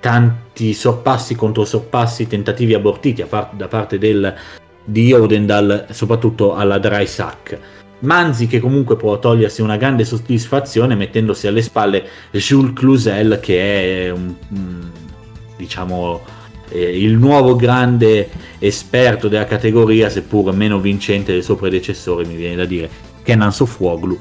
tanti 0.00 0.74
sorpassi 0.74 1.36
contro 1.36 1.64
sorpassi, 1.64 2.26
tentativi 2.26 2.74
abortiti 2.74 3.24
da 3.28 3.68
parte 3.68 3.98
del, 3.98 4.34
di 4.82 5.12
Odendal, 5.12 5.86
soprattutto 5.90 6.56
alla 6.56 6.78
dry 6.78 7.06
sack. 7.06 7.56
Manzi 8.00 8.48
che 8.48 8.58
comunque 8.58 8.96
può 8.96 9.16
togliersi 9.20 9.62
una 9.62 9.76
grande 9.76 10.04
soddisfazione 10.04 10.96
mettendosi 10.96 11.46
alle 11.46 11.62
spalle 11.62 12.04
Jules 12.32 12.72
Cluzel 12.72 13.38
che 13.38 14.06
è 14.06 14.10
un, 14.10 14.34
diciamo 15.56 16.38
il 16.78 17.16
nuovo 17.16 17.56
grande 17.56 18.28
esperto 18.58 19.28
della 19.28 19.46
categoria 19.46 20.08
seppur 20.08 20.52
meno 20.52 20.78
vincente 20.78 21.32
del 21.32 21.42
suo 21.42 21.56
predecessore 21.56 22.24
mi 22.24 22.36
viene 22.36 22.56
da 22.56 22.64
dire 22.64 22.88
Kenan 23.22 23.52
Sofuoglu 23.52 24.18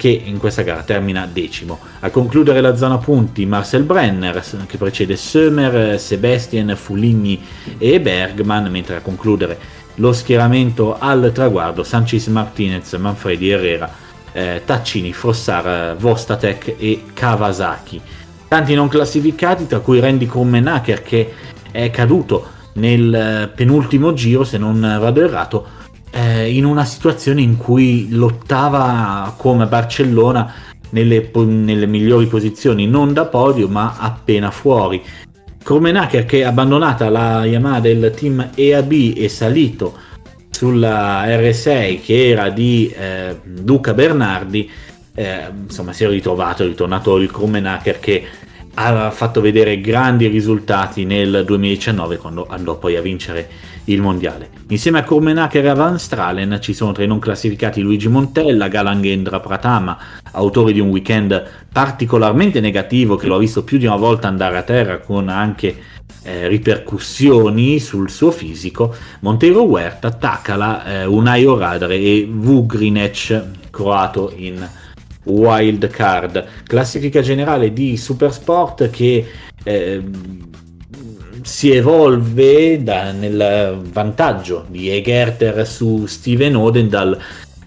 che 0.00 0.08
in 0.08 0.38
questa 0.38 0.62
gara 0.62 0.82
termina 0.82 1.28
decimo. 1.30 1.78
A 2.00 2.08
concludere 2.08 2.62
la 2.62 2.74
zona 2.74 2.96
punti 2.96 3.44
Marcel 3.44 3.82
Brenner 3.82 4.42
che 4.66 4.78
precede 4.78 5.14
Sömer, 5.14 6.00
Sebastian, 6.00 6.74
Fuligni 6.74 7.38
e 7.76 8.00
Bergman, 8.00 8.70
mentre 8.70 8.96
a 8.96 9.00
concludere 9.02 9.58
lo 9.96 10.14
schieramento 10.14 10.96
al 10.98 11.30
traguardo 11.34 11.82
Sanchez 11.82 12.28
Martinez, 12.28 12.94
Manfredi 12.94 13.50
Herrera, 13.50 13.92
eh, 14.32 14.62
Taccini, 14.64 15.12
Frossar, 15.12 15.94
Vostatek 15.98 16.76
e 16.78 17.02
Kawasaki. 17.12 18.00
Tanti 18.48 18.74
non 18.74 18.88
classificati, 18.88 19.66
tra 19.66 19.80
cui 19.80 20.00
Randy 20.00 20.26
Krummenacher 20.26 21.02
che 21.02 21.30
è 21.70 21.90
caduto 21.90 22.58
nel 22.74 23.14
eh, 23.14 23.48
penultimo 23.54 24.12
giro, 24.12 24.44
se 24.44 24.58
non 24.58 24.80
vado 24.80 25.22
errato, 25.22 25.66
eh, 26.10 26.54
in 26.54 26.64
una 26.64 26.84
situazione 26.84 27.40
in 27.40 27.56
cui 27.56 28.08
lottava 28.10 29.34
come 29.36 29.66
Barcellona 29.66 30.52
nelle, 30.90 31.30
nelle, 31.32 31.86
migliori 31.86 32.26
posizioni, 32.26 32.86
non 32.86 33.12
da 33.12 33.26
podio 33.26 33.68
ma 33.68 33.96
appena 33.98 34.50
fuori. 34.50 35.02
Kromenacher 35.62 36.24
che 36.24 36.44
abbandonata 36.44 37.08
la 37.10 37.44
Yamaha 37.44 37.80
del 37.80 38.12
team 38.16 38.50
EAB 38.54 39.14
e 39.16 39.28
salito 39.28 39.94
sulla 40.50 41.24
R6 41.26 42.02
che 42.02 42.28
era 42.28 42.48
di 42.48 42.92
eh, 42.96 43.38
Luca 43.64 43.94
Bernardi, 43.94 44.68
eh, 45.14 45.50
insomma 45.64 45.92
si 45.92 46.04
è 46.04 46.08
ritrovato, 46.08 46.62
è 46.62 46.66
ritornato 46.66 47.18
il 47.18 47.30
Kromenacher 47.30 48.00
che 48.00 48.24
ha 48.74 49.10
fatto 49.10 49.40
vedere 49.40 49.80
grandi 49.80 50.26
risultati 50.28 51.04
nel 51.04 51.44
2019 51.44 52.16
quando 52.16 52.46
andò 52.48 52.78
poi 52.78 52.96
a 52.96 53.00
vincere 53.00 53.48
il 53.84 54.00
mondiale. 54.00 54.50
Insieme 54.68 54.98
a 54.98 55.04
Kurmenaker 55.04 55.66
e 55.66 55.74
Van 55.74 55.98
Stralen 55.98 56.58
ci 56.60 56.72
sono 56.72 56.92
tra 56.92 57.02
i 57.02 57.06
non 57.06 57.18
classificati 57.18 57.80
Luigi 57.80 58.08
Montella, 58.08 58.68
Galangendra 58.68 59.40
Pratama, 59.40 59.98
autori 60.32 60.72
di 60.72 60.80
un 60.80 60.90
weekend 60.90 61.42
particolarmente 61.72 62.60
negativo 62.60 63.16
che 63.16 63.26
lo 63.26 63.36
ha 63.36 63.38
visto 63.38 63.64
più 63.64 63.78
di 63.78 63.86
una 63.86 63.96
volta 63.96 64.28
andare 64.28 64.58
a 64.58 64.62
terra 64.62 64.98
con 64.98 65.28
anche 65.28 65.76
eh, 66.22 66.48
ripercussioni 66.48 67.78
sul 67.80 68.10
suo 68.10 68.30
fisico, 68.30 68.94
Monteiro 69.20 69.62
Huerta, 69.64 70.10
Takala, 70.10 70.84
eh, 70.84 71.04
Unai 71.06 71.44
Oradre 71.44 71.96
e 71.96 72.28
Vugrinec, 72.30 73.44
croato 73.70 74.32
in 74.36 74.68
wild 75.24 75.86
card. 75.88 76.44
Classifica 76.64 77.20
generale 77.20 77.72
di 77.72 77.96
Supersport 77.96 78.90
che 78.90 79.26
eh, 79.62 80.02
si 81.42 81.70
evolve 81.72 82.82
da, 82.82 83.12
nel 83.12 83.80
vantaggio 83.90 84.64
di 84.68 84.90
Egerter 84.90 85.66
su 85.66 86.06
Steven 86.06 86.56
Odendal, 86.56 87.18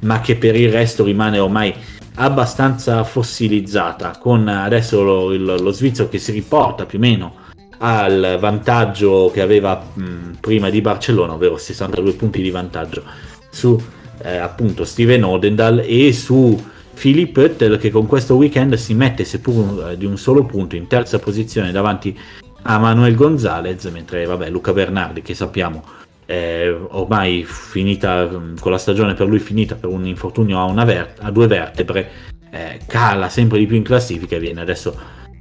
ma 0.01 0.21
che 0.21 0.35
per 0.35 0.55
il 0.55 0.71
resto 0.71 1.03
rimane 1.03 1.39
ormai 1.39 1.73
abbastanza 2.15 3.03
fossilizzata, 3.03 4.17
con 4.19 4.47
adesso 4.47 5.01
lo, 5.01 5.33
il, 5.33 5.43
lo 5.43 5.71
svizzero 5.71 6.09
che 6.09 6.19
si 6.19 6.31
riporta 6.31 6.85
più 6.85 6.99
o 6.99 7.01
meno 7.01 7.33
al 7.79 8.37
vantaggio 8.39 9.31
che 9.33 9.41
aveva 9.41 9.81
mh, 9.93 10.37
prima 10.39 10.69
di 10.69 10.79
Barcellona, 10.79 11.33
ovvero 11.33 11.57
62 11.57 12.13
punti 12.13 12.41
di 12.41 12.51
vantaggio 12.51 13.03
su 13.49 13.81
eh, 14.21 14.37
appunto 14.37 14.85
Steven 14.85 15.23
Odendal 15.23 15.83
e 15.85 16.13
su 16.13 16.71
Philip 17.03 17.35
Oettel 17.35 17.77
che 17.79 17.91
con 17.91 18.07
questo 18.07 18.35
weekend 18.35 18.75
si 18.75 18.93
mette 18.93 19.25
seppur 19.25 19.89
eh, 19.89 19.97
di 19.97 20.05
un 20.05 20.17
solo 20.17 20.45
punto 20.45 20.77
in 20.77 20.87
terza 20.87 21.19
posizione 21.19 21.73
davanti 21.73 22.17
a 22.61 22.79
Manuel 22.79 23.15
Gonzalez, 23.15 23.83
mentre 23.87 24.23
vabbè, 24.23 24.49
Luca 24.49 24.71
Bernardi 24.71 25.21
che 25.21 25.33
sappiamo 25.33 25.83
è 26.23 26.73
ormai 26.91 27.43
finita 27.43 28.29
con 28.57 28.71
la 28.71 28.77
stagione 28.77 29.15
per 29.15 29.27
lui 29.27 29.39
finita 29.39 29.75
per 29.75 29.89
un 29.89 30.05
infortunio 30.05 30.65
a, 30.65 30.85
ver- 30.85 31.17
a 31.19 31.29
due 31.29 31.47
vertebre, 31.47 32.09
eh, 32.49 32.79
cala 32.87 33.27
sempre 33.27 33.59
di 33.59 33.65
più 33.65 33.75
in 33.75 33.83
classifica 33.83 34.37
e 34.37 34.39
viene 34.39 34.61
adesso 34.61 34.97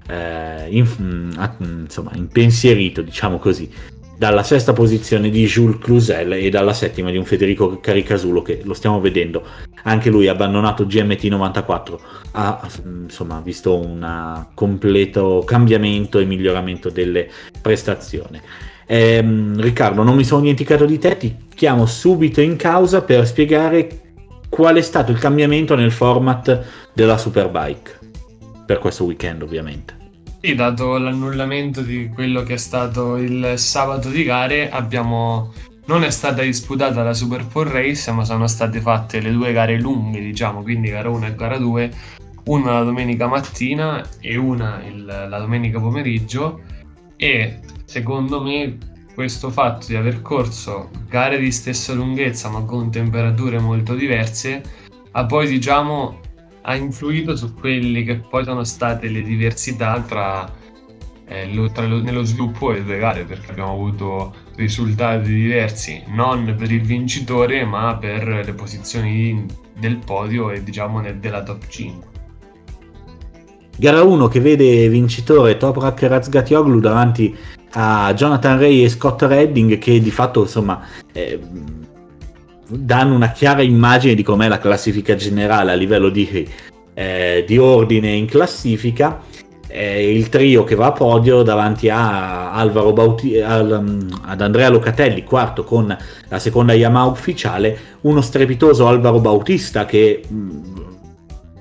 eh, 0.08 0.66
in, 0.68 0.84
insomma, 1.60 2.10
impensierito, 2.14 3.02
diciamo 3.02 3.38
così, 3.38 3.70
dalla 4.16 4.42
sesta 4.42 4.72
posizione 4.72 5.30
di 5.30 5.44
Jules 5.46 5.78
Cluzel 5.78 6.32
e 6.34 6.48
dalla 6.50 6.72
settima 6.72 7.10
di 7.10 7.16
un 7.16 7.24
Federico 7.24 7.80
Caricasulo 7.80 8.42
che 8.42 8.60
lo 8.62 8.74
stiamo 8.74 9.00
vedendo, 9.00 9.42
anche 9.84 10.10
lui 10.10 10.28
ha 10.28 10.32
abbandonato 10.32 10.86
GMT 10.86 11.24
94, 11.24 12.00
ha 12.32 12.68
insomma 12.84 13.40
visto 13.40 13.76
un 13.76 14.46
completo 14.54 15.42
cambiamento 15.44 16.18
e 16.18 16.24
miglioramento 16.24 16.88
delle 16.90 17.28
prestazioni. 17.60 18.40
Eh, 18.86 19.24
Riccardo, 19.56 20.02
non 20.02 20.16
mi 20.16 20.24
sono 20.24 20.40
dimenticato 20.42 20.84
di 20.84 20.98
te, 20.98 21.16
ti 21.16 21.36
chiamo 21.54 21.86
subito 21.86 22.40
in 22.40 22.56
causa 22.56 23.02
per 23.02 23.26
spiegare 23.26 24.00
qual 24.48 24.76
è 24.76 24.82
stato 24.82 25.10
il 25.12 25.18
cambiamento 25.18 25.74
nel 25.74 25.92
format 25.92 26.64
della 26.92 27.16
Superbike 27.16 27.98
per 28.66 28.78
questo 28.78 29.04
weekend 29.04 29.42
ovviamente. 29.42 30.01
Sì, 30.44 30.56
dato 30.56 30.98
l'annullamento 30.98 31.82
di 31.82 32.08
quello 32.12 32.42
che 32.42 32.54
è 32.54 32.56
stato 32.56 33.16
il 33.16 33.52
sabato 33.56 34.08
di 34.08 34.24
gare, 34.24 34.68
abbiamo... 34.70 35.52
non 35.86 36.02
è 36.02 36.10
stata 36.10 36.42
disputata 36.42 37.04
la 37.04 37.14
Super 37.14 37.46
4 37.46 37.72
Race, 37.72 38.10
ma 38.10 38.24
sono 38.24 38.48
state 38.48 38.80
fatte 38.80 39.20
le 39.20 39.30
due 39.30 39.52
gare 39.52 39.78
lunghe, 39.78 40.18
diciamo, 40.18 40.62
quindi 40.62 40.90
gara 40.90 41.08
1 41.10 41.26
e 41.26 41.34
gara 41.36 41.58
2, 41.58 41.92
una 42.46 42.72
la 42.72 42.82
domenica 42.82 43.28
mattina 43.28 44.04
e 44.18 44.36
una 44.36 44.82
il, 44.84 45.04
la 45.04 45.38
domenica 45.38 45.78
pomeriggio. 45.78 46.62
E 47.14 47.60
secondo 47.84 48.42
me 48.42 48.78
questo 49.14 49.48
fatto 49.48 49.86
di 49.86 49.94
aver 49.94 50.22
corso 50.22 50.90
gare 51.08 51.38
di 51.38 51.52
stessa 51.52 51.92
lunghezza 51.92 52.48
ma 52.48 52.64
con 52.64 52.90
temperature 52.90 53.60
molto 53.60 53.94
diverse 53.94 54.62
ha 55.12 55.26
poi 55.26 55.46
diciamo 55.46 56.21
ha 56.62 56.76
influito 56.76 57.36
su 57.36 57.54
quelli 57.54 58.04
che 58.04 58.16
poi 58.16 58.44
sono 58.44 58.64
state 58.64 59.08
le 59.08 59.22
diversità 59.22 60.00
tra, 60.00 60.50
eh, 61.26 61.52
lo, 61.52 61.70
tra 61.70 61.86
lo, 61.86 62.00
nello 62.00 62.22
sviluppo 62.24 62.72
delle 62.72 62.98
gare 62.98 63.24
perché 63.24 63.50
abbiamo 63.50 63.72
avuto 63.72 64.34
risultati 64.56 65.32
diversi 65.32 66.02
non 66.08 66.54
per 66.56 66.70
il 66.70 66.82
vincitore 66.82 67.64
ma 67.64 67.96
per 67.96 68.26
le 68.44 68.52
posizioni 68.52 69.44
del 69.78 69.98
podio 69.98 70.50
e 70.50 70.62
diciamo 70.62 71.00
nel, 71.00 71.16
della 71.16 71.42
top 71.42 71.66
5 71.66 72.10
gara 73.76 74.02
1 74.02 74.28
che 74.28 74.40
vede 74.40 74.88
vincitore 74.88 75.56
Toprak 75.56 76.02
Razgatioglu 76.02 76.78
davanti 76.78 77.36
a 77.74 78.12
Jonathan 78.14 78.58
Ray 78.58 78.84
e 78.84 78.88
Scott 78.88 79.22
Redding 79.22 79.78
che 79.78 79.98
di 79.98 80.10
fatto 80.10 80.42
insomma 80.42 80.86
eh, 81.12 81.40
danno 82.76 83.14
una 83.14 83.30
chiara 83.30 83.62
immagine 83.62 84.14
di 84.14 84.22
com'è 84.22 84.48
la 84.48 84.58
classifica 84.58 85.14
generale 85.14 85.72
a 85.72 85.74
livello 85.74 86.08
di, 86.08 86.48
eh, 86.94 87.44
di 87.46 87.58
ordine 87.58 88.10
in 88.12 88.26
classifica. 88.26 89.20
Eh, 89.68 90.14
il 90.14 90.28
trio 90.28 90.64
che 90.64 90.74
va 90.74 90.86
a 90.86 90.92
podio 90.92 91.42
davanti 91.42 91.88
a 91.88 92.52
Alvaro 92.52 92.92
Bauti- 92.92 93.40
al, 93.40 93.70
um, 93.80 94.20
ad 94.24 94.42
Andrea 94.42 94.68
Locatelli, 94.68 95.24
quarto 95.24 95.64
con 95.64 95.96
la 96.28 96.38
seconda 96.38 96.74
Yamaha 96.74 97.06
ufficiale, 97.06 97.78
uno 98.02 98.20
strepitoso 98.20 98.86
Alvaro 98.86 99.18
Bautista 99.18 99.86
che 99.86 100.22
mh, 100.28 100.36
mm, 100.36 100.60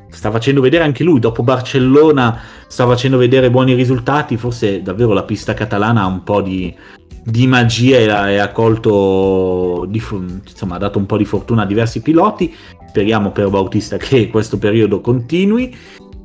sta 0.10 0.30
facendo 0.30 0.60
vedere 0.60 0.84
anche 0.84 1.06
lui, 1.06 1.20
dopo 1.20 1.42
Barcellona 1.42 2.38
sta 2.68 2.86
facendo 2.86 3.18
vedere 3.18 3.50
buoni 3.50 3.74
risultati, 3.76 4.36
forse 4.36 4.82
davvero 4.82 5.14
la 5.14 5.24
pista 5.24 5.54
catalana 5.54 6.02
ha 6.02 6.06
un 6.08 6.24
po' 6.24 6.42
di, 6.42 6.76
di 7.24 7.48
magia 7.48 8.30
e 8.30 8.38
ha 8.38 8.52
colto, 8.52 9.86
di, 9.88 10.02
insomma, 10.12 10.76
ha 10.76 10.80
dato 10.80 10.98
un 10.98 11.06
po' 11.06 11.18
di 11.18 11.26
fortuna 11.26 11.64
a 11.64 11.66
diversi 11.66 12.02
piloti. 12.02 12.54
Speriamo 12.88 13.32
per 13.32 13.50
Bautista 13.50 13.98
che 13.98 14.30
questo 14.30 14.58
periodo 14.58 15.02
continui. 15.02 15.76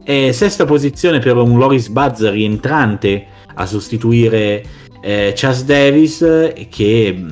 E 0.04 0.32
sesta 0.32 0.64
posizione 0.64 1.18
per 1.18 1.36
un 1.36 1.58
Loris 1.58 1.88
Buzz 1.88 2.28
rientrante 2.28 3.26
a 3.54 3.66
sostituire 3.66 4.64
eh, 5.00 5.32
Chas 5.34 5.64
Davis, 5.64 6.18
che 6.68 7.24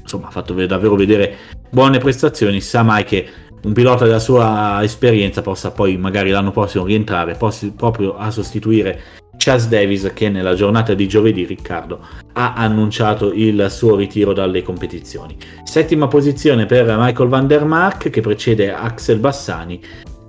insomma, 0.00 0.28
ha 0.28 0.30
fatto 0.30 0.54
davvero 0.66 0.94
vedere 0.96 1.36
buone 1.70 1.98
prestazioni. 1.98 2.60
Sa 2.60 2.82
mai 2.82 3.04
che 3.04 3.28
un 3.62 3.72
pilota 3.72 4.04
della 4.04 4.18
sua 4.18 4.78
esperienza 4.82 5.42
possa 5.42 5.72
poi 5.72 5.96
magari 5.96 6.30
l'anno 6.30 6.52
prossimo 6.52 6.84
rientrare 6.84 7.34
poss- 7.34 7.72
proprio 7.76 8.16
a 8.16 8.30
sostituire 8.30 9.00
Chas 9.46 9.68
Davis 9.68 10.10
che 10.12 10.28
nella 10.28 10.54
giornata 10.54 10.92
di 10.92 11.06
giovedì 11.06 11.44
Riccardo 11.44 12.00
ha 12.32 12.54
annunciato 12.54 13.32
il 13.32 13.68
suo 13.70 13.94
ritiro 13.94 14.32
dalle 14.32 14.64
competizioni. 14.64 15.36
Settima 15.62 16.08
posizione 16.08 16.66
per 16.66 16.92
Michael 16.98 17.28
van 17.28 17.46
der 17.46 17.64
Mark 17.64 18.10
che 18.10 18.20
precede 18.20 18.72
Axel 18.72 19.20
Bassani, 19.20 19.80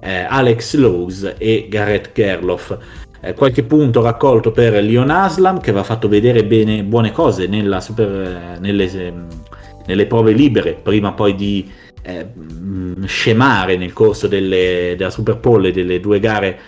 eh, 0.02 0.20
Alex 0.20 0.76
Lowe's 0.76 1.34
e 1.40 1.66
Gareth 1.68 2.12
Gerloff. 2.14 2.78
Eh, 3.20 3.34
qualche 3.34 3.64
punto 3.64 4.04
raccolto 4.04 4.52
per 4.52 4.84
Leon 4.84 5.10
Aslam 5.10 5.62
che 5.62 5.72
aveva 5.72 5.84
fatto 5.84 6.08
vedere 6.08 6.46
bene, 6.46 6.84
buone 6.84 7.12
cose 7.12 7.50
super, 7.80 8.08
eh, 8.08 8.60
nelle, 8.60 9.14
nelle 9.88 10.06
prove 10.06 10.32
libere 10.32 10.78
prima 10.80 11.14
poi 11.14 11.34
di 11.34 11.68
eh, 12.04 12.28
scemare 13.06 13.78
nel 13.78 13.94
corso 13.94 14.28
delle, 14.28 14.94
della 14.96 15.10
Super 15.10 15.40
Pole 15.40 15.72
delle 15.72 16.00
due 16.00 16.20
gare 16.20 16.60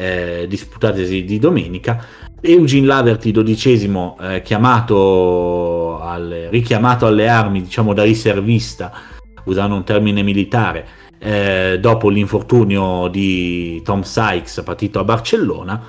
eh, 0.00 0.46
disputatesi 0.48 1.24
di 1.24 1.38
domenica. 1.38 2.02
Eugene 2.40 2.86
Laverty, 2.86 3.32
dodicesimo, 3.32 4.16
eh, 4.18 4.40
chiamato 4.42 6.00
al, 6.00 6.48
richiamato 6.50 7.06
alle 7.06 7.28
armi, 7.28 7.60
diciamo 7.60 7.92
da 7.92 8.02
riservista, 8.02 8.92
usando 9.44 9.74
un 9.74 9.84
termine 9.84 10.22
militare, 10.22 10.86
eh, 11.18 11.78
dopo 11.78 12.08
l'infortunio 12.08 13.08
di 13.08 13.82
Tom 13.84 14.00
Sykes 14.00 14.62
partito 14.64 15.00
a 15.00 15.04
Barcellona, 15.04 15.82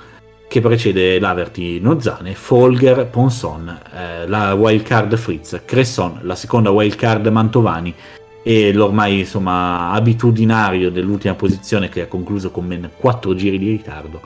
che 0.46 0.60
precede 0.60 1.18
Laverty 1.18 1.80
Nozane, 1.80 2.34
Folger 2.34 3.06
Ponson, 3.06 3.80
eh, 3.94 4.28
la 4.28 4.52
wildcard 4.52 5.16
Fritz, 5.16 5.62
Cresson, 5.64 6.20
la 6.24 6.34
seconda 6.34 6.70
wildcard 6.70 7.26
Mantovani 7.28 7.94
e 8.42 8.72
l'ormai 8.72 9.20
insomma 9.20 9.90
abitudinario 9.90 10.90
dell'ultima 10.90 11.34
posizione 11.34 11.88
che 11.88 12.02
ha 12.02 12.06
concluso 12.06 12.50
con 12.50 12.66
ben 12.66 12.90
4 12.96 13.34
giri 13.34 13.58
di 13.58 13.70
ritardo 13.70 14.20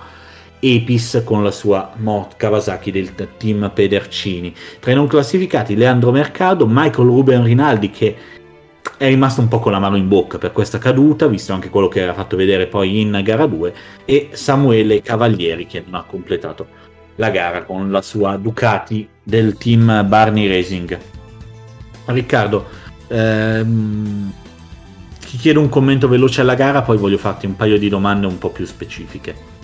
Epis 0.58 1.22
con 1.24 1.44
la 1.44 1.50
sua 1.50 1.92
Mot 1.96 2.36
Kawasaki 2.36 2.90
del 2.90 3.12
team 3.36 3.70
Pedercini. 3.74 4.54
Tra 4.80 4.90
i 4.90 4.94
non 4.94 5.06
classificati 5.06 5.76
Leandro 5.76 6.10
Mercado 6.10 6.66
Michael 6.66 7.08
Ruben 7.08 7.44
Rinaldi 7.44 7.90
che 7.90 8.16
è 8.96 9.06
rimasto 9.06 9.42
un 9.42 9.48
po' 9.48 9.58
con 9.58 9.72
la 9.72 9.78
mano 9.78 9.96
in 9.96 10.08
bocca 10.08 10.38
per 10.38 10.52
questa 10.52 10.78
caduta 10.78 11.26
visto 11.26 11.52
anche 11.52 11.68
quello 11.68 11.88
che 11.88 12.00
era 12.00 12.14
fatto 12.14 12.36
vedere 12.36 12.66
poi 12.66 13.00
in 13.00 13.20
gara 13.22 13.46
2 13.46 13.74
e 14.06 14.30
Samuele 14.32 15.02
Cavalieri 15.02 15.66
che 15.66 15.82
non 15.84 16.00
ha 16.00 16.04
completato 16.04 16.66
la 17.16 17.30
gara 17.30 17.64
con 17.64 17.90
la 17.90 18.02
sua 18.02 18.36
Ducati 18.36 19.06
del 19.22 19.56
team 19.56 20.06
Barney 20.08 20.48
Racing. 20.48 20.98
Riccardo 22.06 22.84
Ehm, 23.08 24.32
ti 25.20 25.36
chiedo 25.36 25.60
un 25.60 25.68
commento 25.68 26.08
veloce 26.08 26.40
alla 26.40 26.54
gara, 26.54 26.82
poi 26.82 26.96
voglio 26.96 27.18
farti 27.18 27.46
un 27.46 27.56
paio 27.56 27.78
di 27.78 27.88
domande 27.88 28.26
un 28.26 28.38
po' 28.38 28.50
più 28.50 28.64
specifiche. 28.64 29.54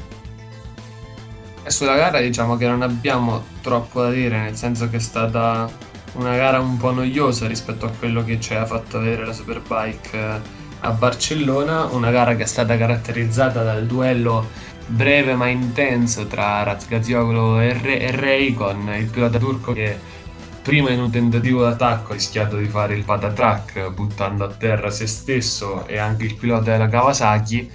È 1.62 1.70
sulla 1.70 1.94
gara 1.94 2.20
diciamo 2.20 2.56
che 2.56 2.66
non 2.66 2.82
abbiamo 2.82 3.44
troppo 3.60 4.02
da 4.02 4.10
dire, 4.10 4.40
nel 4.40 4.56
senso 4.56 4.90
che 4.90 4.96
è 4.96 5.00
stata 5.00 5.70
una 6.14 6.36
gara 6.36 6.60
un 6.60 6.76
po' 6.76 6.90
noiosa 6.90 7.46
rispetto 7.46 7.86
a 7.86 7.90
quello 7.90 8.24
che 8.24 8.40
ci 8.40 8.54
ha 8.54 8.66
fatto 8.66 8.98
vedere 8.98 9.24
la 9.24 9.32
Superbike 9.32 10.18
eh, 10.18 10.40
a 10.80 10.90
Barcellona, 10.90 11.84
una 11.84 12.10
gara 12.10 12.34
che 12.34 12.42
è 12.42 12.46
stata 12.46 12.76
caratterizzata 12.76 13.62
dal 13.62 13.86
duello 13.86 14.70
breve 14.86 15.34
ma 15.34 15.46
intenso 15.46 16.26
tra 16.26 16.62
Razgazioglu 16.64 17.60
e, 17.60 17.78
Re- 17.80 18.00
e 18.00 18.10
Rey 18.10 18.52
con 18.52 18.92
il 18.94 19.06
pilota 19.06 19.38
turco 19.38 19.72
che 19.72 19.96
prima 20.62 20.90
in 20.90 21.00
un 21.00 21.10
tentativo 21.10 21.62
d'attacco 21.62 22.12
ha 22.12 22.14
rischiato 22.14 22.56
di 22.56 22.66
fare 22.66 22.94
il 22.94 23.04
patatrack 23.04 23.90
buttando 23.92 24.44
a 24.44 24.48
terra 24.48 24.90
se 24.90 25.06
stesso 25.08 25.86
e 25.86 25.98
anche 25.98 26.24
il 26.24 26.36
pilota 26.36 26.70
della 26.70 26.88
Kawasaki 26.88 27.70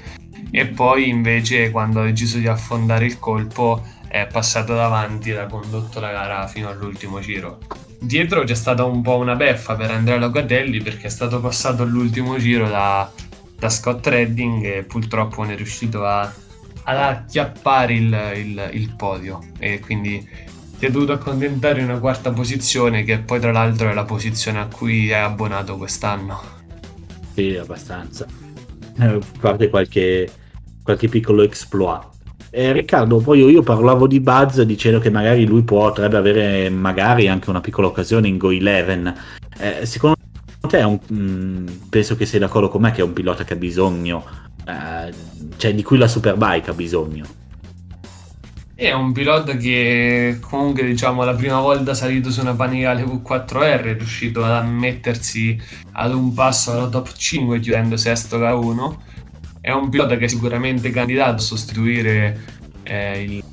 e 0.49 0.67
poi 0.67 1.09
invece 1.09 1.69
quando 1.71 2.01
ha 2.01 2.05
deciso 2.05 2.37
di 2.37 2.47
affondare 2.47 3.05
il 3.05 3.19
colpo 3.19 3.83
è 4.07 4.25
passato 4.31 4.73
davanti 4.73 5.31
ed 5.31 5.37
ha 5.37 5.47
condotto 5.47 5.99
la 5.99 6.11
gara 6.11 6.47
fino 6.47 6.69
all'ultimo 6.69 7.19
giro. 7.19 7.59
Dietro 7.99 8.43
c'è 8.43 8.55
stata 8.55 8.85
un 8.85 9.01
po' 9.01 9.17
una 9.17 9.35
beffa 9.35 9.75
per 9.75 9.91
Andrea 9.91 10.17
Locatelli 10.17 10.81
perché 10.81 11.07
è 11.07 11.09
stato 11.09 11.41
passato 11.41 11.83
all'ultimo 11.83 12.37
giro 12.37 12.69
da, 12.69 13.11
da 13.57 13.69
Scott 13.69 14.07
Redding 14.07 14.63
e 14.63 14.83
purtroppo 14.83 15.41
non 15.41 15.51
è 15.51 15.55
riuscito 15.57 16.05
a, 16.05 16.21
ad 16.21 16.97
acchiappare 16.97 17.93
il, 17.93 18.31
il, 18.35 18.69
il 18.73 18.95
podio 18.95 19.41
e 19.59 19.79
quindi 19.79 20.25
si 20.77 20.85
è 20.85 20.91
dovuto 20.91 21.11
accontentare 21.13 21.81
in 21.81 21.89
una 21.89 21.99
quarta 21.99 22.31
posizione 22.31 23.03
che 23.03 23.17
poi 23.17 23.39
tra 23.39 23.51
l'altro 23.51 23.89
è 23.89 23.93
la 23.93 24.05
posizione 24.05 24.59
a 24.59 24.67
cui 24.67 25.09
è 25.09 25.15
abbonato 25.15 25.75
quest'anno. 25.75 26.39
Sì, 27.33 27.55
abbastanza. 27.55 28.27
Eh, 28.99 29.19
parte 29.39 29.69
qualche, 29.69 30.29
qualche 30.83 31.07
piccolo 31.07 31.41
exploit. 31.41 32.15
Eh, 32.51 32.71
Riccardo, 32.73 33.17
poi 33.17 33.43
io, 33.43 33.63
parlavo 33.63 34.05
di 34.07 34.19
Buzz 34.19 34.61
dicendo 34.61 34.99
che 34.99 35.09
magari 35.09 35.45
lui 35.45 35.63
potrebbe 35.63 36.17
avere 36.17 36.69
magari 36.69 37.27
anche 37.27 37.49
una 37.49 37.61
piccola 37.61 37.87
occasione 37.87 38.27
in 38.27 38.37
Go 38.37 38.49
11. 38.49 39.13
Eh, 39.59 39.85
secondo 39.85 40.17
te, 40.67 40.83
un, 40.83 40.99
mm, 41.11 41.67
penso 41.89 42.15
che 42.15 42.27
sei 42.27 42.39
d'accordo 42.39 42.69
con 42.69 42.81
me 42.81 42.91
che 42.91 43.01
è 43.01 43.03
un 43.03 43.13
pilota 43.13 43.43
che 43.43 43.53
ha 43.53 43.57
bisogno, 43.57 44.23
eh, 44.65 45.11
cioè 45.57 45.73
di 45.73 45.81
cui 45.81 45.97
la 45.97 46.07
Superbike 46.07 46.69
ha 46.69 46.73
bisogno. 46.73 47.25
È 48.79 48.91
un 48.91 49.11
pilota 49.11 49.57
che 49.57 50.37
comunque 50.39 50.83
diciamo 50.83 51.23
la 51.23 51.33
prima 51.33 51.59
volta 51.59 51.95
salito 51.95 52.29
su 52.29 52.41
una 52.41 52.53
Panigale 52.53 53.03
V4R 53.03 53.85
è 53.85 53.93
riuscito 53.95 54.45
ad 54.45 54.67
mettersi 54.67 55.59
ad 55.93 56.13
un 56.13 56.31
passo 56.35 56.73
alla 56.73 56.87
top 56.87 57.11
5 57.11 57.59
chiudendo 57.59 57.97
sesto 57.97 58.37
da 58.37 58.53
1 58.53 59.01
è 59.61 59.71
un 59.71 59.89
pilota 59.89 60.15
che 60.17 60.25
è 60.25 60.27
sicuramente 60.27 60.91
candidato 60.91 61.37
a 61.37 61.39
sostituire 61.39 62.39
eh, 62.83 63.23
il, 63.23 63.43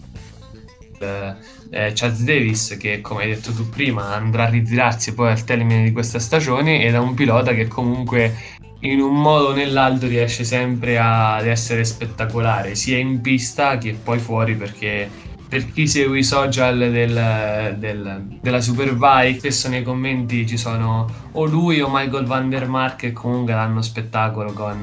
eh, 0.99 1.93
Charles 1.95 2.23
Davis 2.23 2.77
che 2.79 3.01
come 3.01 3.23
hai 3.23 3.31
detto 3.31 3.51
tu 3.55 3.67
prima 3.71 4.15
andrà 4.15 4.45
a 4.45 4.51
ritirarsi 4.51 5.15
poi 5.15 5.31
al 5.31 5.43
termine 5.45 5.85
di 5.85 5.93
questa 5.93 6.19
stagione 6.19 6.85
ed 6.85 6.93
è 6.93 6.99
un 6.99 7.15
pilota 7.15 7.55
che 7.55 7.67
comunque 7.67 8.59
in 8.85 9.01
un 9.01 9.19
modo 9.19 9.49
o 9.49 9.53
nell'altro 9.53 10.09
riesce 10.09 10.45
sempre 10.45 10.99
ad 10.99 11.47
essere 11.47 11.85
spettacolare 11.85 12.75
sia 12.75 12.99
in 12.99 13.21
pista 13.21 13.79
che 13.79 13.97
poi 14.03 14.19
fuori 14.19 14.55
perché 14.57 15.09
per 15.49 15.73
chi 15.73 15.87
segue 15.87 16.19
i 16.19 16.25
social 16.25 16.79
del, 16.79 17.77
del, 17.79 18.23
della 18.41 18.61
Superbike, 18.61 19.39
spesso 19.39 19.69
nei 19.69 19.83
commenti 19.83 20.47
ci 20.47 20.57
sono 20.57 21.07
o 21.33 21.45
lui 21.45 21.81
o 21.81 21.89
Michael 21.91 22.27
Van 22.27 22.49
der 22.49 22.69
Mark 22.69 22.97
che 22.97 23.13
comunque 23.13 23.53
danno 23.53 23.81
spettacolo 23.81 24.53
con, 24.53 24.83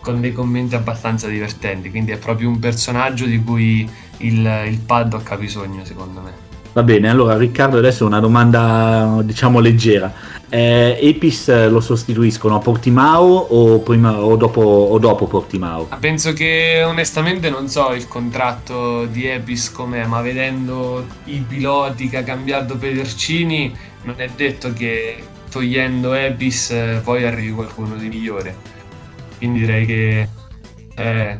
con 0.00 0.20
dei 0.20 0.32
commenti 0.32 0.74
abbastanza 0.74 1.28
divertenti, 1.28 1.90
quindi 1.90 2.12
è 2.12 2.18
proprio 2.18 2.48
un 2.48 2.58
personaggio 2.58 3.26
di 3.26 3.42
cui 3.42 3.88
il, 4.18 4.64
il 4.66 4.78
paddock 4.78 5.30
ha 5.30 5.36
bisogno 5.36 5.84
secondo 5.84 6.20
me. 6.20 6.50
Va 6.72 6.82
bene, 6.82 7.10
allora 7.10 7.36
Riccardo 7.36 7.76
adesso 7.76 8.06
una 8.06 8.20
domanda 8.20 9.20
diciamo 9.22 9.60
leggera. 9.60 10.40
Eh, 10.54 10.98
Epis 11.00 11.68
lo 11.70 11.80
sostituiscono 11.80 12.56
a 12.56 12.58
Portimao 12.58 13.24
o, 13.24 13.78
prima, 13.78 14.20
o, 14.20 14.36
dopo, 14.36 14.60
o 14.60 14.98
dopo 14.98 15.26
Portimao? 15.26 15.86
Ah, 15.88 15.96
penso 15.96 16.34
che 16.34 16.82
onestamente 16.84 17.48
non 17.48 17.68
so 17.68 17.94
il 17.94 18.06
contratto 18.06 19.06
di 19.06 19.24
Epis 19.26 19.72
com'è, 19.72 20.04
ma 20.04 20.20
vedendo 20.20 21.06
i 21.24 21.42
piloti 21.48 22.10
che 22.10 22.18
ha 22.18 22.22
cambiato 22.22 22.76
Pedercini 22.76 23.74
non 24.02 24.16
è 24.18 24.28
detto 24.36 24.74
che 24.74 25.22
togliendo 25.50 26.12
Epis 26.12 26.70
eh, 26.72 27.00
poi 27.02 27.24
arrivi 27.24 27.52
qualcuno 27.52 27.96
di 27.96 28.08
migliore. 28.08 28.54
Quindi 29.38 29.60
direi 29.60 29.86
che 29.86 30.28
eh, 30.96 31.38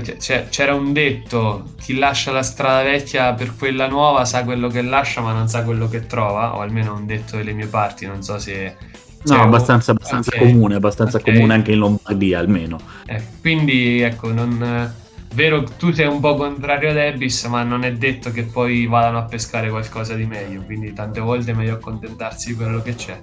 c'era 0.00 0.74
un 0.74 0.92
detto, 0.92 1.74
chi 1.80 1.96
lascia 1.96 2.32
la 2.32 2.42
strada 2.42 2.82
vecchia 2.82 3.32
per 3.34 3.54
quella 3.56 3.88
nuova 3.88 4.24
sa 4.24 4.44
quello 4.44 4.68
che 4.68 4.82
lascia 4.82 5.20
ma 5.20 5.32
non 5.32 5.48
sa 5.48 5.62
quello 5.62 5.88
che 5.88 6.06
trova, 6.06 6.56
o 6.56 6.60
almeno 6.60 6.94
un 6.94 7.06
detto 7.06 7.36
delle 7.36 7.52
mie 7.52 7.66
parti, 7.66 8.06
non 8.06 8.22
so 8.22 8.38
se... 8.38 8.76
No, 9.24 9.40
abbastanza, 9.40 9.92
abbastanza 9.92 10.30
okay. 10.34 10.50
comune, 10.50 10.74
abbastanza 10.74 11.18
okay. 11.18 11.34
comune 11.34 11.54
anche 11.54 11.72
in 11.72 11.78
Lombardia 11.78 12.40
almeno. 12.40 12.80
Eh, 13.06 13.22
quindi 13.40 14.00
ecco, 14.00 14.32
non, 14.32 14.92
vero 15.34 15.64
tu 15.64 15.92
sei 15.92 16.06
un 16.06 16.20
po' 16.20 16.34
contrario 16.34 16.90
ad 16.90 16.96
Ebis, 16.96 17.44
ma 17.44 17.62
non 17.62 17.84
è 17.84 17.92
detto 17.92 18.30
che 18.30 18.44
poi 18.44 18.86
vadano 18.86 19.18
a 19.18 19.22
pescare 19.22 19.70
qualcosa 19.70 20.14
di 20.14 20.24
meglio, 20.24 20.62
quindi 20.62 20.92
tante 20.92 21.20
volte 21.20 21.52
è 21.52 21.54
meglio 21.54 21.74
accontentarsi 21.74 22.48
di 22.48 22.54
quello 22.54 22.82
che 22.82 22.94
c'è. 22.94 23.20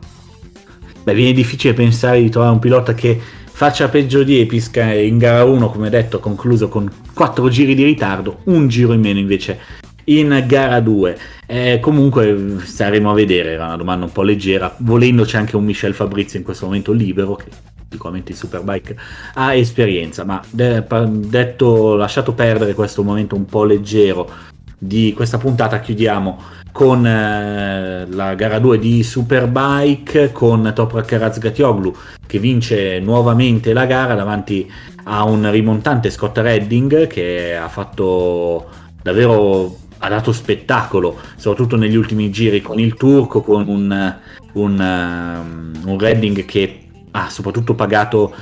Beh, 1.04 1.14
viene 1.14 1.34
difficile 1.34 1.74
pensare 1.74 2.22
di 2.22 2.30
trovare 2.30 2.52
un 2.52 2.60
pilota 2.60 2.94
che 2.94 3.20
faccia 3.60 3.90
peggio 3.90 4.24
di 4.24 4.40
Episca 4.40 4.94
in 4.94 5.18
gara 5.18 5.44
1 5.44 5.70
come 5.70 5.90
detto 5.90 6.22
concluso 6.22 6.70
con 6.70 6.90
4 7.14 7.50
giri 7.50 7.76
di 7.76 7.84
ritardo 7.84 8.40
un 8.46 8.70
giro 8.70 8.94
in 8.94 9.02
meno 9.02 9.20
invece 9.20 9.60
in 10.06 10.46
gara 10.48 10.80
2 10.80 11.18
eh, 11.46 11.80
comunque 11.82 12.56
staremo 12.64 13.12
a 13.12 13.14
vedere 13.14 13.52
era 13.52 13.66
una 13.66 13.76
domanda 13.76 14.06
un 14.06 14.14
po' 14.14 14.22
leggera 14.22 14.74
volendo 14.78 15.26
c'è 15.26 15.38
anche 15.38 15.58
un 15.58 15.66
Michel 15.66 15.94
Fabrizio 15.94 16.40
in 16.40 16.46
questo 16.46 16.68
momento 16.68 16.94
libero 16.94 17.36
che 17.36 17.48
sicuramente 17.90 18.32
in 18.32 18.38
Superbike 18.38 18.96
ha 19.34 19.54
esperienza 19.54 20.24
ma 20.24 20.42
de- 20.50 20.86
detto 21.10 21.98
lasciato 21.98 22.32
perdere 22.32 22.74
questo 22.74 23.04
momento 23.04 23.36
un 23.36 23.44
po' 23.44 23.66
leggero 23.66 24.32
di 24.78 25.12
questa 25.14 25.38
puntata 25.38 25.82
chiudiamo 25.82 26.42
con 26.72 27.06
eh, 27.06 28.06
la 28.10 28.36
gara 28.36 28.60
2 28.60 28.80
di 28.80 29.04
Superbike 29.04 30.32
con 30.32 30.72
Toprak 30.74 31.12
Razgatioglu 31.12 31.96
che 32.26 32.40
vince 32.40 33.00
nuovamente 33.00 33.74
la 33.74 33.86
gara 33.86 34.14
davanti 34.16 34.72
a 35.04 35.24
un 35.24 35.50
rimontante 35.50 36.10
Scott 36.10 36.38
Redding 36.38 37.08
che 37.08 37.56
ha 37.56 37.68
fatto 37.68 38.68
davvero 39.02 39.78
ha 40.00 40.10
dato 40.10 40.32
spettacolo 40.32 41.18
soprattutto 41.36 41.76
negli 41.76 41.96
ultimi 41.96 42.30
giri 42.32 42.62
con 42.62 42.80
il 42.80 42.94
turco 42.96 43.42
con 43.42 43.68
un, 43.68 44.16
un, 44.54 44.80
um, 44.80 45.74
un 45.86 46.00
Redding 46.00 46.46
che 46.46 46.84
ha 47.12 47.30
soprattutto 47.30 47.74
pagato 47.74 48.34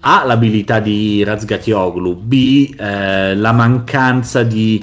A 0.00 0.24
l'abilità 0.24 0.80
di 0.80 1.22
Razgatioglu 1.24 2.14
B 2.16 2.74
eh, 2.78 3.34
la 3.34 3.52
mancanza 3.52 4.42
di 4.42 4.82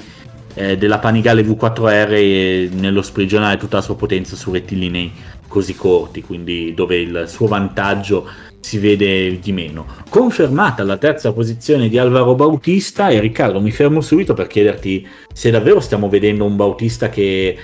eh, 0.54 0.76
della 0.76 0.98
Panigale 0.98 1.42
V4R 1.42 2.74
nello 2.74 3.02
sprigionare 3.02 3.56
tutta 3.56 3.76
la 3.76 3.82
sua 3.82 3.96
potenza 3.96 4.36
su 4.36 4.52
rettilinei 4.52 5.12
così 5.48 5.74
corti, 5.74 6.22
quindi 6.22 6.74
dove 6.74 6.96
il 6.96 7.24
suo 7.26 7.46
vantaggio 7.46 8.28
si 8.60 8.78
vede 8.78 9.38
di 9.40 9.52
meno. 9.52 9.86
Confermata 10.08 10.84
la 10.84 10.96
terza 10.96 11.32
posizione 11.32 11.88
di 11.88 11.98
Alvaro 11.98 12.34
Bautista 12.34 13.08
e 13.08 13.18
Riccardo 13.18 13.60
mi 13.60 13.72
fermo 13.72 14.00
subito 14.00 14.34
per 14.34 14.46
chiederti 14.46 15.06
se 15.32 15.50
davvero 15.50 15.80
stiamo 15.80 16.08
vedendo 16.08 16.44
un 16.44 16.56
Bautista 16.56 17.08
che, 17.08 17.56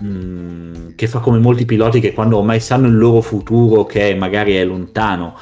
mm, 0.00 0.90
che 0.96 1.06
fa 1.06 1.20
come 1.20 1.38
molti 1.38 1.64
piloti 1.64 2.00
che 2.00 2.12
quando 2.12 2.38
ormai 2.38 2.60
sanno 2.60 2.88
il 2.88 2.96
loro 2.96 3.20
futuro 3.20 3.86
che 3.86 4.14
magari 4.14 4.54
è 4.54 4.64
lontano 4.64 5.34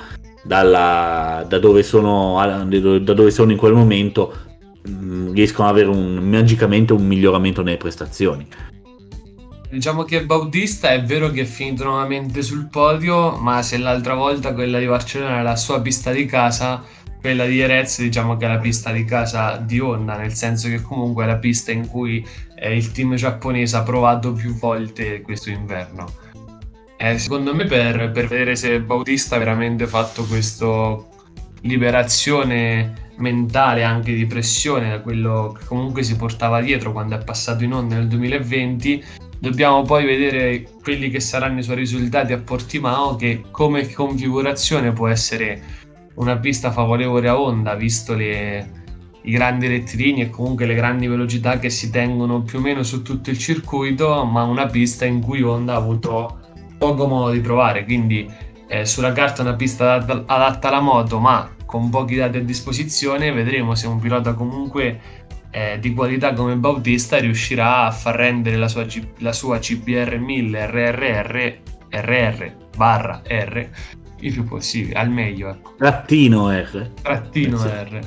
dalla, 0.45 1.45
da, 1.49 1.59
dove 1.59 1.83
sono, 1.83 2.37
da 2.67 3.15
dove 3.15 3.31
sono 3.31 3.51
in 3.51 3.59
quel 3.59 3.73
momento 3.73 4.51
Mm, 4.89 5.33
riescono 5.33 5.69
ad 5.69 5.75
avere 5.75 5.91
un, 5.91 6.15
magicamente 6.29 6.93
un 6.93 7.07
miglioramento 7.07 7.63
nelle 7.63 7.77
prestazioni. 7.77 8.47
Diciamo 9.71 10.03
che 10.03 10.25
Bautista 10.27 10.91
è 10.91 11.03
vero 11.03 11.31
che 11.31 11.43
è 11.43 11.45
finito 11.45 11.85
nuovamente 11.85 12.43
sul 12.43 12.69
podio, 12.69 13.37
ma 13.37 13.63
se 13.63 13.79
l'altra 13.79 14.15
volta 14.15 14.53
quella 14.53 14.79
di 14.79 14.87
Barcellona 14.87 15.35
era 15.35 15.43
la 15.43 15.57
sua 15.57 15.81
pista 15.81 16.11
di 16.11 16.27
casa, 16.27 16.83
quella 17.21 17.47
di 17.47 17.55
Jerez 17.55 18.01
diciamo 18.01 18.37
che 18.37 18.45
è 18.45 18.49
la 18.49 18.59
pista 18.59 18.93
di 18.93 19.05
casa 19.05 19.57
di 19.57 19.79
Honda, 19.79 20.17
nel 20.17 20.35
senso 20.35 20.69
che 20.69 20.83
comunque 20.83 21.25
è 21.25 21.27
la 21.27 21.37
pista 21.37 21.71
in 21.71 21.87
cui 21.87 22.27
eh, 22.57 22.77
il 22.77 22.91
team 22.91 23.15
giapponese 23.15 23.77
ha 23.77 23.83
provato 23.83 24.33
più 24.33 24.55
volte 24.57 25.23
questo 25.23 25.49
inverno. 25.49 26.07
Eh, 26.99 27.19
secondo 27.19 27.55
me 27.55 27.65
per, 27.65 28.11
per 28.11 28.27
vedere 28.27 28.57
se 28.57 28.81
Bautista 28.81 29.37
ha 29.37 29.39
veramente 29.39 29.87
fatto 29.87 30.25
questa 30.25 30.97
liberazione 31.63 33.11
mentale 33.17 33.85
anche 33.85 34.15
di 34.15 34.27
pressione 34.27 34.91
da 34.91 35.01
quello 35.01 35.57
che 35.59 35.65
comunque 35.67 36.03
si 36.03 36.17
portava 36.17 36.61
dietro 36.61 36.93
quando 36.93 37.17
è 37.17 37.23
passato 37.23 37.63
in 37.63 37.73
onda 37.73 37.97
nel 37.97 38.09
2020 38.09 39.05
dobbiamo 39.39 39.83
poi 39.83 40.05
vedere 40.05 40.67
quelli 40.83 41.11
che 41.11 41.21
saranno 41.21 41.61
i 41.61 41.63
suoi 41.63 41.77
risultati 41.77 42.33
a 42.33 42.39
Portimao 42.39 43.17
che 43.17 43.43
come 43.51 43.91
configurazione 43.91 44.93
può 44.93 45.09
essere 45.09 45.81
una 46.15 46.39
pista 46.39 46.71
favorevole 46.71 47.29
a 47.29 47.41
Honda 47.41 47.75
visto 47.75 48.15
le, 48.15 48.83
i 49.23 49.31
grandi 49.31 49.67
rettilini 49.67 50.23
e 50.23 50.31
comunque 50.31 50.67
le 50.67 50.75
grandi 50.75 51.07
velocità 51.07 51.59
che 51.59 51.71
si 51.71 51.91
tengono 51.91 52.43
più 52.43 52.59
o 52.59 52.61
meno 52.61 52.83
su 52.83 53.03
tutto 53.03 53.31
il 53.31 53.39
circuito, 53.39 54.25
ma 54.25 54.43
una 54.43 54.67
pista 54.67 55.05
in 55.05 55.21
cui 55.21 55.43
Honda 55.43 55.75
ha 55.75 55.77
avuto 55.77 56.41
poco 56.79 57.07
modo 57.07 57.31
di 57.31 57.41
provare, 57.41 57.85
quindi 57.85 58.29
eh, 58.67 58.85
sulla 58.85 59.13
carta 59.13 59.43
una 59.43 59.55
pista 59.55 59.95
adatta, 59.95 60.25
adatta 60.27 60.69
alla 60.69 60.81
moto, 60.81 61.19
ma 61.19 61.52
con 61.73 61.89
pochi 61.89 62.17
dati 62.17 62.37
a 62.37 62.43
disposizione, 62.43 63.33
vedremo 63.33 63.75
se 63.75 63.87
un 63.87 63.99
pilota 63.99 64.35
comunque 64.35 65.01
eh, 65.51 65.79
di 65.81 65.95
qualità 65.95 66.35
come 66.35 66.55
Bautista 66.57 67.17
riuscirà 67.17 67.87
a 67.87 67.91
far 67.91 68.17
rendere 68.17 68.57
la 68.57 68.69
sua, 68.69 68.85
la 69.21 69.33
sua 69.33 69.59
CBR 69.59 70.19
1000 70.19 70.67
RRR 70.67 71.59
RR 71.89 72.53
barra 72.77 73.23
R 73.27 73.69
il 74.21 74.33
più 74.35 74.45
possibile, 74.45 74.99
al 74.99 75.09
meglio. 75.09 75.49
Ecco. 75.49 75.73
Trattino 75.79 76.51
R. 76.51 76.91
Trattino 77.01 77.65
R. 77.65 78.01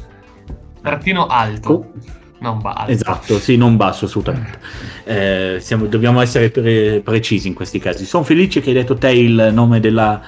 Trattino 0.84 1.26
alto. 1.26 1.74
Oh. 1.74 1.92
Non 2.38 2.62
basso. 2.62 2.92
Esatto, 2.92 3.40
sì, 3.40 3.58
non 3.58 3.78
basso 3.78 4.06
assolutamente. 4.06 4.60
Eh, 5.08 5.58
siamo, 5.60 5.86
dobbiamo 5.86 6.20
essere 6.20 6.50
pre- 6.50 7.00
precisi 7.04 7.48
in 7.48 7.54
questi 7.54 7.78
casi. 7.78 8.06
Sono 8.06 8.24
felice 8.24 8.60
che 8.60 8.70
hai 8.70 8.76
detto 8.76 8.96
te 8.96 9.12
il 9.12 9.52
nome 9.54 9.80
della, 9.80 10.20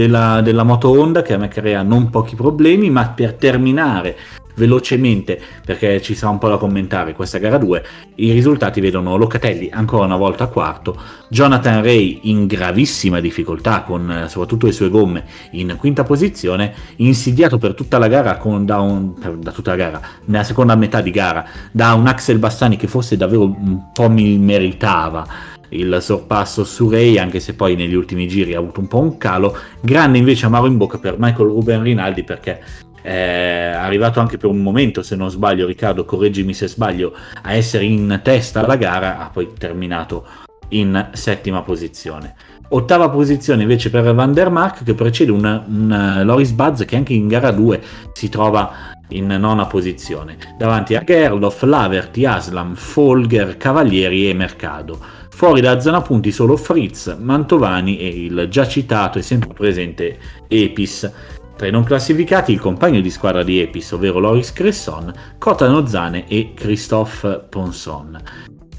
della, 0.00 0.40
della 0.40 0.62
moto 0.62 0.88
Honda 0.88 1.20
che 1.20 1.34
a 1.34 1.36
me 1.36 1.48
crea 1.48 1.82
non 1.82 2.08
pochi 2.08 2.34
problemi, 2.34 2.88
ma 2.88 3.10
per 3.10 3.34
terminare 3.34 4.16
velocemente 4.56 5.40
perché 5.64 6.02
ci 6.02 6.14
sarà 6.14 6.32
un 6.32 6.38
po' 6.38 6.48
da 6.48 6.56
commentare 6.56 7.14
questa 7.14 7.38
gara 7.38 7.56
2 7.56 7.84
i 8.16 8.32
risultati 8.32 8.80
vedono 8.80 9.16
Locatelli 9.16 9.70
ancora 9.72 10.04
una 10.04 10.16
volta 10.16 10.48
quarto 10.48 11.00
Jonathan 11.28 11.82
Ray 11.82 12.18
in 12.24 12.46
gravissima 12.46 13.20
difficoltà 13.20 13.82
con 13.82 14.10
eh, 14.10 14.28
soprattutto 14.28 14.66
le 14.66 14.72
sue 14.72 14.90
gomme 14.90 15.24
in 15.52 15.76
quinta 15.78 16.02
posizione 16.02 16.74
insidiato 16.96 17.56
per 17.56 17.74
tutta 17.74 17.96
la 17.96 18.08
gara 18.08 18.36
con, 18.36 18.66
da, 18.66 18.80
un, 18.80 19.14
da 19.38 19.52
tutta 19.52 19.70
la 19.70 19.76
gara 19.76 20.00
nella 20.26 20.44
seconda 20.44 20.74
metà 20.74 21.00
di 21.00 21.12
gara 21.12 21.46
da 21.70 21.94
un 21.94 22.06
Axel 22.08 22.38
Bassani 22.38 22.76
che 22.76 22.88
forse 22.88 23.16
davvero 23.16 23.44
un 23.44 23.92
po' 23.94 24.10
mi 24.10 24.36
meritava 24.36 25.58
il 25.70 25.98
sorpasso 26.00 26.64
su 26.64 26.88
Ray, 26.88 27.18
anche 27.18 27.40
se 27.40 27.54
poi 27.54 27.74
negli 27.76 27.94
ultimi 27.94 28.26
giri 28.28 28.54
ha 28.54 28.58
avuto 28.58 28.80
un 28.80 28.88
po' 28.88 29.00
un 29.00 29.18
calo. 29.18 29.56
Grande 29.80 30.18
invece 30.18 30.46
amaro 30.46 30.66
in 30.66 30.76
bocca 30.76 30.98
per 30.98 31.16
Michael 31.18 31.48
Ruben 31.48 31.82
Rinaldi 31.82 32.24
perché 32.24 32.60
è 33.02 33.72
arrivato 33.74 34.20
anche 34.20 34.36
per 34.36 34.50
un 34.50 34.58
momento, 34.58 35.02
se 35.02 35.16
non 35.16 35.30
sbaglio, 35.30 35.66
Riccardo, 35.66 36.04
correggimi 36.04 36.52
se 36.52 36.68
sbaglio, 36.68 37.14
a 37.42 37.54
essere 37.54 37.84
in 37.84 38.20
testa 38.22 38.62
alla 38.62 38.76
gara, 38.76 39.20
ha 39.20 39.30
poi 39.30 39.48
terminato 39.56 40.26
in 40.70 41.08
settima 41.12 41.62
posizione. 41.62 42.34
Ottava 42.72 43.08
posizione 43.08 43.62
invece 43.62 43.90
per 43.90 44.14
Van 44.14 44.32
der 44.32 44.48
Mark 44.50 44.84
che 44.84 44.94
precede 44.94 45.32
un, 45.32 45.44
un 45.44 46.20
Loris 46.24 46.52
Buzz 46.52 46.84
che 46.84 46.94
anche 46.94 47.14
in 47.14 47.26
gara 47.26 47.50
2 47.50 47.82
si 48.12 48.28
trova 48.28 48.72
in 49.08 49.26
nona 49.26 49.66
posizione, 49.66 50.36
davanti 50.56 50.94
a 50.94 51.02
Gerloff, 51.02 51.62
Laverty, 51.62 52.24
Aslam, 52.24 52.74
Folger, 52.74 53.56
Cavalieri 53.56 54.28
e 54.28 54.34
Mercado. 54.34 54.98
Fuori 55.40 55.62
da 55.62 55.80
zona 55.80 56.02
punti 56.02 56.32
solo 56.32 56.54
Fritz, 56.54 57.16
Mantovani 57.18 57.98
e 57.98 58.08
il 58.08 58.46
già 58.50 58.68
citato 58.68 59.18
e 59.18 59.22
sempre 59.22 59.54
presente 59.54 60.18
Epis 60.46 61.10
tra 61.56 61.66
i 61.66 61.70
non 61.70 61.82
classificati 61.82 62.52
il 62.52 62.60
compagno 62.60 63.00
di 63.00 63.08
squadra 63.08 63.42
di 63.42 63.58
Epis, 63.58 63.90
ovvero 63.92 64.18
Loris 64.18 64.52
Cresson, 64.52 65.10
Kota 65.38 65.66
Nozane 65.66 66.28
e 66.28 66.52
Christophe 66.52 67.46
Ponson. 67.48 68.20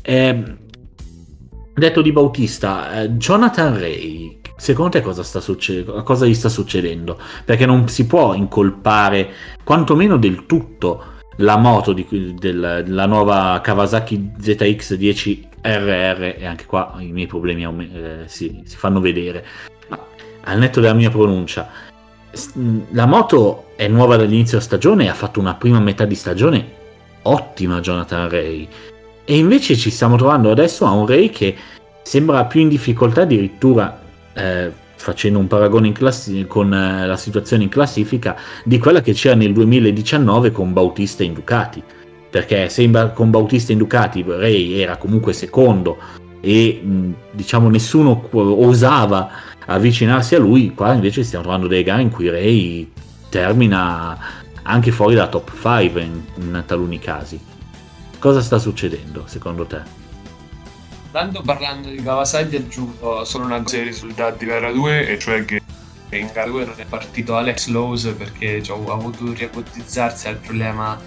Eh, 0.04 0.56
detto 1.74 2.02
di 2.04 2.12
Bautista, 2.12 3.02
eh, 3.02 3.10
Jonathan 3.14 3.80
Ray, 3.80 4.40
secondo 4.56 4.92
te 4.92 5.02
cosa, 5.02 5.24
succe- 5.24 5.84
cosa 5.84 6.28
gli 6.28 6.36
sta 6.36 6.50
succedendo? 6.50 7.18
Perché 7.44 7.66
non 7.66 7.88
si 7.88 8.06
può 8.06 8.36
incolpare 8.36 9.32
quantomeno 9.64 10.16
del 10.16 10.46
tutto 10.46 11.06
la 11.38 11.58
moto 11.58 11.92
di, 11.92 12.06
del, 12.38 12.84
della 12.86 13.06
nuova 13.08 13.60
Kawasaki 13.64 14.34
ZX10 14.40 15.50
RR 15.62 16.36
e 16.40 16.46
anche 16.46 16.66
qua 16.66 16.96
i 17.00 17.12
miei 17.12 17.28
problemi 17.28 17.64
eh, 17.64 18.24
si, 18.26 18.62
si 18.66 18.76
fanno 18.76 19.00
vedere. 19.00 19.46
Ma 19.88 20.00
al 20.44 20.58
netto 20.58 20.80
della 20.80 20.94
mia 20.94 21.10
pronuncia, 21.10 21.70
la 22.92 23.06
moto 23.06 23.72
è 23.76 23.88
nuova 23.88 24.16
dall'inizio 24.16 24.60
stagione 24.60 25.06
e 25.06 25.10
ha 25.10 25.14
fatto 25.14 25.40
una 25.40 25.56
prima 25.56 25.80
metà 25.80 26.06
di 26.06 26.16
stagione 26.16 26.80
ottima 27.24 27.82
Jonathan 27.82 28.30
Ray 28.30 28.68
e 29.26 29.38
invece 29.38 29.76
ci 29.76 29.92
stiamo 29.92 30.16
trovando 30.16 30.50
adesso 30.50 30.86
a 30.86 30.92
un 30.92 31.06
Ray 31.06 31.30
che 31.30 31.56
sembra 32.02 32.46
più 32.46 32.62
in 32.62 32.70
difficoltà 32.70 33.22
addirittura 33.22 34.02
eh, 34.34 34.72
facendo 34.96 35.40
un 35.40 35.48
paragone 35.48 35.92
classi- 35.92 36.46
con 36.48 36.74
eh, 36.74 37.06
la 37.06 37.18
situazione 37.18 37.64
in 37.64 37.70
classifica 37.70 38.38
di 38.64 38.80
quella 38.80 39.02
che 39.02 39.14
c'era 39.14 39.36
nel 39.36 39.54
2019 39.54 40.52
con 40.52 40.74
Bautista 40.74 41.24
in 41.24 41.34
Ducati 41.34 41.84
perché 42.32 42.70
sembra 42.70 43.10
con 43.10 43.30
Bautista 43.30 43.74
in 43.74 43.78
Ducati 43.78 44.24
Ray 44.26 44.80
era 44.80 44.96
comunque 44.96 45.34
secondo 45.34 45.98
e 46.40 46.82
diciamo 47.30 47.70
nessuno 47.70 48.28
osava 48.32 49.30
avvicinarsi 49.66 50.34
a 50.36 50.40
lui, 50.40 50.74
qua 50.74 50.94
invece 50.94 51.24
stiamo 51.24 51.44
trovando 51.44 51.68
delle 51.68 51.84
gare 51.84 52.02
in 52.02 52.10
cui 52.10 52.30
Ray 52.30 52.92
termina 53.30 54.18
anche 54.64 54.92
fuori 54.92 55.14
da 55.14 55.28
top 55.28 55.52
5 55.52 56.02
in, 56.02 56.22
in 56.36 56.64
taluni 56.66 57.00
casi. 57.00 57.40
Cosa 58.18 58.42
sta 58.42 58.58
succedendo 58.58 59.24
secondo 59.28 59.66
te? 59.66 60.00
Tanto 61.12 61.42
parlando 61.42 61.90
di 61.90 62.02
Kawasaki 62.02 62.56
aggiungo 62.56 63.26
solo 63.26 63.46
una 63.46 63.62
cosa 63.62 63.84
risultati 63.84 64.46
di 64.46 64.52
gara 64.52 64.72
2 64.72 65.08
e 65.10 65.20
cioè 65.20 65.44
che 65.44 65.62
in 66.10 66.30
gara 66.34 66.50
2 66.50 66.66
non 66.66 66.76
è 66.78 66.86
partito 66.86 67.36
Alex 67.36 67.68
Lowe's 67.68 68.14
perché 68.18 68.64
cioè, 68.64 68.78
ha 68.78 68.94
avuto 68.94 69.34
riacotizzarsi 69.34 70.28
al 70.28 70.38
problema 70.38 71.00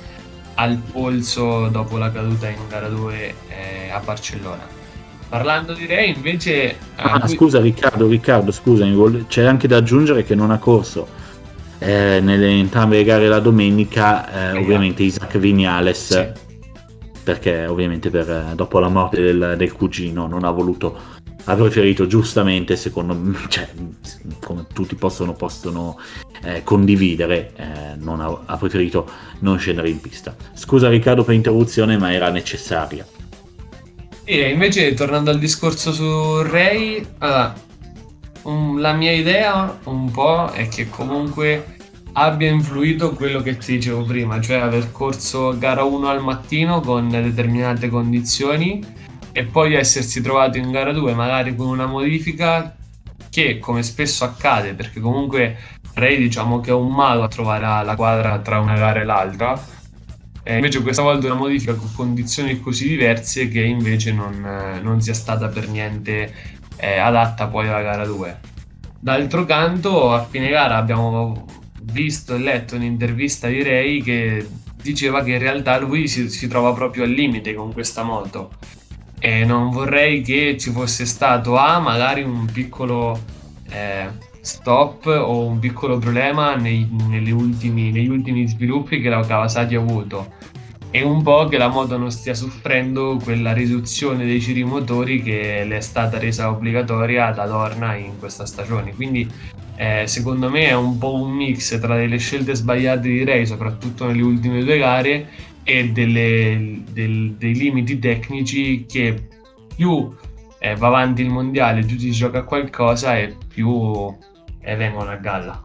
al 0.54 0.76
polso 0.76 1.68
dopo 1.68 1.96
la 1.98 2.10
caduta 2.10 2.48
in 2.48 2.58
gara 2.68 2.88
2 2.88 3.34
eh, 3.48 3.90
a 3.90 3.98
Barcellona 4.00 4.82
Parlando 5.28 5.72
di 5.72 5.86
Ray 5.86 6.14
invece... 6.14 6.76
Ah, 6.94 7.18
cui... 7.18 7.34
scusa 7.34 7.60
Riccardo, 7.60 8.06
Riccardo, 8.06 8.52
scusami, 8.52 9.26
c'è 9.26 9.44
anche 9.44 9.66
da 9.66 9.78
aggiungere 9.78 10.22
che 10.22 10.36
non 10.36 10.52
ha 10.52 10.58
corso 10.58 11.22
eh, 11.84 12.20
nelle 12.20 12.48
entrambe 12.48 12.96
le 12.96 13.04
gare 13.04 13.28
la 13.28 13.40
domenica, 13.40 14.26
eh, 14.30 14.42
esatto. 14.44 14.58
ovviamente 14.60 15.02
Isaac 15.02 15.38
Vignales, 15.38 16.06
sì. 16.06 16.26
perché 17.22 17.66
ovviamente 17.66 18.10
per, 18.10 18.30
eh, 18.30 18.54
dopo 18.54 18.78
la 18.78 18.88
morte 18.88 19.20
del, 19.20 19.54
del, 19.58 19.72
cugino 19.72 20.26
non 20.26 20.44
ha 20.44 20.50
voluto, 20.50 20.96
ha 21.44 21.54
preferito 21.54 22.06
giustamente, 22.06 22.76
secondo 22.76 23.14
me, 23.14 23.36
cioè, 23.48 23.68
come 24.40 24.66
tutti 24.72 24.94
possono, 24.94 25.34
possono 25.34 25.98
eh, 26.42 26.62
condividere, 26.62 27.52
eh, 27.56 27.96
ha, 28.04 28.42
ha 28.46 28.56
preferito 28.56 29.08
non 29.40 29.58
scendere 29.58 29.90
in 29.90 30.00
pista. 30.00 30.34
Scusa 30.54 30.88
Riccardo 30.88 31.24
per 31.24 31.34
l'interruzione, 31.34 31.98
ma 31.98 32.12
era 32.12 32.30
necessaria. 32.30 33.06
E 34.24 34.50
invece, 34.50 34.94
tornando 34.94 35.30
al 35.30 35.38
discorso 35.38 35.92
su 35.92 36.42
Ray, 36.42 37.04
allora, 37.18 37.54
um, 38.42 38.78
la 38.80 38.94
mia 38.94 39.12
idea 39.12 39.78
un 39.84 40.10
po' 40.10 40.50
è 40.50 40.68
che 40.68 40.88
comunque 40.88 41.76
abbia 42.12 42.50
influito 42.50 43.12
quello 43.12 43.42
che 43.42 43.58
ti 43.58 43.72
dicevo 43.72 44.04
prima, 44.04 44.40
cioè 44.40 44.58
aver 44.58 44.92
corso 44.92 45.56
gara 45.58 45.82
1 45.82 46.08
al 46.08 46.22
mattino 46.22 46.80
con 46.80 47.08
determinate 47.10 47.88
condizioni 47.88 48.82
e 49.36 49.44
poi 49.44 49.74
essersi 49.74 50.20
trovato 50.20 50.58
in 50.58 50.70
gara 50.70 50.92
2 50.92 51.12
magari 51.12 51.56
con 51.56 51.66
una 51.66 51.86
modifica 51.86 52.76
che 53.28 53.58
come 53.58 53.82
spesso 53.82 54.22
accade 54.24 54.74
perché 54.74 55.00
comunque 55.00 55.58
Ray 55.94 56.18
diciamo 56.18 56.60
che 56.60 56.70
è 56.70 56.74
un 56.74 56.94
mago 56.94 57.24
a 57.24 57.28
trovare 57.28 57.84
la 57.84 57.96
quadra 57.96 58.38
tra 58.38 58.60
una 58.60 58.76
gara 58.76 59.00
e 59.00 59.04
l'altra 59.04 59.60
eh, 60.46 60.54
invece 60.56 60.82
questa 60.82 61.02
volta 61.02 61.26
una 61.26 61.34
modifica 61.34 61.74
con 61.74 61.90
condizioni 61.94 62.60
così 62.60 62.86
diverse 62.86 63.48
che 63.48 63.62
invece 63.62 64.12
non, 64.12 64.78
non 64.82 65.00
sia 65.00 65.14
stata 65.14 65.48
per 65.48 65.68
niente 65.68 66.32
eh, 66.76 66.98
adatta 66.98 67.46
poi 67.46 67.66
alla 67.66 67.80
gara 67.80 68.04
2. 68.04 68.40
D'altro 69.00 69.46
canto, 69.46 70.12
a 70.12 70.22
fine 70.22 70.50
gara 70.50 70.76
abbiamo 70.76 71.46
visto 71.82 72.34
e 72.34 72.38
letto 72.38 72.76
un'intervista 72.76 73.48
di 73.48 73.62
Ray 73.62 74.02
che 74.02 74.46
diceva 74.82 75.22
che 75.22 75.32
in 75.32 75.38
realtà 75.38 75.78
lui 75.78 76.08
si, 76.08 76.28
si 76.28 76.46
trova 76.46 76.74
proprio 76.74 77.04
al 77.04 77.10
limite 77.10 77.54
con 77.54 77.72
questa 77.72 78.02
moto 78.02 78.52
e 79.24 79.46
non 79.46 79.70
vorrei 79.70 80.20
che 80.20 80.58
ci 80.58 80.70
fosse 80.70 81.06
stato 81.06 81.56
A, 81.56 81.78
magari 81.78 82.22
un 82.22 82.44
piccolo 82.44 83.18
eh, 83.70 84.06
stop 84.38 85.06
o 85.06 85.46
un 85.46 85.58
piccolo 85.58 85.96
problema 85.96 86.56
nei, 86.56 86.86
ultimi, 87.30 87.90
negli 87.90 88.10
ultimi 88.10 88.46
sviluppi 88.46 89.00
che 89.00 89.08
la 89.08 89.24
Kawasaki 89.24 89.76
ha 89.76 89.80
avuto. 89.80 90.34
E 90.90 91.02
un 91.02 91.22
po' 91.22 91.46
che 91.46 91.56
la 91.56 91.68
moto 91.68 91.96
non 91.96 92.10
stia 92.10 92.34
soffrendo 92.34 93.18
quella 93.24 93.54
riduzione 93.54 94.26
dei 94.26 94.40
giri 94.40 94.62
motori 94.62 95.22
che 95.22 95.64
le 95.64 95.78
è 95.78 95.80
stata 95.80 96.18
resa 96.18 96.50
obbligatoria 96.50 97.30
da 97.30 97.46
Dorna 97.46 97.94
in 97.94 98.18
questa 98.18 98.44
stagione. 98.44 98.94
Quindi 98.94 99.26
eh, 99.76 100.02
secondo 100.06 100.50
me 100.50 100.66
è 100.66 100.74
un 100.74 100.98
po' 100.98 101.14
un 101.14 101.30
mix 101.30 101.80
tra 101.80 101.96
delle 101.96 102.18
scelte 102.18 102.54
sbagliate 102.54 103.08
di 103.08 103.24
Ray 103.24 103.46
soprattutto 103.46 104.06
nelle 104.06 104.22
ultime 104.22 104.62
due 104.62 104.76
gare 104.76 105.28
e 105.64 105.88
delle, 105.90 106.82
del, 106.92 107.32
dei 107.32 107.54
limiti 107.54 107.98
tecnici 107.98 108.84
che 108.86 109.28
più 109.74 110.14
eh, 110.58 110.76
va 110.76 110.86
avanti 110.86 111.22
il 111.22 111.30
mondiale 111.30 111.84
più 111.84 111.98
si 111.98 112.10
gioca 112.10 112.44
qualcosa 112.44 113.18
e 113.18 113.34
più 113.48 114.14
e 114.60 114.76
vengono 114.76 115.10
a 115.10 115.16
galla. 115.16 115.62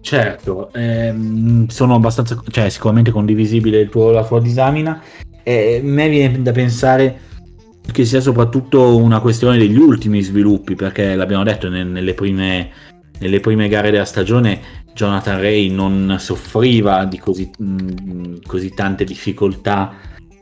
Certo, 0.00 0.72
ehm, 0.72 1.66
sono 1.66 1.94
abbastanza, 1.96 2.40
cioè 2.50 2.70
sicuramente 2.70 3.10
condivisibile 3.10 3.88
tuo, 3.90 4.10
la 4.10 4.24
tua 4.24 4.40
disamina. 4.40 5.02
E 5.42 5.80
a 5.82 5.86
me 5.86 6.08
viene 6.08 6.40
da 6.40 6.52
pensare 6.52 7.20
che 7.92 8.04
sia 8.06 8.20
soprattutto 8.20 8.96
una 8.96 9.20
questione 9.20 9.58
degli 9.58 9.76
ultimi 9.76 10.22
sviluppi, 10.22 10.74
perché 10.76 11.14
l'abbiamo 11.14 11.44
detto 11.44 11.68
nelle 11.68 12.14
prime, 12.14 12.70
nelle 13.18 13.40
prime 13.40 13.68
gare 13.68 13.90
della 13.90 14.06
stagione 14.06 14.86
Jonathan 14.98 15.40
Ray 15.40 15.68
non 15.70 16.16
soffriva 16.18 17.04
di 17.04 17.20
così, 17.20 17.48
così 18.44 18.74
tante 18.74 19.04
difficoltà 19.04 19.94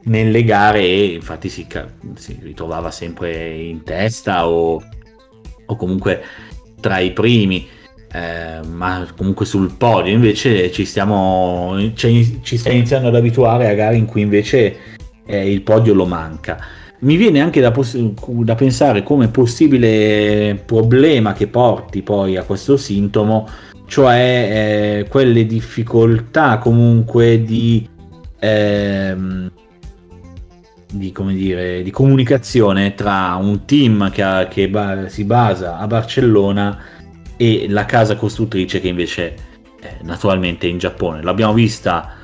nelle 0.04 0.44
gare 0.44 0.80
e 0.80 1.04
infatti 1.12 1.50
si, 1.50 1.66
si 2.14 2.38
ritrovava 2.40 2.90
sempre 2.90 3.54
in 3.54 3.82
testa 3.82 4.48
o, 4.48 4.82
o 5.66 5.76
comunque 5.76 6.22
tra 6.80 7.00
i 7.00 7.12
primi. 7.12 7.68
Eh, 8.10 8.60
ma 8.66 9.06
comunque 9.14 9.44
sul 9.44 9.74
podio 9.76 10.14
invece 10.14 10.70
ci 10.70 10.84
stiamo 10.84 11.76
ci, 11.94 12.38
ci 12.40 12.56
stiamo 12.56 12.76
iniziando 12.78 13.08
ad 13.08 13.16
abituare 13.16 13.68
a 13.68 13.74
gare 13.74 13.96
in 13.96 14.06
cui 14.06 14.20
invece 14.20 14.76
eh, 15.26 15.50
il 15.50 15.60
podio 15.62 15.92
lo 15.92 16.06
manca 16.06 16.56
mi 17.00 17.16
viene 17.16 17.40
anche 17.40 17.60
da, 17.60 17.72
da, 17.72 18.54
pensare 18.54 19.02
come 19.02 19.28
possibile 19.28 20.62
problema 20.64 21.32
che 21.32 21.48
porti 21.48 22.02
poi 22.02 22.36
a 22.36 22.44
questo 22.44 22.76
sintomo 22.76 23.48
cioè 23.86 25.00
eh, 25.00 25.08
quelle 25.08 25.46
difficoltà 25.46 26.58
comunque 26.58 27.42
di 27.42 27.88
ehm, 28.38 29.50
di, 30.92 31.12
dire, 31.34 31.82
di 31.82 31.90
comunicazione 31.90 32.94
tra 32.94 33.36
un 33.40 33.64
team 33.64 34.10
che, 34.10 34.22
ha, 34.22 34.46
che 34.46 34.68
ba- 34.68 35.08
si 35.08 35.24
basa 35.24 35.78
a 35.78 35.86
Barcellona 35.86 36.78
e 37.36 37.66
la 37.68 37.84
casa 37.84 38.16
costruttrice 38.16 38.80
che 38.80 38.88
invece 38.88 39.34
è 39.80 39.98
naturalmente 40.02 40.66
in 40.66 40.78
Giappone. 40.78 41.22
L'abbiamo 41.22 41.52
vista 41.52 42.14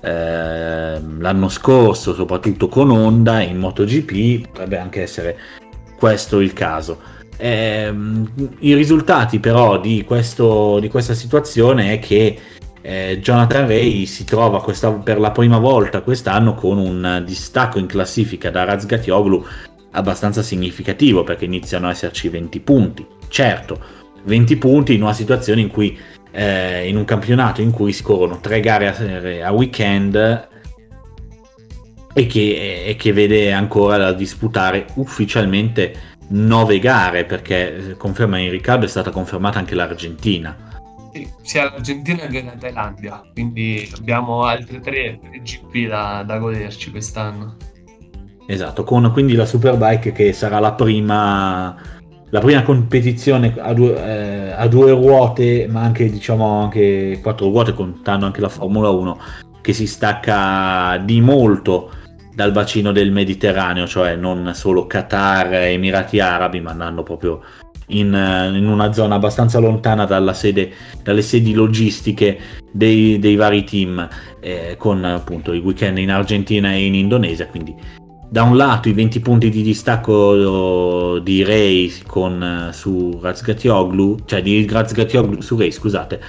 eh, 0.00 1.00
l'anno 1.00 1.48
scorso, 1.48 2.14
soprattutto 2.14 2.68
con 2.68 2.90
Honda 2.90 3.40
in 3.40 3.58
MotoGP, 3.58 4.48
potrebbe 4.48 4.78
anche 4.78 5.02
essere 5.02 5.38
questo 5.96 6.40
il 6.40 6.52
caso. 6.52 7.18
Eh, 7.40 7.92
I 8.58 8.74
risultati 8.74 9.38
però 9.40 9.80
di, 9.80 10.04
questo, 10.04 10.78
di 10.78 10.88
questa 10.88 11.14
situazione 11.14 11.94
è 11.94 11.98
che 11.98 12.38
eh, 12.82 13.18
Jonathan 13.22 13.66
Ray 13.66 14.04
si 14.04 14.24
trova 14.24 14.60
questa, 14.60 14.90
per 14.90 15.18
la 15.18 15.30
prima 15.30 15.58
volta 15.58 16.02
quest'anno 16.02 16.54
con 16.54 16.76
un 16.76 17.22
distacco 17.24 17.78
in 17.78 17.86
classifica 17.86 18.50
da 18.50 18.64
Razgatioglu 18.64 19.44
abbastanza 19.92 20.42
significativo 20.42 21.24
perché 21.24 21.46
iniziano 21.46 21.88
a 21.88 21.90
esserci 21.92 22.28
20 22.28 22.60
punti. 22.60 23.06
Certo, 23.28 23.80
20 24.24 24.56
punti 24.56 24.94
in 24.94 25.02
una 25.02 25.14
situazione 25.14 25.62
in 25.62 25.68
cui 25.68 25.98
eh, 26.32 26.86
in 26.88 26.96
un 26.96 27.04
campionato 27.04 27.60
in 27.62 27.70
cui 27.70 27.92
si 27.92 28.02
corrono 28.02 28.38
tre 28.40 28.60
gare 28.60 28.88
a, 28.88 29.46
a 29.46 29.52
weekend 29.52 30.48
e 32.12 32.26
che, 32.26 32.84
e 32.86 32.96
che, 32.96 33.12
vede 33.12 33.52
ancora 33.52 33.96
da 33.96 34.12
disputare 34.12 34.86
ufficialmente 34.94 36.09
9 36.30 36.78
gare 36.78 37.24
perché 37.24 37.94
conferma 37.96 38.38
in 38.38 38.50
Riccardo 38.50 38.84
è 38.84 38.88
stata 38.88 39.10
confermata 39.10 39.58
anche 39.58 39.74
l'Argentina 39.74 40.68
sì, 41.12 41.28
sia 41.42 41.64
l'Argentina 41.64 42.26
che 42.26 42.42
la 42.42 42.54
Thailandia, 42.56 43.22
quindi 43.32 43.90
abbiamo 43.96 44.44
altre 44.44 44.80
tre, 44.80 45.18
tre 45.20 45.40
GP 45.42 45.88
da, 45.88 46.22
da, 46.24 46.38
goderci 46.38 46.90
quest'anno. 46.90 47.56
Esatto, 48.46 48.84
con 48.84 49.10
quindi 49.12 49.34
la 49.34 49.46
Superbike 49.46 50.12
che 50.12 50.32
sarà 50.32 50.60
la 50.60 50.72
prima, 50.72 51.76
la 52.28 52.40
prima 52.40 52.62
competizione 52.62 53.54
a 53.58 53.72
due, 53.72 53.96
eh, 53.96 54.50
a 54.52 54.68
due, 54.68 54.92
ruote, 54.92 55.66
ma 55.68 55.82
anche 55.82 56.08
diciamo 56.08 56.62
anche 56.62 57.18
quattro 57.20 57.46
ruote, 57.48 57.74
contando 57.74 58.26
anche 58.26 58.40
la 58.40 58.48
Formula 58.48 58.90
1, 58.90 59.18
che 59.60 59.72
si 59.72 59.86
stacca 59.88 60.96
di 60.98 61.20
molto 61.20 61.90
dal 62.40 62.52
bacino 62.52 62.90
del 62.90 63.12
Mediterraneo, 63.12 63.86
cioè 63.86 64.16
non 64.16 64.52
solo 64.54 64.86
Qatar 64.86 65.52
e 65.52 65.72
Emirati 65.72 66.20
Arabi, 66.20 66.62
ma 66.62 66.70
andando 66.70 67.02
proprio 67.02 67.42
in, 67.88 68.06
in 68.54 68.66
una 68.66 68.94
zona 68.94 69.16
abbastanza 69.16 69.58
lontana 69.58 70.06
sede, 70.32 70.72
dalle 71.02 71.20
sedi 71.20 71.52
logistiche 71.52 72.38
dei, 72.72 73.18
dei 73.18 73.36
vari 73.36 73.62
team, 73.64 74.08
eh, 74.40 74.76
con 74.78 75.04
appunto 75.04 75.52
i 75.52 75.58
weekend 75.58 75.98
in 75.98 76.10
Argentina 76.10 76.72
e 76.72 76.86
in 76.86 76.94
Indonesia. 76.94 77.46
Quindi, 77.46 77.74
da 78.30 78.42
un 78.42 78.56
lato, 78.56 78.88
i 78.88 78.94
20 78.94 79.20
punti 79.20 79.50
di 79.50 79.60
distacco 79.60 81.18
di 81.18 81.44
Ray 81.44 81.92
con, 82.06 82.42
eh, 82.42 82.72
su 82.72 83.18
Razgatioglu, 83.20 84.20
cioè 84.24 84.40
di 84.40 84.66
Razgatioglu 84.66 85.42
su 85.42 85.58
Ray, 85.58 85.70
scusate, 85.70 86.20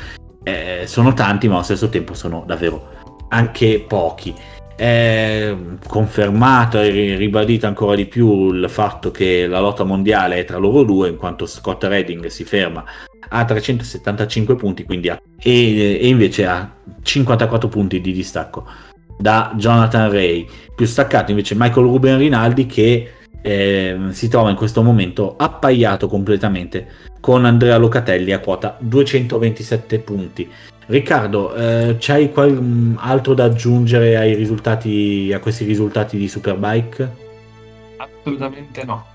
eh, 0.43 0.83
sono 0.87 1.13
tanti, 1.13 1.47
ma 1.47 1.53
allo 1.53 1.63
stesso 1.63 1.87
tempo 1.87 2.13
sono 2.13 2.43
davvero 2.45 2.99
anche 3.29 3.85
pochi. 3.87 4.35
È 4.81 5.55
confermato 5.87 6.79
e 6.79 7.15
ribadito 7.15 7.67
ancora 7.67 7.95
di 7.95 8.07
più 8.07 8.51
il 8.51 8.67
fatto 8.67 9.11
che 9.11 9.45
la 9.45 9.59
lotta 9.59 9.83
mondiale 9.83 10.37
è 10.37 10.43
tra 10.43 10.57
loro 10.57 10.81
due, 10.81 11.09
in 11.09 11.17
quanto 11.17 11.45
Scott 11.45 11.83
Redding 11.83 12.25
si 12.25 12.43
ferma 12.43 12.83
a 13.29 13.45
375 13.45 14.55
punti 14.55 14.83
quindi 14.83 15.09
a, 15.09 15.21
e, 15.39 15.99
e, 16.01 16.07
invece 16.07 16.47
ha 16.47 16.73
54 16.99 17.69
punti 17.69 18.01
di 18.01 18.11
distacco 18.11 18.65
da 19.19 19.53
Jonathan 19.55 20.09
Ray. 20.11 20.47
Più 20.75 20.87
staccato 20.87 21.29
invece 21.29 21.53
Michael 21.55 21.85
Ruben 21.85 22.17
Rinaldi 22.17 22.65
che 22.65 23.11
eh, 23.39 23.97
si 24.09 24.27
trova 24.29 24.49
in 24.49 24.55
questo 24.55 24.81
momento 24.81 25.35
appaiato 25.37 26.07
completamente 26.07 26.87
con 27.19 27.45
Andrea 27.45 27.77
Locatelli 27.77 28.31
a 28.31 28.39
quota 28.39 28.77
227 28.79 29.99
punti. 29.99 30.49
Riccardo, 30.85 31.53
eh, 31.53 31.95
c'hai 31.99 32.31
qual- 32.31 32.61
mm, 32.61 32.95
altro 32.97 33.33
da 33.33 33.45
aggiungere 33.45 34.17
ai 34.17 34.33
risultati, 34.35 35.31
a 35.33 35.39
questi 35.39 35.65
risultati 35.65 36.17
di 36.17 36.27
Superbike? 36.27 37.09
Assolutamente 37.97 38.83
no. 38.83 39.05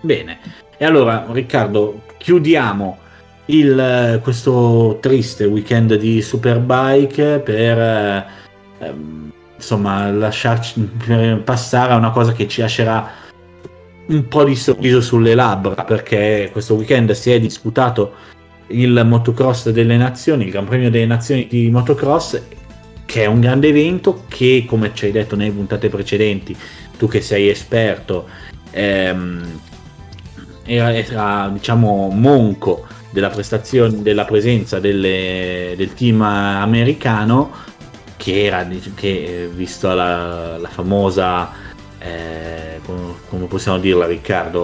Bene, 0.00 0.38
e 0.76 0.84
allora 0.84 1.26
Riccardo, 1.30 2.02
chiudiamo 2.18 2.98
il, 3.46 4.20
questo 4.22 4.98
triste 5.00 5.44
weekend 5.44 5.94
di 5.94 6.22
Superbike 6.22 7.40
per 7.40 7.78
eh, 7.78 8.26
ehm, 8.78 9.32
insomma 9.56 10.10
lasciarci 10.10 10.80
per 10.80 11.42
passare 11.42 11.92
a 11.92 11.96
una 11.96 12.10
cosa 12.10 12.32
che 12.32 12.48
ci 12.48 12.60
lascerà 12.60 13.10
un 14.06 14.26
po' 14.28 14.44
di 14.44 14.56
sorriso 14.56 15.00
sulle 15.00 15.34
labbra 15.34 15.84
perché 15.84 16.48
questo 16.52 16.74
weekend 16.74 17.12
si 17.12 17.30
è 17.30 17.38
disputato 17.38 18.14
il 18.72 19.02
motocross 19.04 19.70
delle 19.70 19.96
nazioni, 19.96 20.44
il 20.44 20.50
Gran 20.50 20.66
Premio 20.66 20.90
delle 20.90 21.06
Nazioni 21.06 21.46
di 21.48 21.70
motocross, 21.70 22.40
che 23.04 23.22
è 23.22 23.26
un 23.26 23.40
grande 23.40 23.68
evento 23.68 24.24
che, 24.28 24.64
come 24.66 24.92
ci 24.94 25.06
hai 25.06 25.12
detto 25.12 25.36
nelle 25.36 25.50
puntate 25.52 25.88
precedenti, 25.88 26.56
tu 26.96 27.08
che 27.08 27.20
sei 27.20 27.48
esperto, 27.48 28.26
ehm, 28.70 29.60
era, 30.64 30.94
era, 30.94 31.50
diciamo 31.52 32.08
monco 32.08 32.86
della 33.10 33.28
prestazione, 33.28 34.02
della 34.02 34.24
presenza 34.24 34.80
delle, 34.80 35.74
del 35.76 35.92
team 35.94 36.22
americano, 36.22 37.52
che 38.16 38.44
era, 38.44 38.66
che 38.94 39.50
visto 39.52 39.92
la, 39.92 40.56
la 40.56 40.68
famosa, 40.68 41.50
eh, 41.98 42.80
come, 43.28 43.46
possiamo 43.46 43.78
dirla 43.78 44.06
Riccardo, 44.06 44.60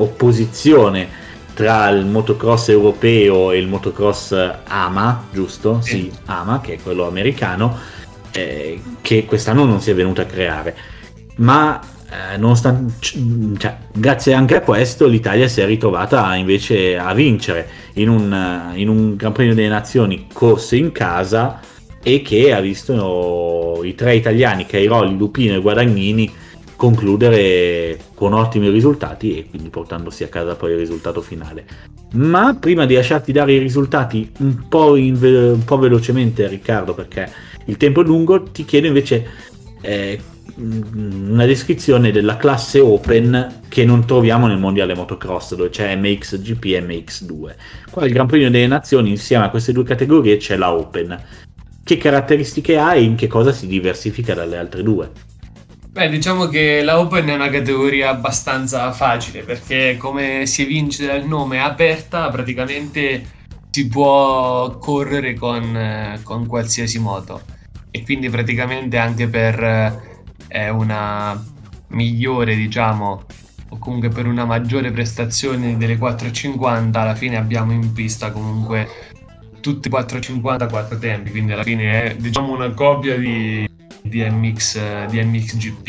opposizione 0.00 1.21
tra 1.54 1.88
il 1.90 2.06
motocross 2.06 2.68
europeo 2.68 3.50
e 3.50 3.58
il 3.58 3.68
motocross 3.68 4.34
AMA, 4.64 5.26
giusto? 5.32 5.80
Sì, 5.80 5.90
sì 5.90 6.12
AMA, 6.26 6.60
che 6.60 6.74
è 6.74 6.78
quello 6.82 7.06
americano, 7.06 7.76
eh, 8.32 8.80
che 9.00 9.24
quest'anno 9.24 9.64
non 9.64 9.80
si 9.80 9.90
è 9.90 9.94
venuto 9.94 10.20
a 10.20 10.24
creare. 10.24 10.76
Ma 11.36 11.80
eh, 12.12 12.36
nonostante, 12.36 12.92
cioè, 13.56 13.76
grazie 13.92 14.34
anche 14.34 14.56
a 14.56 14.60
questo 14.60 15.06
l'Italia 15.06 15.48
si 15.48 15.62
è 15.62 15.66
ritrovata 15.66 16.34
invece 16.34 16.98
a 16.98 17.14
vincere 17.14 17.66
in 17.94 18.10
un, 18.10 18.72
in 18.74 18.88
un 18.88 19.16
Gran 19.16 19.32
Premio 19.32 19.54
delle 19.54 19.68
Nazioni 19.68 20.26
corso 20.30 20.74
in 20.74 20.92
casa 20.92 21.60
e 22.02 22.20
che 22.20 22.52
ha 22.52 22.60
visto 22.60 23.80
i 23.82 23.94
tre 23.94 24.14
italiani, 24.16 24.66
Cairoli, 24.66 25.16
Lupino 25.16 25.54
e 25.54 25.60
Guadagnini, 25.60 26.30
concludere 26.82 27.96
con 28.12 28.32
ottimi 28.32 28.68
risultati 28.68 29.38
e 29.38 29.46
quindi 29.48 29.68
portandosi 29.68 30.24
a 30.24 30.28
casa 30.28 30.56
poi 30.56 30.72
il 30.72 30.78
risultato 30.78 31.20
finale. 31.20 31.64
Ma 32.14 32.56
prima 32.58 32.86
di 32.86 32.94
lasciarti 32.94 33.30
dare 33.30 33.52
i 33.52 33.58
risultati 33.58 34.28
un 34.38 34.66
po', 34.68 34.94
ve- 34.94 35.50
un 35.50 35.62
po 35.62 35.78
velocemente 35.78 36.48
Riccardo 36.48 36.92
perché 36.92 37.30
il 37.66 37.76
tempo 37.76 38.00
è 38.00 38.04
lungo, 38.04 38.42
ti 38.42 38.64
chiedo 38.64 38.88
invece 38.88 39.24
eh, 39.80 40.18
una 40.56 41.46
descrizione 41.46 42.10
della 42.10 42.36
classe 42.36 42.80
Open 42.80 43.60
che 43.68 43.84
non 43.84 44.04
troviamo 44.04 44.48
nel 44.48 44.58
mondiale 44.58 44.96
motocross 44.96 45.54
dove 45.54 45.70
c'è 45.70 45.94
MXGP 45.94 46.64
e 46.64 46.80
MX2. 46.80 47.54
Qua 47.92 48.04
il 48.04 48.12
Gran 48.12 48.26
Premio 48.26 48.50
delle 48.50 48.66
Nazioni 48.66 49.10
insieme 49.10 49.44
a 49.44 49.50
queste 49.50 49.70
due 49.70 49.84
categorie 49.84 50.36
c'è 50.36 50.56
la 50.56 50.74
Open. 50.74 51.16
Che 51.84 51.96
caratteristiche 51.96 52.76
ha 52.76 52.96
e 52.96 53.04
in 53.04 53.14
che 53.14 53.28
cosa 53.28 53.52
si 53.52 53.68
diversifica 53.68 54.34
dalle 54.34 54.56
altre 54.56 54.82
due? 54.82 55.30
Beh, 55.92 56.08
diciamo 56.08 56.46
che 56.46 56.82
la 56.82 56.98
Open 56.98 57.26
è 57.26 57.34
una 57.34 57.50
categoria 57.50 58.08
abbastanza 58.08 58.90
facile 58.92 59.42
perché 59.42 59.98
come 59.98 60.46
si 60.46 60.62
evince 60.62 61.04
dal 61.04 61.26
nome 61.26 61.60
aperta, 61.60 62.30
praticamente 62.30 63.22
si 63.68 63.88
può 63.88 64.78
correre 64.78 65.34
con, 65.34 65.76
eh, 65.76 66.20
con 66.22 66.46
qualsiasi 66.46 66.98
moto. 66.98 67.42
E 67.90 68.04
quindi 68.04 68.30
praticamente 68.30 68.96
anche 68.96 69.28
per 69.28 69.62
eh, 70.48 70.70
una 70.70 71.38
migliore 71.88 72.56
diciamo 72.56 73.24
o 73.68 73.76
comunque 73.76 74.08
per 74.08 74.26
una 74.26 74.46
maggiore 74.46 74.90
prestazione 74.92 75.76
delle 75.76 75.98
450 75.98 76.98
alla 76.98 77.14
fine 77.14 77.36
abbiamo 77.36 77.72
in 77.72 77.92
pista 77.92 78.30
comunque 78.30 78.88
tutti 79.60 79.90
450 79.90 80.68
quattro 80.68 80.96
tempi. 80.96 81.30
Quindi 81.30 81.52
alla 81.52 81.64
fine 81.64 82.02
è 82.02 82.16
diciamo 82.16 82.54
una 82.54 82.70
copia 82.72 83.18
di, 83.18 83.68
di, 84.02 84.22
MX, 84.28 85.06
di 85.06 85.22
MXGP 85.22 85.84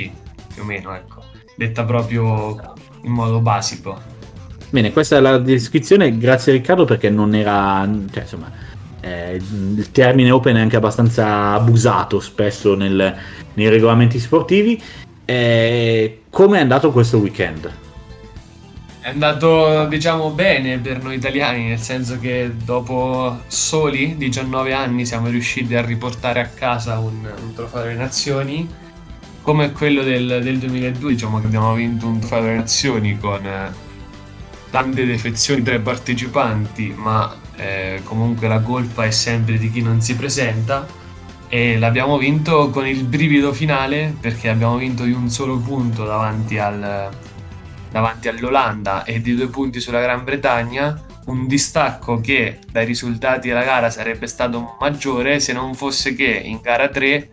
più 0.54 0.62
o 0.62 0.66
meno 0.66 0.94
ecco 0.94 1.24
detta 1.58 1.84
proprio 1.84 2.74
in 3.04 3.12
modo 3.12 3.40
basico 3.42 4.12
Bene, 4.74 4.92
questa 4.92 5.18
è 5.18 5.20
la 5.20 5.38
descrizione, 5.38 6.18
grazie 6.18 6.52
Riccardo 6.52 6.84
perché 6.84 7.08
non 7.12 7.36
era, 7.36 7.88
cioè 8.12 8.24
insomma, 8.24 8.52
eh, 9.02 9.36
il 9.36 9.92
termine 9.92 10.32
open 10.32 10.56
è 10.56 10.62
anche 10.62 10.78
abbastanza 10.78 11.52
abusato 11.52 12.20
spesso 12.20 12.74
nel, 12.74 13.16
nei 13.54 13.70
regolamenti 13.70 14.18
sportivi. 14.18 14.82
Eh, 15.26 16.22
come 16.28 16.58
è 16.58 16.62
andato 16.62 16.92
questo 16.92 17.20
weekend? 17.20 17.72
È 19.04 19.10
andato, 19.10 19.86
diciamo, 19.88 20.30
bene 20.30 20.78
per 20.78 21.04
noi 21.04 21.18
italiani, 21.18 21.66
nel 21.66 21.82
senso 21.82 22.18
che 22.20 22.54
dopo 22.64 23.42
soli 23.48 24.16
19 24.16 24.72
anni 24.72 25.06
siamo 25.06 25.28
riusciti 25.28 25.76
a 25.76 25.82
riportare 25.82 26.40
a 26.40 26.48
casa 26.48 27.00
un, 27.00 27.16
un 27.16 27.54
trofeo 27.54 27.82
delle 27.82 27.96
nazioni, 27.96 28.66
come 29.42 29.74
quello 29.74 30.04
del, 30.04 30.40
del 30.42 30.58
2002, 30.58 31.12
diciamo 31.12 31.42
che 31.42 31.48
abbiamo 31.48 31.74
vinto 31.74 32.08
un 32.08 32.20
trofeo 32.20 32.44
delle 32.44 32.56
nazioni 32.56 33.20
con 33.20 33.42
tante 34.70 35.06
defezioni 35.06 35.62
tra 35.62 35.76
i 35.76 35.82
partecipanti, 35.82 36.94
ma 36.96 37.36
eh, 37.58 38.00
comunque 38.06 38.48
la 38.48 38.62
colpa 38.62 39.04
è 39.04 39.12
sempre 39.12 39.58
di 39.58 39.70
chi 39.70 39.82
non 39.82 40.00
si 40.02 40.16
presenta. 40.16 40.88
E 41.50 41.78
l'abbiamo 41.78 42.18
vinto 42.18 42.70
con 42.70 42.88
il 42.88 43.04
brivido 43.04 43.52
finale 43.52 44.16
perché 44.18 44.48
abbiamo 44.48 44.78
vinto 44.78 45.04
di 45.04 45.12
un 45.12 45.30
solo 45.30 45.58
punto 45.58 46.06
davanti, 46.06 46.58
al, 46.58 47.12
davanti 47.94 48.28
all'Olanda 48.28 49.04
e 49.04 49.22
di 49.22 49.36
due 49.36 49.48
punti 49.48 49.80
sulla 49.80 50.02
Gran 50.02 50.24
Bretagna. 50.24 51.00
Un 51.26 51.48
distacco 51.48 52.20
che 52.20 52.58
dai 52.70 52.86
risultati 52.86 53.48
della 53.48 53.64
gara 53.64 53.90
sarebbe 53.90 54.28
stato 54.28 54.76
maggiore 54.80 55.40
se 55.40 55.54
non 55.54 55.74
fosse 55.74 56.16
che 56.16 56.26
in 56.26 56.60
gara 56.62 56.90
3 56.90 57.30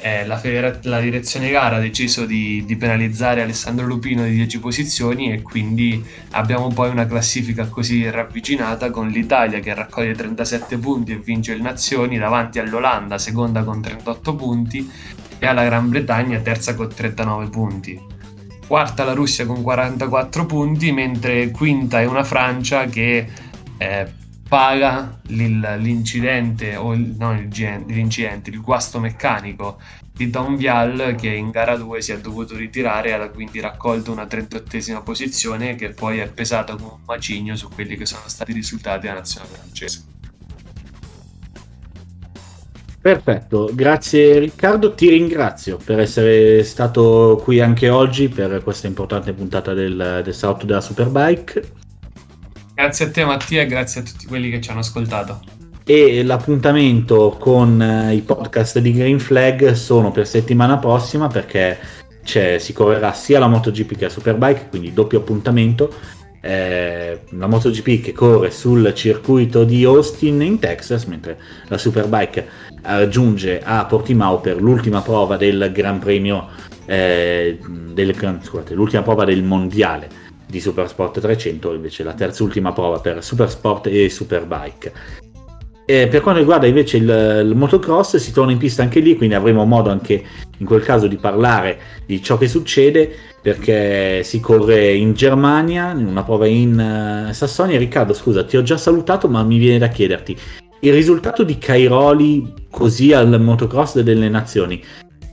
eh, 0.00 0.26
la, 0.26 0.36
federa- 0.36 0.76
la, 0.82 1.00
direzione 1.00 1.48
gara 1.48 1.76
ha 1.76 1.80
deciso 1.80 2.26
di, 2.26 2.64
di, 2.66 2.76
penalizzare 2.76 3.40
Alessandro 3.40 3.86
Lupino 3.86 4.24
di 4.24 4.34
10 4.34 4.58
posizioni 4.58 5.32
e 5.32 5.40
quindi 5.40 6.04
abbiamo 6.32 6.66
poi 6.68 6.90
una 6.90 7.06
classifica 7.06 7.68
così 7.68 8.10
ravvicinata 8.10 8.90
con 8.90 9.06
l'Italia 9.08 9.60
che 9.60 9.72
raccoglie 9.72 10.14
37 10.14 10.76
punti 10.78 11.12
e 11.12 11.18
vince 11.18 11.54
le 11.54 11.62
nazioni 11.62 12.18
davanti 12.18 12.58
all'Olanda, 12.58 13.16
seconda 13.16 13.62
con 13.62 13.80
38 13.80 14.34
punti 14.34 14.90
e 15.38 15.46
alla 15.46 15.64
Gran 15.64 15.88
Bretagna, 15.88 16.40
terza 16.40 16.74
con 16.74 16.88
39 16.92 17.48
punti. 17.48 18.11
Quarta 18.72 19.04
la 19.04 19.12
Russia 19.12 19.44
con 19.44 19.60
44 19.60 20.46
punti, 20.46 20.92
mentre 20.92 21.50
quinta 21.50 22.00
è 22.00 22.06
una 22.06 22.24
Francia 22.24 22.86
che 22.86 23.28
eh, 23.76 24.12
paga 24.48 25.20
l'incidente 25.26 26.76
o 26.76 26.94
il, 26.94 27.14
no, 27.18 27.34
l'incidente, 27.34 28.48
il 28.48 28.62
guasto 28.62 28.98
meccanico 28.98 29.78
di 30.10 30.30
Don 30.30 30.56
Vial 30.56 31.16
che 31.18 31.28
in 31.28 31.50
gara 31.50 31.76
2 31.76 32.00
si 32.00 32.12
è 32.12 32.18
dovuto 32.18 32.56
ritirare 32.56 33.10
e 33.10 33.12
ha 33.12 33.28
quindi 33.28 33.60
raccolto 33.60 34.10
una 34.10 34.24
38esima 34.24 35.02
posizione 35.02 35.74
che 35.74 35.90
poi 35.90 36.20
è 36.20 36.28
pesata 36.28 36.74
come 36.74 36.92
un 36.92 37.00
macigno 37.04 37.54
su 37.56 37.68
quelli 37.68 37.94
che 37.98 38.06
sono 38.06 38.22
stati 38.24 38.52
i 38.52 38.54
risultati 38.54 39.00
della 39.00 39.18
nazionale 39.18 39.52
francese. 39.52 40.21
Perfetto, 43.02 43.68
grazie 43.72 44.38
Riccardo, 44.38 44.94
ti 44.94 45.08
ringrazio 45.08 45.76
per 45.84 45.98
essere 45.98 46.62
stato 46.62 47.40
qui 47.42 47.58
anche 47.58 47.88
oggi 47.88 48.28
per 48.28 48.62
questa 48.62 48.86
importante 48.86 49.32
puntata 49.32 49.74
del, 49.74 50.20
del 50.22 50.32
salotto 50.32 50.66
della 50.66 50.80
Superbike. 50.80 51.64
Grazie 52.74 53.06
a 53.06 53.10
te 53.10 53.24
Mattia 53.24 53.62
e 53.62 53.66
grazie 53.66 54.02
a 54.02 54.04
tutti 54.04 54.26
quelli 54.26 54.50
che 54.50 54.60
ci 54.60 54.70
hanno 54.70 54.78
ascoltato. 54.78 55.40
E 55.84 56.22
l'appuntamento 56.22 57.36
con 57.40 57.82
eh, 57.82 58.14
i 58.14 58.20
podcast 58.20 58.78
di 58.78 58.92
Green 58.92 59.18
Flag 59.18 59.72
sono 59.72 60.12
per 60.12 60.28
settimana 60.28 60.78
prossima 60.78 61.26
perché 61.26 61.76
si 62.22 62.72
correrà 62.72 63.12
sia 63.12 63.40
la 63.40 63.48
MotoGP 63.48 63.96
che 63.96 64.04
la 64.04 64.10
Superbike, 64.10 64.68
quindi 64.68 64.92
doppio 64.92 65.18
appuntamento. 65.18 65.92
Eh, 66.44 67.20
la 67.30 67.46
MotoGP 67.46 68.02
che 68.02 68.12
corre 68.12 68.50
sul 68.50 68.92
circuito 68.94 69.62
di 69.62 69.84
Austin 69.84 70.42
in 70.42 70.58
Texas, 70.58 71.04
mentre 71.04 71.38
la 71.68 71.78
Superbike 71.78 72.46
raggiunge 72.82 73.60
a 73.62 73.84
Portimao 73.84 74.40
per 74.40 74.60
l'ultima 74.60 75.02
prova 75.02 75.36
del 75.36 75.70
Gran 75.72 76.00
Premio, 76.00 76.48
eh, 76.86 77.58
del, 77.92 78.38
scusate, 78.42 78.74
l'ultima 78.74 79.02
prova 79.02 79.24
del 79.24 79.44
mondiale 79.44 80.08
di 80.44 80.60
Supersport 80.60 81.20
300, 81.20 81.74
invece 81.74 82.02
la 82.02 82.12
terza 82.12 82.42
ultima 82.42 82.72
prova 82.72 82.98
per 82.98 83.22
Supersport 83.22 83.86
e 83.86 84.10
Superbike. 84.10 84.92
E 85.84 86.08
per 86.08 86.20
quanto 86.20 86.40
riguarda 86.40 86.66
invece 86.66 86.96
il, 86.96 87.44
il, 87.44 87.54
motocross, 87.56 88.16
si 88.16 88.32
torna 88.32 88.52
in 88.52 88.58
pista 88.58 88.82
anche 88.82 89.00
lì, 89.00 89.16
quindi 89.16 89.34
avremo 89.34 89.64
modo 89.64 89.90
anche 89.90 90.22
in 90.58 90.66
quel 90.66 90.82
caso 90.82 91.06
di 91.06 91.16
parlare 91.16 91.78
di 92.06 92.22
ciò 92.22 92.36
che 92.36 92.48
succede, 92.48 93.14
perché 93.42 94.22
si 94.22 94.38
corre 94.40 94.94
in 94.94 95.12
Germania, 95.14 95.90
in 95.90 96.06
una 96.06 96.22
prova 96.22 96.46
in 96.46 97.26
uh, 97.28 97.32
Sassonia. 97.32 97.76
Riccardo, 97.76 98.14
scusa, 98.14 98.44
ti 98.44 98.56
ho 98.56 98.62
già 98.62 98.76
salutato, 98.76 99.28
ma 99.28 99.42
mi 99.42 99.58
viene 99.58 99.78
da 99.78 99.88
chiederti, 99.88 100.36
il 100.84 100.92
risultato 100.92 101.42
di 101.42 101.58
Cairoli 101.58 102.66
così 102.70 103.12
al 103.12 103.40
motocross 103.40 104.00
delle 104.00 104.28
nazioni 104.28 104.82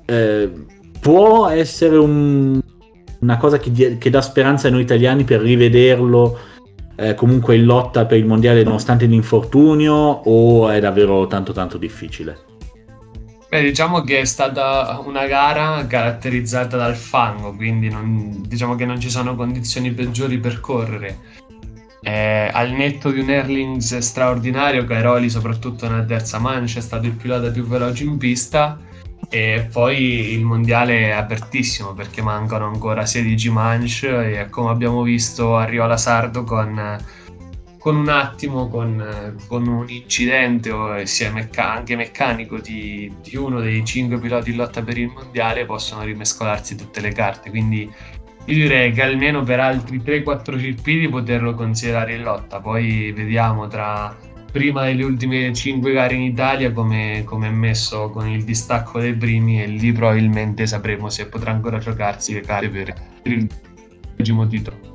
eh, 0.05 0.51
può 0.99 1.47
essere 1.47 1.97
un, 1.97 2.59
una 3.19 3.37
cosa 3.37 3.57
che, 3.57 3.97
che, 3.97 4.09
dà 4.09 4.21
speranza 4.21 4.67
a 4.67 4.71
noi 4.71 4.81
italiani 4.81 5.23
per 5.23 5.41
rivederlo 5.41 6.37
eh, 6.95 7.15
comunque 7.15 7.55
in 7.55 7.65
lotta 7.65 8.05
per 8.05 8.17
il 8.17 8.25
mondiale 8.25 8.63
nonostante 8.63 9.05
l'infortunio 9.05 9.93
o 9.93 10.69
è 10.69 10.79
davvero 10.79 11.25
tanto 11.27 11.51
tanto 11.51 11.77
difficile? 11.77 12.48
Beh, 13.49 13.63
diciamo 13.63 14.01
che 14.01 14.19
è 14.19 14.25
stata 14.25 15.01
una 15.03 15.25
gara 15.25 15.87
caratterizzata 15.87 16.77
dal 16.77 16.95
fango, 16.95 17.55
quindi 17.55 17.89
non, 17.89 18.43
diciamo 18.45 18.75
che 18.75 18.85
non 18.85 18.99
ci 18.99 19.09
sono 19.09 19.35
condizioni 19.35 19.91
peggiori 19.91 20.37
per 20.37 20.59
correre. 20.59 21.17
Eh, 22.01 22.47
al 22.53 22.69
netto 22.73 23.09
di 23.09 23.21
un 23.21 23.31
Erlings 23.31 23.97
straordinario, 23.97 24.85
Cairoli 24.85 25.31
soprattutto 25.31 25.89
nella 25.89 26.05
terza 26.05 26.37
mancia 26.37 26.77
è 26.77 26.83
stato 26.83 27.07
il 27.07 27.13
pilota 27.13 27.49
più 27.49 27.65
veloce 27.65 28.03
in 28.03 28.19
pista 28.19 28.77
e 29.29 29.67
poi 29.71 30.31
il 30.31 30.45
mondiale 30.45 31.07
è 31.07 31.11
apertissimo 31.11 31.93
perché 31.93 32.21
mancano 32.21 32.67
ancora 32.67 33.07
16 33.07 33.49
manche 33.49 34.41
e 34.41 34.49
come 34.49 34.69
abbiamo 34.69 35.01
visto 35.01 35.57
arriva 35.57 35.87
la 35.87 35.97
Sardo 35.97 36.43
con, 36.43 36.97
con 37.79 37.95
un 37.95 38.09
attimo, 38.09 38.67
con, 38.67 39.35
con 39.47 39.65
un 39.65 39.89
incidente 39.89 40.71
sia 41.05 41.31
mecca- 41.31 41.73
anche 41.73 41.95
meccanico 41.95 42.59
di, 42.59 43.11
di, 43.23 43.37
uno 43.37 43.61
dei 43.61 43.83
5 43.83 44.19
piloti 44.19 44.51
in 44.51 44.57
lotta 44.57 44.83
per 44.83 44.97
il 44.97 45.07
mondiale 45.07 45.65
possono 45.65 46.03
rimescolarsi 46.03 46.75
tutte 46.75 46.99
le 46.99 47.11
carte. 47.11 47.49
Quindi 47.49 47.89
io 48.45 48.55
direi 48.55 48.91
che 48.91 49.01
almeno 49.01 49.43
per 49.43 49.61
altri 49.61 49.99
3-4 49.99 50.59
circuiti 50.59 51.07
poterlo 51.07 51.55
considerare 51.55 52.15
in 52.15 52.23
lotta. 52.23 52.59
Poi 52.59 53.13
vediamo 53.13 53.67
tra 53.67 54.15
prima 54.51 54.83
delle 54.83 55.03
ultime 55.03 55.53
5 55.53 55.91
gare 55.93 56.15
in 56.15 56.21
Italia 56.21 56.73
come, 56.73 57.23
come 57.23 57.47
è 57.47 57.51
messo 57.51 58.09
con 58.09 58.27
il 58.27 58.43
distacco 58.43 58.99
dei 58.99 59.13
primi 59.15 59.61
e 59.61 59.67
lì 59.67 59.91
probabilmente 59.91 60.67
sapremo 60.67 61.09
se 61.09 61.27
potrà 61.27 61.51
ancora 61.51 61.77
giocarsi 61.77 62.33
le 62.33 62.41
carte 62.41 62.69
per 62.69 62.93
il 63.23 63.47
primo 64.15 64.45
titolo. 64.47 64.88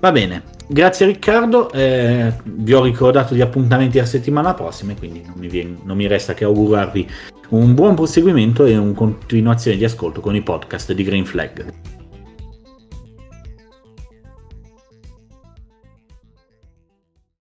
Va 0.00 0.12
bene, 0.12 0.44
grazie 0.66 1.04
Riccardo, 1.04 1.70
eh, 1.72 2.32
vi 2.42 2.72
ho 2.72 2.82
ricordato 2.82 3.34
gli 3.34 3.42
appuntamenti 3.42 3.98
la 3.98 4.06
settimana 4.06 4.54
prossima 4.54 4.94
quindi 4.94 5.22
non 5.22 5.34
mi, 5.36 5.46
viene, 5.46 5.76
non 5.84 5.94
mi 5.94 6.06
resta 6.06 6.32
che 6.32 6.44
augurarvi 6.44 7.06
un 7.50 7.74
buon 7.74 7.94
proseguimento 7.94 8.64
e 8.64 8.78
una 8.78 8.94
continuazione 8.94 9.76
di 9.76 9.84
ascolto 9.84 10.22
con 10.22 10.34
i 10.34 10.40
podcast 10.40 10.94
di 10.94 11.04
Green 11.04 11.26
Flag. 11.26 11.98